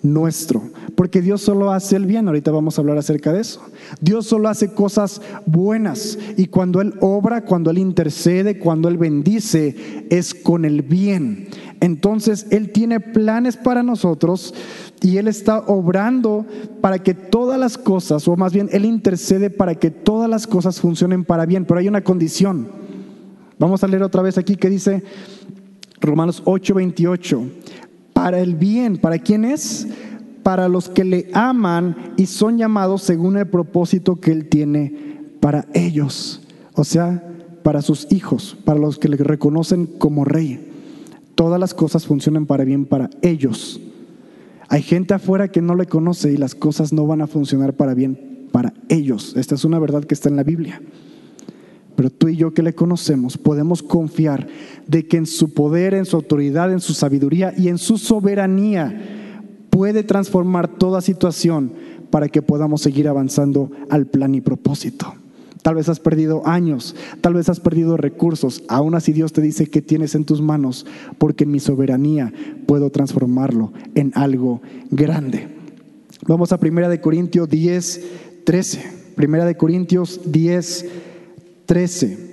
nuestro. 0.04 0.64
Porque 0.96 1.22
Dios 1.22 1.42
solo 1.42 1.72
hace 1.72 1.96
el 1.96 2.06
bien, 2.06 2.28
ahorita 2.28 2.52
vamos 2.52 2.78
a 2.78 2.82
hablar 2.82 2.98
acerca 2.98 3.34
de 3.34 3.42
eso. 3.42 3.62
Dios 4.02 4.28
solo 4.28 4.50
hace 4.50 4.74
cosas 4.74 5.22
buenas 5.46 6.18
y 6.38 6.48
cuando 6.48 6.82
Él 6.82 6.94
obra, 7.02 7.44
cuando 7.46 7.72
Él 7.72 7.78
intercede, 7.78 8.60
cuando 8.60 8.88
Él 8.90 8.98
bendice, 8.98 10.06
es 10.10 10.34
con 10.34 10.66
el 10.66 10.82
bien. 10.82 11.48
Entonces 11.80 12.48
Él 12.52 12.72
tiene 12.72 13.00
planes 13.00 13.58
para 13.58 13.84
nosotros 13.84 14.54
y 15.02 15.18
Él 15.18 15.28
está 15.28 15.60
obrando 15.60 16.46
para 16.80 17.00
que 17.00 17.14
todas 17.14 17.60
las 17.60 17.78
cosas, 17.78 18.28
o 18.28 18.36
más 18.36 18.54
bien 18.54 18.70
Él 18.72 18.86
intercede 18.86 19.50
para 19.50 19.76
que 19.76 19.90
todas 19.90 20.30
las 20.30 20.46
cosas 20.46 20.80
funcionen 20.80 21.24
para 21.24 21.46
bien, 21.46 21.66
pero 21.66 21.80
hay 21.80 21.88
una 21.88 22.04
condición. 22.04 22.70
Vamos 23.58 23.84
a 23.84 23.88
leer 23.88 24.04
otra 24.04 24.22
vez 24.22 24.38
aquí 24.38 24.56
que 24.56 24.70
dice 24.70 25.04
Romanos 26.00 26.42
8:28, 26.46 27.50
para 28.14 28.40
el 28.40 28.56
bien, 28.56 28.98
¿para 28.98 29.20
quién 29.20 29.46
es? 29.46 29.88
Para 30.44 30.68
los 30.68 30.90
que 30.90 31.04
le 31.04 31.30
aman 31.34 32.14
y 32.18 32.26
son 32.26 32.58
llamados 32.58 33.04
según 33.04 33.38
el 33.38 33.48
propósito 33.48 34.20
que 34.20 34.32
Él 34.32 34.50
tiene 34.50 35.12
para 35.40 35.68
ellos, 35.74 36.42
o 36.74 36.84
sea, 36.84 37.24
para 37.64 37.82
sus 37.82 38.08
hijos, 38.12 38.58
para 38.64 38.80
los 38.80 38.98
que 38.98 39.10
le 39.10 39.18
reconocen 39.18 39.86
como 39.86 40.26
rey. 40.26 40.70
Todas 41.36 41.60
las 41.60 41.74
cosas 41.74 42.06
funcionan 42.06 42.46
para 42.46 42.64
bien 42.64 42.86
para 42.86 43.10
ellos. 43.22 43.82
Hay 44.70 44.84
gente 44.84 45.14
afuera 45.14 45.50
que 45.50 45.62
no 45.62 45.76
le 45.76 45.86
conoce 45.86 46.32
y 46.32 46.38
las 46.38 46.56
cosas 46.56 46.94
no 46.94 47.06
van 47.06 47.22
a 47.22 47.28
funcionar 47.28 47.74
para 47.74 47.94
bien 47.94 48.48
para 48.52 48.74
ellos. 48.90 49.34
Esta 49.36 49.56
es 49.56 49.66
una 49.66 49.80
verdad 49.80 50.06
que 50.06 50.14
está 50.14 50.30
en 50.30 50.36
la 50.36 50.44
Biblia. 50.44 50.82
Pero 51.96 52.10
tú 52.10 52.30
y 52.30 52.38
yo 52.38 52.54
que 52.54 52.64
le 52.64 52.74
conocemos 52.74 53.38
podemos 53.38 53.84
confiar 53.84 54.48
de 54.88 55.08
que 55.08 55.18
en 55.18 55.26
su 55.26 55.54
poder, 55.54 55.94
en 55.94 56.06
su 56.06 56.16
autoridad, 56.16 56.72
en 56.72 56.80
su 56.80 56.94
sabiduría 56.94 57.54
y 57.58 57.68
en 57.68 57.78
su 57.78 57.98
soberanía 57.98 59.31
puede 59.72 60.04
transformar 60.04 60.68
toda 60.68 61.02
situación 61.02 61.72
para 62.12 62.30
que 62.30 62.44
podamos 62.44 62.82
seguir 62.82 63.08
avanzando 63.08 63.72
al 63.90 64.06
plan 64.06 64.36
y 64.36 64.42
propósito. 64.42 65.16
Tal 65.64 65.76
vez 65.76 65.90
has 65.90 66.00
perdido 66.00 66.46
años, 66.48 66.96
tal 67.22 67.36
vez 67.36 67.48
has 67.50 67.60
perdido 67.60 67.96
recursos. 67.98 68.64
Aún 68.68 68.96
así 68.96 69.14
Dios 69.14 69.32
te 69.32 69.42
dice 69.42 69.68
que 69.68 69.82
tienes 69.82 70.14
en 70.16 70.26
tus 70.26 70.42
manos, 70.42 70.86
porque 71.18 71.46
en 71.46 71.52
mi 71.52 71.60
soberanía 71.60 72.34
puedo 72.68 72.90
transformarlo 72.90 73.72
en 73.96 74.12
algo 74.16 74.62
grande. 74.90 75.48
Vamos 76.28 76.52
a 76.52 76.60
Primera 76.60 76.90
de 76.90 77.02
Corintios 77.02 77.50
10, 77.50 78.02
13. 78.44 78.84
Primera 79.16 79.46
de 79.46 79.56
Corintios 79.56 80.20
10, 80.26 80.86
13. 81.66 82.32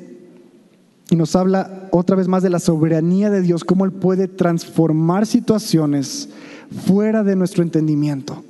Y 1.11 1.17
nos 1.17 1.37
habla 1.37 1.89
otra 1.91 2.17
vez 2.17 2.29
más 2.29 2.43
de 2.43 2.51
la 2.51 2.59
soberanía 2.59 3.31
de 3.31 3.43
Dios, 3.43 3.65
cómo 3.65 3.85
Él 3.85 3.93
puede 3.93 4.29
transformar 4.29 5.27
situaciones 5.27 6.31
fuera 6.71 7.23
de 7.23 7.37
nuestro 7.37 7.63
entendimiento. 7.63 8.45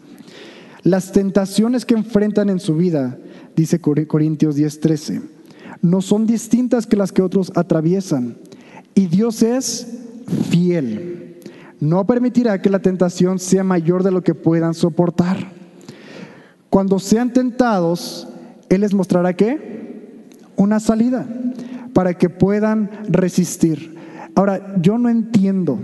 Las 0.83 1.13
tentaciones 1.13 1.85
que 1.85 1.95
enfrentan 1.95 2.49
en 2.51 2.61
su 2.61 2.77
vida 2.77 3.19
dice 3.57 3.81
Corintios 3.81 4.57
10:13, 4.57 5.23
no 5.83 6.01
son 6.01 6.27
distintas 6.27 6.87
que 6.87 6.97
las 6.97 7.13
que 7.13 7.23
otros 7.23 7.53
atraviesan. 7.55 8.37
Y 8.95 9.07
Dios 9.07 9.43
es 9.43 9.87
fiel. 10.51 11.37
No 11.81 12.07
permitirá 12.07 12.61
que 12.61 12.71
la 12.71 12.81
tentación 12.81 13.39
sea 13.39 13.63
mayor 13.63 14.03
de 14.03 14.11
lo 14.11 14.23
que 14.23 14.35
puedan 14.35 14.75
soportar. 14.75 15.53
Cuando 16.71 16.99
sean 16.99 17.33
tentados, 17.33 18.29
Él 18.69 18.81
les 18.81 18.95
mostrará 18.95 19.35
qué? 19.35 20.27
Una 20.57 20.81
salida 20.81 21.29
para 21.93 22.15
que 22.15 22.29
puedan 22.29 22.91
resistir. 23.09 23.97
Ahora, 24.35 24.77
yo 24.81 24.99
no 24.99 25.09
entiendo 25.09 25.79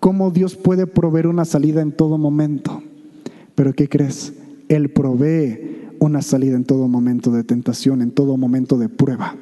cómo 0.00 0.30
Dios 0.30 0.56
puede 0.56 0.86
proveer 0.86 1.26
una 1.26 1.44
salida 1.44 1.82
en 1.82 1.92
todo 1.92 2.18
momento. 2.18 2.82
Pero 3.54 3.74
¿qué 3.74 3.88
crees? 3.88 4.32
Él 4.68 4.90
provee 4.90 5.90
una 6.00 6.22
salida 6.22 6.56
en 6.56 6.64
todo 6.64 6.88
momento 6.88 7.30
de 7.30 7.44
tentación, 7.44 8.00
en 8.00 8.10
todo 8.10 8.36
momento 8.36 8.78
de 8.78 8.88
prueba. 8.88 9.36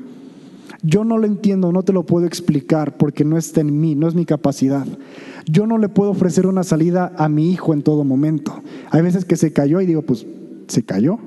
Yo 0.83 1.05
no 1.05 1.19
lo 1.19 1.27
entiendo, 1.27 1.73
no 1.73 1.83
te 1.83 1.93
lo 1.93 2.05
puedo 2.05 2.27
explicar 2.27 2.97
porque 2.97 3.25
no 3.25 3.37
está 3.37 3.61
en 3.61 3.81
mí, 3.81 3.95
no 3.95 4.07
es 4.09 4.15
mi 4.15 4.25
capacidad. 4.25 4.87
Yo 5.47 5.67
no 5.67 5.79
le 5.79 5.89
puedo 5.89 6.11
ofrecer 6.11 6.47
una 6.47 6.63
salida 6.63 7.13
a 7.17 7.29
mi 7.29 7.51
hijo 7.51 7.73
en 7.73 7.83
todo 7.83 8.05
momento. 8.05 8.63
Hay 8.91 9.03
veces 9.03 9.25
que 9.25 9.37
se 9.37 9.53
cayó 9.53 9.81
y 9.81 9.87
digo, 9.87 10.03
pues, 10.03 10.27
se 10.67 10.83
cayó. 10.83 11.19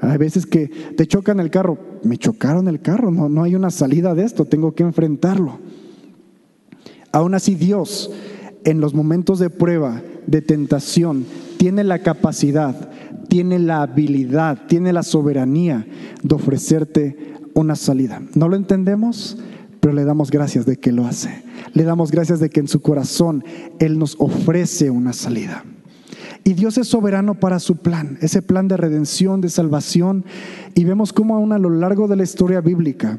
Hay 0.00 0.18
veces 0.18 0.46
que 0.46 0.68
te 0.96 1.06
chocan 1.06 1.40
el 1.40 1.50
carro, 1.50 1.78
me 2.02 2.18
chocaron 2.18 2.68
el 2.68 2.80
carro, 2.80 3.10
no, 3.10 3.28
no 3.28 3.42
hay 3.42 3.54
una 3.54 3.70
salida 3.70 4.14
de 4.14 4.24
esto, 4.24 4.44
tengo 4.44 4.74
que 4.74 4.82
enfrentarlo. 4.82 5.58
Aún 7.12 7.34
así 7.34 7.54
Dios, 7.54 8.10
en 8.64 8.80
los 8.80 8.94
momentos 8.94 9.38
de 9.38 9.50
prueba, 9.50 10.02
de 10.26 10.42
tentación, 10.42 11.26
tiene 11.58 11.84
la 11.84 12.00
capacidad 12.00 12.90
tiene 13.34 13.58
la 13.58 13.82
habilidad, 13.82 14.66
tiene 14.68 14.92
la 14.92 15.02
soberanía 15.02 15.84
de 16.22 16.34
ofrecerte 16.36 17.34
una 17.54 17.74
salida. 17.74 18.22
No 18.34 18.48
lo 18.48 18.54
entendemos, 18.54 19.38
pero 19.80 19.92
le 19.92 20.04
damos 20.04 20.30
gracias 20.30 20.66
de 20.66 20.76
que 20.76 20.92
lo 20.92 21.04
hace. 21.04 21.42
Le 21.72 21.82
damos 21.82 22.12
gracias 22.12 22.38
de 22.38 22.48
que 22.48 22.60
en 22.60 22.68
su 22.68 22.80
corazón 22.80 23.44
Él 23.80 23.98
nos 23.98 24.14
ofrece 24.20 24.88
una 24.90 25.12
salida. 25.12 25.64
Y 26.44 26.52
Dios 26.52 26.78
es 26.78 26.86
soberano 26.86 27.34
para 27.34 27.58
su 27.58 27.78
plan, 27.78 28.18
ese 28.20 28.40
plan 28.40 28.68
de 28.68 28.76
redención, 28.76 29.40
de 29.40 29.48
salvación. 29.48 30.24
Y 30.76 30.84
vemos 30.84 31.12
cómo 31.12 31.34
aún 31.34 31.50
a 31.50 31.58
lo 31.58 31.70
largo 31.70 32.06
de 32.06 32.14
la 32.14 32.22
historia 32.22 32.60
bíblica, 32.60 33.18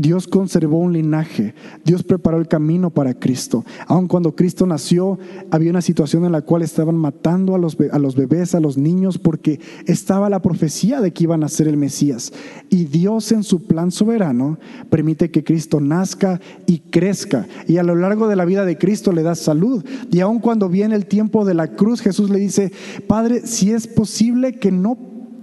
Dios 0.00 0.26
conservó 0.26 0.78
un 0.78 0.94
linaje, 0.94 1.54
Dios 1.84 2.02
preparó 2.02 2.38
el 2.38 2.48
camino 2.48 2.88
para 2.88 3.12
Cristo. 3.12 3.66
Aun 3.86 4.08
cuando 4.08 4.34
Cristo 4.34 4.66
nació, 4.66 5.18
había 5.50 5.70
una 5.70 5.82
situación 5.82 6.24
en 6.24 6.32
la 6.32 6.40
cual 6.40 6.62
estaban 6.62 6.96
matando 6.96 7.54
a 7.54 7.58
los, 7.58 7.76
a 7.92 7.98
los 7.98 8.16
bebés, 8.16 8.54
a 8.54 8.60
los 8.60 8.78
niños, 8.78 9.18
porque 9.18 9.60
estaba 9.84 10.30
la 10.30 10.40
profecía 10.40 11.02
de 11.02 11.12
que 11.12 11.24
iban 11.24 11.44
a 11.44 11.50
ser 11.50 11.68
el 11.68 11.76
Mesías. 11.76 12.32
Y 12.70 12.86
Dios 12.86 13.30
en 13.30 13.42
su 13.42 13.64
plan 13.66 13.90
soberano 13.90 14.58
permite 14.88 15.30
que 15.30 15.44
Cristo 15.44 15.80
nazca 15.80 16.40
y 16.66 16.78
crezca. 16.78 17.46
Y 17.68 17.76
a 17.76 17.82
lo 17.82 17.94
largo 17.94 18.26
de 18.26 18.36
la 18.36 18.46
vida 18.46 18.64
de 18.64 18.78
Cristo 18.78 19.12
le 19.12 19.22
da 19.22 19.34
salud. 19.34 19.84
Y 20.10 20.20
aun 20.20 20.38
cuando 20.38 20.70
viene 20.70 20.94
el 20.94 21.04
tiempo 21.04 21.44
de 21.44 21.52
la 21.52 21.68
cruz, 21.68 22.00
Jesús 22.00 22.30
le 22.30 22.38
dice, 22.38 22.72
Padre, 23.06 23.46
si 23.46 23.72
es 23.72 23.86
posible 23.86 24.54
que 24.54 24.72
no, 24.72 24.96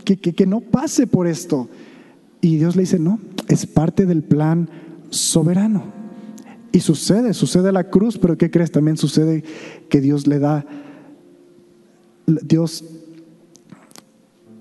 que, 0.03 0.17
que 0.17 0.47
no 0.47 0.61
pase 0.61 1.05
por 1.05 1.27
esto. 1.27 1.69
Y 2.41 2.57
Dios 2.57 2.75
le 2.75 2.81
dice, 2.83 2.97
no, 2.97 3.19
es 3.47 3.65
parte 3.65 4.05
del 4.05 4.23
plan 4.23 4.69
soberano. 5.09 5.83
Y 6.71 6.81
sucede, 6.81 7.33
sucede 7.33 7.71
la 7.71 7.85
cruz, 7.85 8.17
pero 8.17 8.37
¿qué 8.37 8.51
crees? 8.51 8.71
También 8.71 8.97
sucede 8.97 9.43
que 9.89 10.01
Dios 10.01 10.27
le 10.27 10.39
da, 10.39 10.65
Dios 12.25 12.83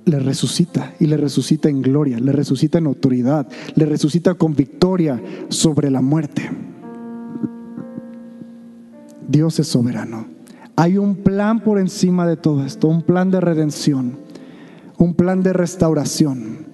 le 0.04 0.20
resucita 0.20 0.94
y 1.00 1.06
le 1.06 1.16
resucita 1.16 1.68
en 1.68 1.82
gloria, 1.82 2.18
le 2.18 2.32
resucita 2.32 2.78
en 2.78 2.86
autoridad, 2.86 3.48
le 3.74 3.86
resucita 3.86 4.34
con 4.34 4.54
victoria 4.54 5.20
sobre 5.48 5.90
la 5.90 6.00
muerte. 6.00 6.48
Dios 9.28 9.58
es 9.58 9.66
soberano. 9.66 10.26
Hay 10.76 10.98
un 10.98 11.16
plan 11.16 11.60
por 11.60 11.80
encima 11.80 12.26
de 12.26 12.36
todo 12.36 12.64
esto, 12.64 12.86
un 12.86 13.02
plan 13.02 13.30
de 13.30 13.40
redención, 13.40 14.18
un 14.96 15.14
plan 15.14 15.42
de 15.42 15.52
restauración 15.52 16.65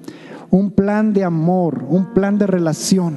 un 0.53 0.70
plan 0.70 1.14
de 1.14 1.24
amor, 1.24 1.82
un 1.88 2.12
plan 2.12 2.36
de 2.36 2.46
relación, 2.46 3.14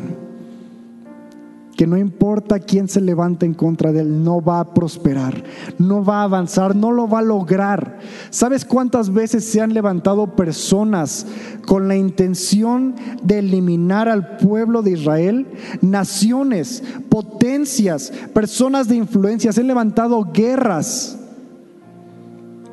que 1.75 1.85
no 1.85 1.97
importa 1.97 2.59
quién 2.59 2.87
se 2.87 3.01
levante 3.01 3.45
en 3.45 3.53
contra 3.53 3.91
de 3.91 3.99
él, 3.99 4.23
no 4.23 4.41
va 4.41 4.61
a 4.61 4.73
prosperar, 4.73 5.43
no 5.77 6.01
va 6.01 6.21
a 6.21 6.23
avanzar, 6.23 6.77
no 6.77 6.93
lo 6.93 7.09
va 7.09 7.19
a 7.19 7.23
lograr. 7.23 7.99
¿Sabes 8.29 8.63
cuántas 8.63 9.11
veces 9.11 9.43
se 9.43 9.59
han 9.59 9.73
levantado 9.73 10.37
personas 10.37 11.27
con 11.67 11.89
la 11.89 11.97
intención 11.97 12.95
de 13.21 13.39
eliminar 13.39 14.07
al 14.07 14.37
pueblo 14.37 14.81
de 14.81 14.91
Israel? 14.91 15.45
Naciones, 15.81 16.85
potencias, 17.09 18.13
personas 18.33 18.87
de 18.87 18.95
influencia, 18.95 19.51
se 19.51 19.59
han 19.59 19.67
levantado 19.67 20.31
guerras 20.31 21.19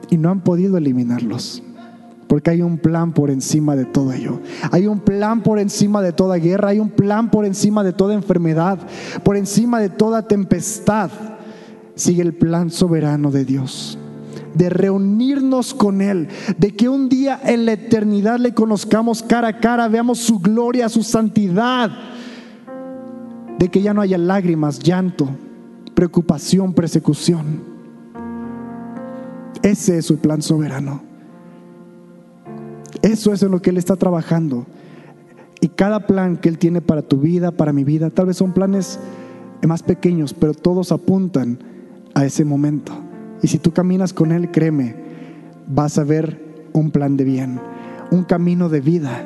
y 0.09 0.17
no 0.17 0.31
han 0.31 0.41
podido 0.41 0.79
eliminarlos. 0.79 1.65
Porque 2.33 2.49
hay 2.49 2.62
un 2.62 2.78
plan 2.78 3.12
por 3.12 3.28
encima 3.30 3.76
de 3.76 3.85
todo 3.85 4.11
ello. 4.11 4.41
Hay 4.70 4.87
un 4.87 5.01
plan 5.01 5.43
por 5.43 5.59
encima 5.59 6.01
de 6.01 6.14
toda 6.14 6.37
guerra. 6.37 6.70
Hay 6.70 6.78
un 6.78 6.89
plan 6.89 7.30
por 7.30 7.45
encima 7.45 7.85
de 7.85 7.93
toda 7.93 8.14
enfermedad. 8.14 8.78
Por 9.22 9.37
encima 9.37 9.80
de 9.80 9.91
toda 9.91 10.26
tempestad. 10.26 11.11
Sigue 11.95 12.22
el 12.22 12.33
plan 12.33 12.70
soberano 12.70 13.30
de 13.30 13.45
Dios. 13.45 13.99
De 14.55 14.70
reunirnos 14.70 15.74
con 15.74 16.01
Él. 16.01 16.28
De 16.57 16.74
que 16.74 16.89
un 16.89 17.11
día 17.11 17.39
en 17.45 17.66
la 17.66 17.72
eternidad 17.72 18.39
le 18.39 18.55
conozcamos 18.55 19.22
cara 19.22 19.49
a 19.49 19.61
cara. 19.61 19.87
Veamos 19.89 20.18
su 20.20 20.39
gloria, 20.39 20.89
su 20.89 21.03
santidad. 21.03 21.91
De 23.59 23.68
que 23.68 23.83
ya 23.83 23.93
no 23.93 24.01
haya 24.01 24.16
lágrimas, 24.16 24.78
llanto, 24.78 25.28
preocupación, 25.93 26.72
persecución 26.72 27.61
Ese 29.62 29.99
es 29.99 30.07
su 30.07 30.16
plan 30.16 30.41
soberano. 30.41 31.12
Eso 33.03 33.33
es 33.33 33.43
en 33.43 33.51
lo 33.51 33.61
que 33.61 33.71
Él 33.71 33.77
está 33.77 33.97
trabajando. 33.97 34.65
Y 35.61 35.69
cada 35.69 36.07
plan 36.07 36.37
que 36.37 36.49
Él 36.49 36.59
tiene 36.59 36.81
para 36.81 37.03
tu 37.03 37.19
vida, 37.19 37.51
para 37.51 37.73
mi 37.73 37.85
vida, 37.85 38.11
tal 38.11 38.27
vez 38.27 38.37
son 38.37 38.53
planes 38.53 38.99
más 39.67 39.83
pequeños, 39.83 40.35
pero 40.35 40.55
todos 40.55 40.93
apuntan 40.93 41.59
a 42.15 42.25
ese 42.25 42.45
momento. 42.45 42.93
Y 43.43 43.49
si 43.49 43.59
tú 43.59 43.73
caminas 43.73 44.13
con 44.13 44.33
Él, 44.33 44.51
créeme, 44.51 44.95
vas 45.67 45.99
a 45.99 46.05
ver 46.05 46.41
un 46.73 46.91
plan 46.91 47.17
de 47.17 47.25
bien, 47.25 47.61
un 48.11 48.25
camino 48.25 48.69
de 48.69 48.81
vida, 48.81 49.25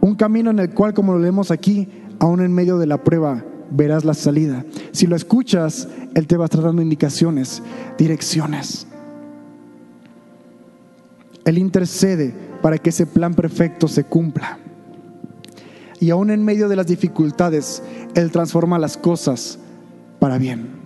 un 0.00 0.14
camino 0.14 0.50
en 0.50 0.58
el 0.58 0.70
cual, 0.70 0.94
como 0.94 1.12
lo 1.12 1.18
leemos 1.18 1.50
aquí, 1.50 1.88
aún 2.18 2.40
en 2.40 2.52
medio 2.52 2.78
de 2.78 2.86
la 2.86 3.02
prueba, 3.04 3.44
verás 3.70 4.04
la 4.04 4.14
salida. 4.14 4.64
Si 4.92 5.06
lo 5.06 5.16
escuchas, 5.16 5.88
Él 6.14 6.26
te 6.26 6.36
va 6.36 6.44
a 6.44 6.46
estar 6.46 6.62
dando 6.62 6.82
indicaciones, 6.82 7.62
direcciones. 7.98 8.86
Él 11.44 11.58
intercede 11.58 12.34
para 12.62 12.78
que 12.78 12.90
ese 12.90 13.06
plan 13.06 13.34
perfecto 13.34 13.88
se 13.88 14.04
cumpla. 14.04 14.58
Y 15.98 16.10
aún 16.10 16.30
en 16.30 16.44
medio 16.44 16.68
de 16.68 16.76
las 16.76 16.86
dificultades, 16.86 17.82
Él 18.14 18.30
transforma 18.30 18.78
las 18.78 18.96
cosas 18.96 19.58
para 20.18 20.38
bien. 20.38 20.80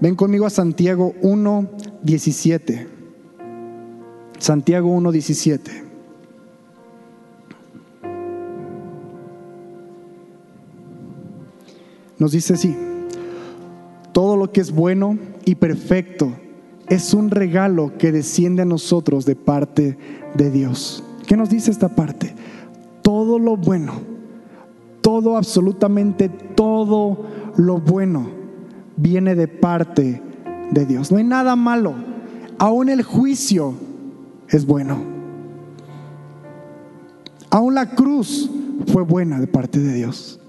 Ven 0.00 0.14
conmigo 0.14 0.46
a 0.46 0.50
Santiago 0.50 1.14
1, 1.22 1.68
17. 2.02 2.88
Santiago 4.38 4.88
1, 4.88 5.12
17. 5.12 5.84
Nos 12.18 12.32
dice 12.32 12.54
así, 12.54 12.76
todo 14.12 14.36
lo 14.36 14.50
que 14.50 14.60
es 14.60 14.72
bueno 14.72 15.18
y 15.44 15.54
perfecto 15.54 16.32
es 16.88 17.14
un 17.14 17.30
regalo 17.30 17.96
que 17.98 18.12
desciende 18.12 18.62
a 18.62 18.66
nosotros 18.66 19.24
de 19.26 19.36
parte 19.36 19.98
de 20.34 20.50
Dios. 20.50 21.02
¿Qué 21.26 21.36
nos 21.36 21.50
dice 21.50 21.70
esta 21.70 21.88
parte? 21.88 22.34
Todo 23.02 23.38
lo 23.38 23.56
bueno, 23.56 23.92
todo, 25.00 25.36
absolutamente 25.36 26.28
todo 26.28 27.26
lo 27.56 27.78
bueno 27.80 28.30
viene 28.96 29.34
de 29.34 29.48
parte 29.48 30.22
de 30.70 30.86
Dios. 30.86 31.10
No 31.10 31.18
hay 31.18 31.24
nada 31.24 31.56
malo. 31.56 31.94
Aún 32.58 32.88
el 32.88 33.02
juicio 33.02 33.74
es 34.48 34.66
bueno. 34.66 34.98
Aún 37.50 37.74
la 37.74 37.94
cruz 37.94 38.50
fue 38.92 39.02
buena 39.02 39.40
de 39.40 39.46
parte 39.46 39.78
de 39.78 39.94
Dios. 39.94 40.40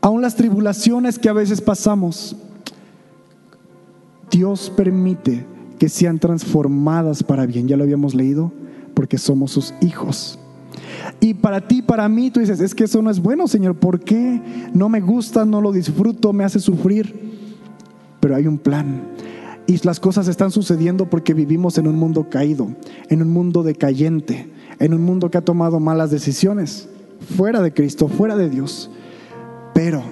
Aún 0.00 0.22
las 0.22 0.36
tribulaciones 0.36 1.18
que 1.18 1.28
a 1.28 1.32
veces 1.32 1.60
pasamos, 1.60 2.36
Dios 4.36 4.70
permite 4.76 5.46
que 5.78 5.88
sean 5.88 6.18
transformadas 6.18 7.22
para 7.22 7.46
bien. 7.46 7.68
Ya 7.68 7.78
lo 7.78 7.84
habíamos 7.84 8.14
leído, 8.14 8.52
porque 8.92 9.16
somos 9.16 9.50
sus 9.50 9.72
hijos. 9.80 10.38
Y 11.20 11.32
para 11.32 11.66
ti, 11.66 11.80
para 11.80 12.06
mí, 12.10 12.30
tú 12.30 12.40
dices, 12.40 12.60
es 12.60 12.74
que 12.74 12.84
eso 12.84 13.00
no 13.00 13.08
es 13.08 13.18
bueno, 13.18 13.48
Señor. 13.48 13.76
¿Por 13.76 14.00
qué? 14.00 14.42
No 14.74 14.90
me 14.90 15.00
gusta, 15.00 15.46
no 15.46 15.62
lo 15.62 15.72
disfruto, 15.72 16.34
me 16.34 16.44
hace 16.44 16.60
sufrir. 16.60 17.14
Pero 18.20 18.36
hay 18.36 18.46
un 18.46 18.58
plan. 18.58 19.04
Y 19.66 19.82
las 19.86 20.00
cosas 20.00 20.28
están 20.28 20.50
sucediendo 20.50 21.08
porque 21.08 21.32
vivimos 21.32 21.78
en 21.78 21.86
un 21.88 21.96
mundo 21.96 22.28
caído, 22.28 22.68
en 23.08 23.22
un 23.22 23.30
mundo 23.30 23.62
decayente, 23.62 24.50
en 24.78 24.92
un 24.92 25.02
mundo 25.02 25.30
que 25.30 25.38
ha 25.38 25.44
tomado 25.46 25.80
malas 25.80 26.10
decisiones, 26.10 26.90
fuera 27.38 27.62
de 27.62 27.72
Cristo, 27.72 28.06
fuera 28.06 28.36
de 28.36 28.50
Dios. 28.50 28.90
Pero 29.72 30.02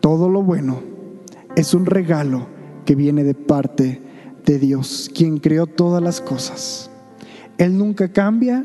todo 0.00 0.30
lo 0.30 0.42
bueno 0.42 0.93
es 1.56 1.72
un 1.74 1.86
regalo 1.86 2.46
que 2.84 2.94
viene 2.94 3.24
de 3.24 3.34
parte 3.34 4.00
de 4.44 4.58
Dios, 4.58 5.10
quien 5.14 5.38
creó 5.38 5.66
todas 5.66 6.02
las 6.02 6.20
cosas. 6.20 6.90
Él 7.58 7.78
nunca 7.78 8.12
cambia 8.12 8.64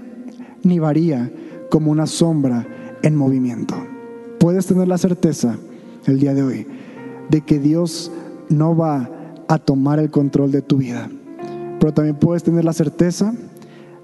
ni 0.63 0.79
varía 0.79 1.31
como 1.69 1.91
una 1.91 2.07
sombra 2.07 2.67
en 3.03 3.15
movimiento. 3.15 3.75
Puedes 4.39 4.65
tener 4.65 4.87
la 4.87 4.97
certeza 4.97 5.57
el 6.05 6.19
día 6.19 6.33
de 6.33 6.43
hoy 6.43 6.67
de 7.29 7.41
que 7.41 7.59
Dios 7.59 8.11
no 8.49 8.75
va 8.75 9.09
a 9.47 9.59
tomar 9.59 9.99
el 9.99 10.09
control 10.09 10.51
de 10.51 10.63
tu 10.63 10.77
vida, 10.77 11.09
pero 11.79 11.93
también 11.93 12.17
puedes 12.17 12.43
tener 12.43 12.65
la 12.65 12.73
certeza 12.73 13.33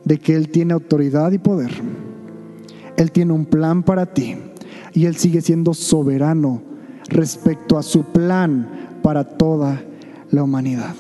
de 0.04 0.20
que 0.20 0.36
Él 0.36 0.50
tiene 0.50 0.74
autoridad 0.74 1.32
y 1.32 1.40
poder. 1.40 1.72
Él 2.98 3.12
tiene 3.12 3.34
un 3.34 3.46
plan 3.46 3.82
para 3.84 4.06
ti 4.06 4.38
y 4.94 5.06
Él 5.08 5.16
sigue 5.16 5.42
siendo 5.42 5.74
soberano 5.74 6.75
respecto 7.08 7.78
a 7.78 7.84
su 7.84 8.03
plan 8.03 8.99
para 9.01 9.24
toda 9.24 9.82
la 10.32 10.43
humanidad. 10.43 10.95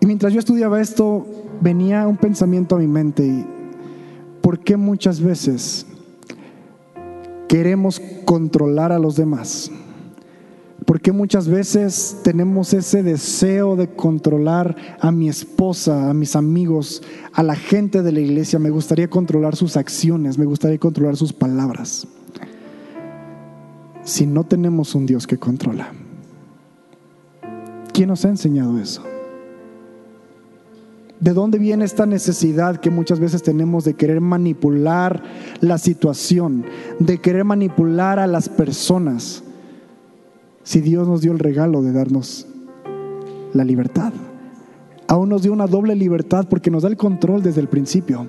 Y 0.00 0.06
mientras 0.06 0.32
yo 0.32 0.38
estudiaba 0.38 0.80
esto, 0.80 1.26
venía 1.60 2.06
un 2.08 2.16
pensamiento 2.16 2.74
a 2.74 2.78
mi 2.78 2.88
mente 2.88 3.24
y 3.24 3.46
¿por 4.40 4.58
qué 4.58 4.76
muchas 4.76 5.20
veces 5.20 5.86
queremos 7.48 8.00
controlar 8.24 8.90
a 8.92 8.98
los 8.98 9.16
demás? 9.16 9.70
Porque 10.92 11.10
muchas 11.10 11.48
veces 11.48 12.18
tenemos 12.22 12.74
ese 12.74 13.02
deseo 13.02 13.76
de 13.76 13.88
controlar 13.88 14.76
a 15.00 15.10
mi 15.10 15.26
esposa, 15.26 16.10
a 16.10 16.12
mis 16.12 16.36
amigos, 16.36 17.02
a 17.32 17.42
la 17.42 17.56
gente 17.56 18.02
de 18.02 18.12
la 18.12 18.20
iglesia. 18.20 18.58
Me 18.58 18.68
gustaría 18.68 19.08
controlar 19.08 19.56
sus 19.56 19.78
acciones, 19.78 20.36
me 20.36 20.44
gustaría 20.44 20.76
controlar 20.76 21.16
sus 21.16 21.32
palabras. 21.32 22.06
Si 24.02 24.26
no 24.26 24.44
tenemos 24.44 24.94
un 24.94 25.06
Dios 25.06 25.26
que 25.26 25.38
controla, 25.38 25.94
¿quién 27.94 28.10
nos 28.10 28.26
ha 28.26 28.28
enseñado 28.28 28.78
eso? 28.78 29.02
¿De 31.20 31.32
dónde 31.32 31.58
viene 31.58 31.86
esta 31.86 32.04
necesidad 32.04 32.76
que 32.76 32.90
muchas 32.90 33.18
veces 33.18 33.42
tenemos 33.42 33.84
de 33.84 33.94
querer 33.94 34.20
manipular 34.20 35.22
la 35.62 35.78
situación, 35.78 36.66
de 36.98 37.16
querer 37.16 37.44
manipular 37.44 38.18
a 38.18 38.26
las 38.26 38.50
personas? 38.50 39.42
Si 40.62 40.80
Dios 40.80 41.08
nos 41.08 41.20
dio 41.20 41.32
el 41.32 41.38
regalo 41.38 41.82
de 41.82 41.92
darnos 41.92 42.46
la 43.52 43.64
libertad. 43.64 44.12
Aún 45.08 45.28
nos 45.28 45.42
dio 45.42 45.52
una 45.52 45.66
doble 45.66 45.94
libertad 45.94 46.46
porque 46.48 46.70
nos 46.70 46.84
da 46.84 46.88
el 46.88 46.96
control 46.96 47.42
desde 47.42 47.60
el 47.60 47.68
principio. 47.68 48.28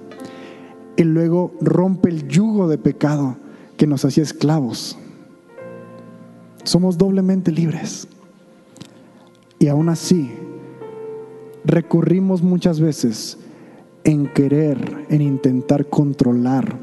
Y 0.97 1.03
luego 1.03 1.53
rompe 1.61 2.09
el 2.09 2.27
yugo 2.27 2.67
de 2.67 2.77
pecado 2.77 3.37
que 3.77 3.87
nos 3.87 4.03
hacía 4.05 4.23
esclavos. 4.23 4.97
Somos 6.63 6.97
doblemente 6.97 7.51
libres. 7.51 8.07
Y 9.59 9.67
aún 9.67 9.89
así, 9.89 10.29
recurrimos 11.63 12.41
muchas 12.41 12.79
veces 12.79 13.37
en 14.03 14.27
querer, 14.27 15.05
en 15.09 15.21
intentar 15.21 15.85
controlar 15.85 16.77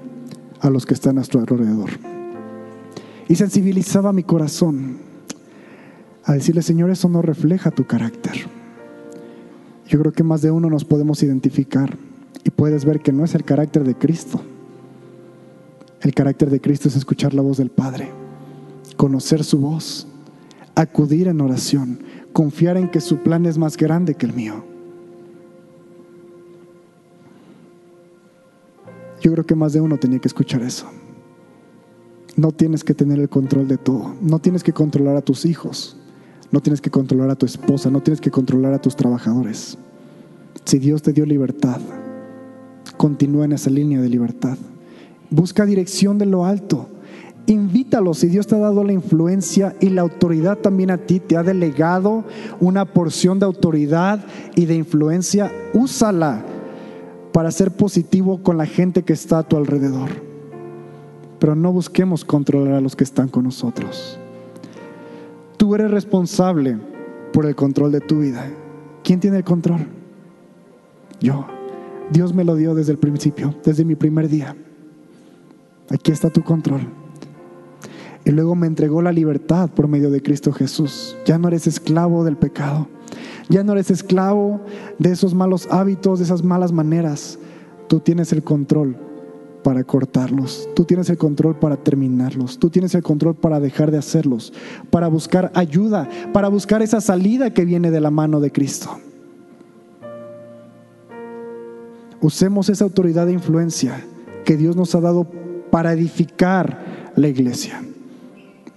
a 0.60 0.70
los 0.70 0.86
que 0.86 0.94
están 0.94 1.10
a 1.10 1.14
nuestro 1.16 1.40
alrededor. 1.40 1.90
Y 3.28 3.36
sensibilizaba 3.36 4.12
mi 4.12 4.22
corazón 4.22 5.09
a 6.24 6.32
decirle, 6.32 6.62
Señor, 6.62 6.90
eso 6.90 7.08
no 7.08 7.22
refleja 7.22 7.70
tu 7.70 7.86
carácter. 7.86 8.34
Yo 9.86 9.98
creo 9.98 10.12
que 10.12 10.22
más 10.22 10.42
de 10.42 10.50
uno 10.50 10.70
nos 10.70 10.84
podemos 10.84 11.22
identificar 11.22 11.96
y 12.44 12.50
puedes 12.50 12.84
ver 12.84 13.00
que 13.00 13.12
no 13.12 13.24
es 13.24 13.34
el 13.34 13.44
carácter 13.44 13.84
de 13.84 13.94
Cristo. 13.94 14.40
El 16.00 16.14
carácter 16.14 16.50
de 16.50 16.60
Cristo 16.60 16.88
es 16.88 16.96
escuchar 16.96 17.34
la 17.34 17.42
voz 17.42 17.58
del 17.58 17.70
Padre, 17.70 18.08
conocer 18.96 19.44
su 19.44 19.58
voz, 19.58 20.06
acudir 20.74 21.28
en 21.28 21.40
oración, 21.40 22.02
confiar 22.32 22.76
en 22.76 22.88
que 22.88 23.00
su 23.00 23.18
plan 23.18 23.46
es 23.46 23.58
más 23.58 23.76
grande 23.76 24.14
que 24.14 24.26
el 24.26 24.32
mío. 24.32 24.64
Yo 29.20 29.32
creo 29.32 29.44
que 29.44 29.54
más 29.54 29.72
de 29.72 29.80
uno 29.80 29.98
tenía 29.98 30.18
que 30.18 30.28
escuchar 30.28 30.62
eso. 30.62 30.86
No 32.36 32.52
tienes 32.52 32.84
que 32.84 32.94
tener 32.94 33.18
el 33.18 33.28
control 33.28 33.68
de 33.68 33.76
todo. 33.76 34.14
No 34.22 34.38
tienes 34.38 34.62
que 34.62 34.72
controlar 34.72 35.16
a 35.16 35.20
tus 35.20 35.44
hijos. 35.44 35.99
No 36.50 36.60
tienes 36.60 36.80
que 36.80 36.90
controlar 36.90 37.30
a 37.30 37.36
tu 37.36 37.46
esposa, 37.46 37.90
no 37.90 38.00
tienes 38.00 38.20
que 38.20 38.30
controlar 38.30 38.72
a 38.72 38.80
tus 38.80 38.96
trabajadores. 38.96 39.78
Si 40.64 40.78
Dios 40.78 41.02
te 41.02 41.12
dio 41.12 41.24
libertad, 41.24 41.80
continúa 42.96 43.44
en 43.44 43.52
esa 43.52 43.70
línea 43.70 44.00
de 44.00 44.08
libertad. 44.08 44.58
Busca 45.30 45.64
dirección 45.64 46.18
de 46.18 46.26
lo 46.26 46.44
alto. 46.44 46.88
Invítalos 47.46 48.18
si 48.18 48.28
Dios 48.28 48.46
te 48.46 48.56
ha 48.56 48.58
dado 48.58 48.84
la 48.84 48.92
influencia 48.92 49.74
y 49.80 49.90
la 49.90 50.02
autoridad 50.02 50.58
también 50.58 50.90
a 50.90 50.98
ti, 50.98 51.20
te 51.20 51.36
ha 51.36 51.42
delegado 51.42 52.24
una 52.60 52.84
porción 52.84 53.38
de 53.38 53.46
autoridad 53.46 54.24
y 54.54 54.66
de 54.66 54.74
influencia, 54.74 55.50
úsala 55.72 56.44
para 57.32 57.50
ser 57.50 57.70
positivo 57.70 58.42
con 58.42 58.56
la 58.56 58.66
gente 58.66 59.02
que 59.02 59.12
está 59.12 59.38
a 59.38 59.42
tu 59.42 59.56
alrededor. 59.56 60.10
Pero 61.38 61.54
no 61.54 61.72
busquemos 61.72 62.24
controlar 62.24 62.74
a 62.74 62.80
los 62.80 62.96
que 62.96 63.04
están 63.04 63.28
con 63.28 63.44
nosotros. 63.44 64.18
Tú 65.70 65.76
eres 65.76 65.92
responsable 65.92 66.76
por 67.32 67.46
el 67.46 67.54
control 67.54 67.92
de 67.92 68.00
tu 68.00 68.18
vida. 68.18 68.44
¿Quién 69.04 69.20
tiene 69.20 69.36
el 69.36 69.44
control? 69.44 69.86
Yo. 71.20 71.46
Dios 72.10 72.34
me 72.34 72.42
lo 72.42 72.56
dio 72.56 72.74
desde 72.74 72.90
el 72.90 72.98
principio, 72.98 73.54
desde 73.64 73.84
mi 73.84 73.94
primer 73.94 74.28
día. 74.28 74.56
Aquí 75.88 76.10
está 76.10 76.28
tu 76.28 76.42
control. 76.42 76.80
y 78.24 78.32
luego 78.32 78.56
me 78.56 78.66
entregó 78.66 79.00
la 79.00 79.12
libertad 79.12 79.70
por 79.70 79.86
medio 79.86 80.10
de 80.10 80.20
Cristo 80.20 80.50
Jesús. 80.50 81.16
Ya 81.24 81.38
no 81.38 81.46
eres 81.46 81.68
esclavo 81.68 82.24
del 82.24 82.36
pecado. 82.36 82.88
Ya 83.48 83.62
no 83.62 83.70
eres 83.70 83.92
esclavo 83.92 84.60
de 84.98 85.12
esos 85.12 85.34
malos 85.34 85.68
hábitos, 85.70 86.18
de 86.18 86.24
esas 86.24 86.42
malas 86.42 86.72
maneras. 86.72 87.38
Tú 87.86 88.00
tienes 88.00 88.32
el 88.32 88.42
control 88.42 88.96
para 89.62 89.84
cortarlos. 89.84 90.68
Tú 90.74 90.84
tienes 90.84 91.10
el 91.10 91.18
control 91.18 91.56
para 91.56 91.76
terminarlos. 91.76 92.58
Tú 92.58 92.70
tienes 92.70 92.94
el 92.94 93.02
control 93.02 93.34
para 93.34 93.60
dejar 93.60 93.90
de 93.90 93.98
hacerlos, 93.98 94.52
para 94.90 95.08
buscar 95.08 95.50
ayuda, 95.54 96.08
para 96.32 96.48
buscar 96.48 96.82
esa 96.82 97.00
salida 97.00 97.52
que 97.52 97.64
viene 97.64 97.90
de 97.90 98.00
la 98.00 98.10
mano 98.10 98.40
de 98.40 98.50
Cristo. 98.50 98.98
Usemos 102.20 102.68
esa 102.68 102.84
autoridad 102.84 103.26
de 103.26 103.32
influencia 103.32 104.04
que 104.44 104.56
Dios 104.56 104.76
nos 104.76 104.94
ha 104.94 105.00
dado 105.00 105.26
para 105.70 105.92
edificar 105.92 107.12
la 107.16 107.28
iglesia. 107.28 107.82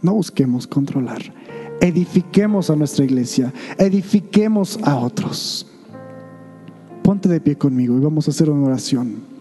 No 0.01 0.13
busquemos 0.13 0.67
controlar. 0.67 1.21
Edifiquemos 1.81 2.69
a 2.69 2.75
nuestra 2.75 3.03
iglesia. 3.03 3.51
Edifiquemos 3.77 4.79
a 4.83 4.95
otros. 4.95 5.67
Ponte 7.01 7.27
de 7.27 7.41
pie 7.41 7.57
conmigo 7.57 7.97
y 7.97 7.99
vamos 7.99 8.27
a 8.27 8.31
hacer 8.31 8.49
una 8.49 8.67
oración. 8.67 9.32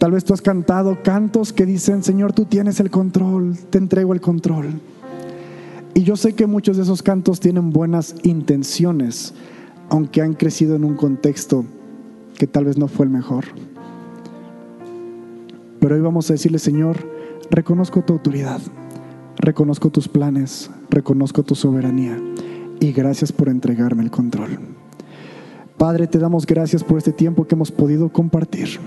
Tal 0.00 0.12
vez 0.12 0.24
tú 0.24 0.32
has 0.32 0.40
cantado 0.40 1.02
cantos 1.02 1.52
que 1.52 1.66
dicen, 1.66 2.02
Señor, 2.02 2.32
tú 2.32 2.46
tienes 2.46 2.80
el 2.80 2.90
control, 2.90 3.58
te 3.68 3.76
entrego 3.76 4.14
el 4.14 4.22
control. 4.22 4.80
Y 5.92 6.04
yo 6.04 6.16
sé 6.16 6.32
que 6.32 6.46
muchos 6.46 6.78
de 6.78 6.84
esos 6.84 7.02
cantos 7.02 7.38
tienen 7.38 7.68
buenas 7.68 8.14
intenciones, 8.22 9.34
aunque 9.90 10.22
han 10.22 10.32
crecido 10.32 10.74
en 10.74 10.84
un 10.84 10.96
contexto 10.96 11.66
que 12.38 12.46
tal 12.46 12.64
vez 12.64 12.78
no 12.78 12.88
fue 12.88 13.04
el 13.04 13.12
mejor. 13.12 13.44
Pero 15.80 15.94
hoy 15.94 16.00
vamos 16.00 16.30
a 16.30 16.32
decirle, 16.32 16.60
Señor, 16.60 16.96
reconozco 17.50 18.00
tu 18.00 18.14
autoridad, 18.14 18.62
reconozco 19.36 19.90
tus 19.90 20.08
planes, 20.08 20.70
reconozco 20.88 21.42
tu 21.42 21.54
soberanía 21.54 22.18
y 22.80 22.92
gracias 22.92 23.32
por 23.32 23.50
entregarme 23.50 24.02
el 24.02 24.10
control. 24.10 24.60
Padre, 25.76 26.06
te 26.06 26.18
damos 26.18 26.46
gracias 26.46 26.82
por 26.82 26.96
este 26.96 27.12
tiempo 27.12 27.46
que 27.46 27.54
hemos 27.54 27.70
podido 27.70 28.08
compartir. 28.08 28.80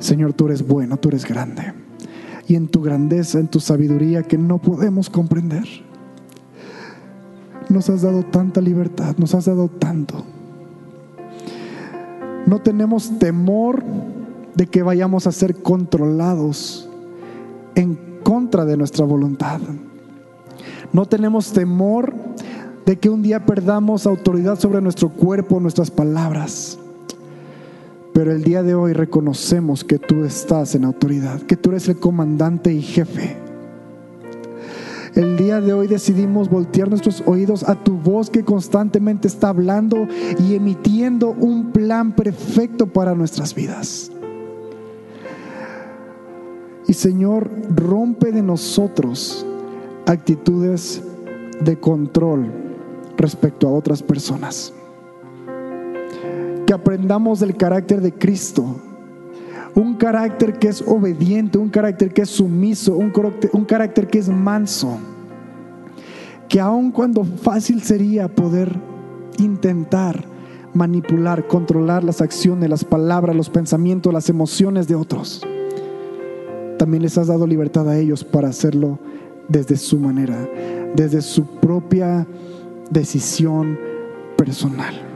Señor, 0.00 0.32
tú 0.32 0.46
eres 0.46 0.66
bueno, 0.66 0.96
tú 0.96 1.10
eres 1.10 1.24
grande. 1.24 1.72
Y 2.48 2.56
en 2.56 2.66
tu 2.66 2.82
grandeza, 2.82 3.38
en 3.38 3.46
tu 3.46 3.60
sabiduría 3.60 4.24
que 4.24 4.36
no 4.36 4.58
podemos 4.58 5.08
comprender, 5.08 5.64
nos 7.68 7.88
has 7.88 8.02
dado 8.02 8.24
tanta 8.24 8.60
libertad, 8.60 9.14
nos 9.18 9.34
has 9.34 9.44
dado 9.44 9.68
tanto. 9.68 10.24
No 12.46 12.60
tenemos 12.60 13.20
temor 13.20 13.84
de 14.56 14.66
que 14.66 14.82
vayamos 14.82 15.28
a 15.28 15.32
ser 15.32 15.62
controlados 15.62 16.88
en 17.76 18.18
contra 18.24 18.64
de 18.64 18.76
nuestra 18.76 19.04
voluntad. 19.04 19.60
No 20.92 21.06
tenemos 21.06 21.52
temor 21.52 22.12
de 22.84 22.98
que 22.98 23.08
un 23.08 23.22
día 23.22 23.46
perdamos 23.46 24.06
autoridad 24.06 24.58
sobre 24.58 24.80
nuestro 24.80 25.10
cuerpo, 25.10 25.60
nuestras 25.60 25.92
palabras. 25.92 26.79
Pero 28.20 28.32
el 28.32 28.44
día 28.44 28.62
de 28.62 28.74
hoy 28.74 28.92
reconocemos 28.92 29.82
que 29.82 29.98
tú 29.98 30.26
estás 30.26 30.74
en 30.74 30.84
autoridad, 30.84 31.40
que 31.40 31.56
tú 31.56 31.70
eres 31.70 31.88
el 31.88 31.96
comandante 31.96 32.70
y 32.70 32.82
jefe. 32.82 33.34
El 35.14 35.38
día 35.38 35.62
de 35.62 35.72
hoy 35.72 35.86
decidimos 35.86 36.50
voltear 36.50 36.90
nuestros 36.90 37.22
oídos 37.24 37.66
a 37.66 37.76
tu 37.76 37.96
voz 37.96 38.28
que 38.28 38.44
constantemente 38.44 39.26
está 39.26 39.48
hablando 39.48 40.06
y 40.38 40.54
emitiendo 40.54 41.30
un 41.30 41.72
plan 41.72 42.12
perfecto 42.12 42.86
para 42.88 43.14
nuestras 43.14 43.54
vidas. 43.54 44.12
Y 46.86 46.92
Señor, 46.92 47.48
rompe 47.74 48.32
de 48.32 48.42
nosotros 48.42 49.46
actitudes 50.04 51.02
de 51.64 51.80
control 51.80 52.52
respecto 53.16 53.66
a 53.66 53.72
otras 53.72 54.02
personas. 54.02 54.74
Que 56.70 56.74
aprendamos 56.74 57.40
del 57.40 57.56
carácter 57.56 58.00
de 58.00 58.12
Cristo. 58.12 58.76
Un 59.74 59.96
carácter 59.96 60.56
que 60.56 60.68
es 60.68 60.80
obediente, 60.86 61.58
un 61.58 61.68
carácter 61.68 62.12
que 62.14 62.22
es 62.22 62.30
sumiso, 62.30 62.94
un 62.94 63.10
carácter, 63.10 63.50
un 63.52 63.64
carácter 63.64 64.06
que 64.06 64.20
es 64.20 64.28
manso. 64.28 64.96
Que 66.48 66.60
aun 66.60 66.92
cuando 66.92 67.24
fácil 67.24 67.82
sería 67.82 68.28
poder 68.28 68.72
intentar 69.38 70.22
manipular, 70.72 71.48
controlar 71.48 72.04
las 72.04 72.20
acciones, 72.20 72.70
las 72.70 72.84
palabras, 72.84 73.34
los 73.34 73.50
pensamientos, 73.50 74.12
las 74.12 74.28
emociones 74.28 74.86
de 74.86 74.94
otros 74.94 75.44
también 76.78 77.02
les 77.02 77.18
has 77.18 77.26
dado 77.26 77.48
libertad 77.48 77.88
a 77.88 77.98
ellos 77.98 78.22
para 78.22 78.46
hacerlo 78.46 79.00
desde 79.48 79.76
su 79.76 79.98
manera, 79.98 80.48
desde 80.94 81.20
su 81.20 81.46
propia 81.46 82.28
decisión 82.92 83.76
personal. 84.36 85.09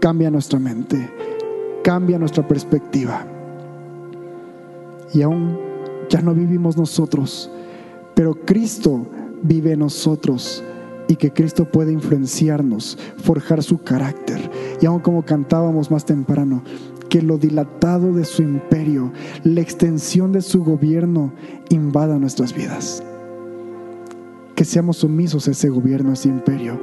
Cambia 0.00 0.30
nuestra 0.30 0.58
mente, 0.58 1.10
cambia 1.82 2.18
nuestra 2.18 2.46
perspectiva. 2.46 3.26
Y 5.12 5.22
aún 5.22 5.58
ya 6.08 6.20
no 6.22 6.34
vivimos 6.34 6.76
nosotros, 6.76 7.50
pero 8.14 8.34
Cristo 8.34 9.06
vive 9.42 9.72
en 9.72 9.80
nosotros 9.80 10.62
y 11.08 11.16
que 11.16 11.32
Cristo 11.32 11.64
puede 11.64 11.92
influenciarnos, 11.92 12.98
forjar 13.16 13.62
su 13.62 13.78
carácter. 13.82 14.50
Y 14.80 14.86
aún 14.86 15.00
como 15.00 15.24
cantábamos 15.24 15.90
más 15.90 16.04
temprano, 16.04 16.62
que 17.08 17.22
lo 17.22 17.38
dilatado 17.38 18.12
de 18.12 18.24
su 18.24 18.42
imperio, 18.42 19.12
la 19.42 19.60
extensión 19.60 20.32
de 20.32 20.42
su 20.42 20.62
gobierno 20.62 21.32
invada 21.70 22.18
nuestras 22.18 22.54
vidas. 22.54 23.02
Que 24.54 24.64
seamos 24.64 24.98
sumisos 24.98 25.48
a 25.48 25.52
ese 25.52 25.70
gobierno, 25.70 26.10
a 26.10 26.14
ese 26.14 26.28
imperio. 26.28 26.78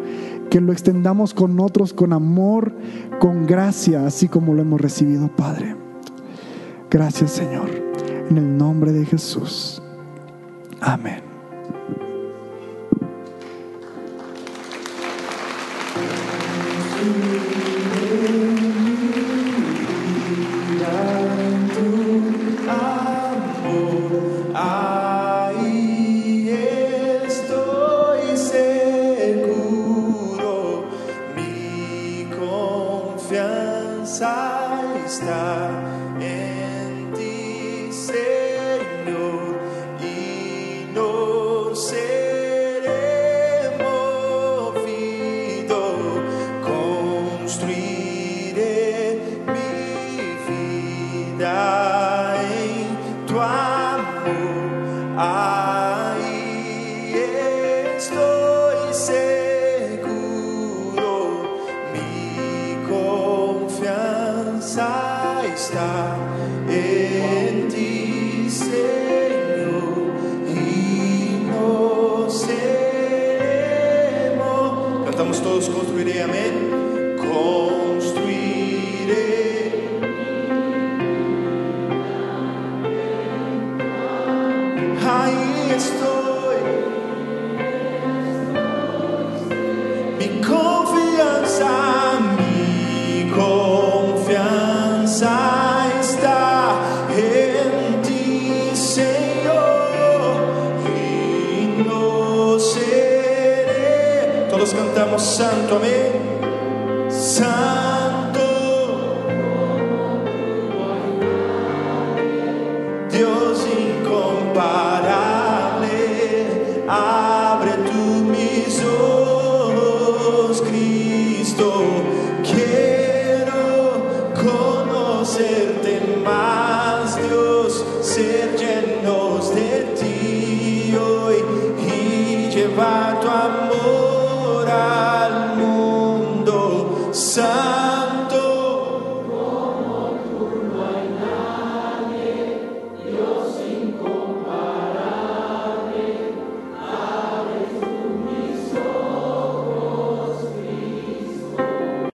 Que 0.49 0.61
lo 0.61 0.71
extendamos 0.71 1.33
con 1.33 1.59
otros 1.59 1.93
con 1.93 2.13
amor, 2.13 2.73
con 3.19 3.45
gracia, 3.45 4.05
así 4.05 4.27
como 4.27 4.53
lo 4.53 4.61
hemos 4.61 4.79
recibido, 4.79 5.27
Padre. 5.27 5.75
Gracias, 6.89 7.31
Señor. 7.31 7.69
En 8.29 8.37
el 8.37 8.57
nombre 8.57 8.91
de 8.91 9.05
Jesús. 9.05 9.81
Amén. 10.81 11.24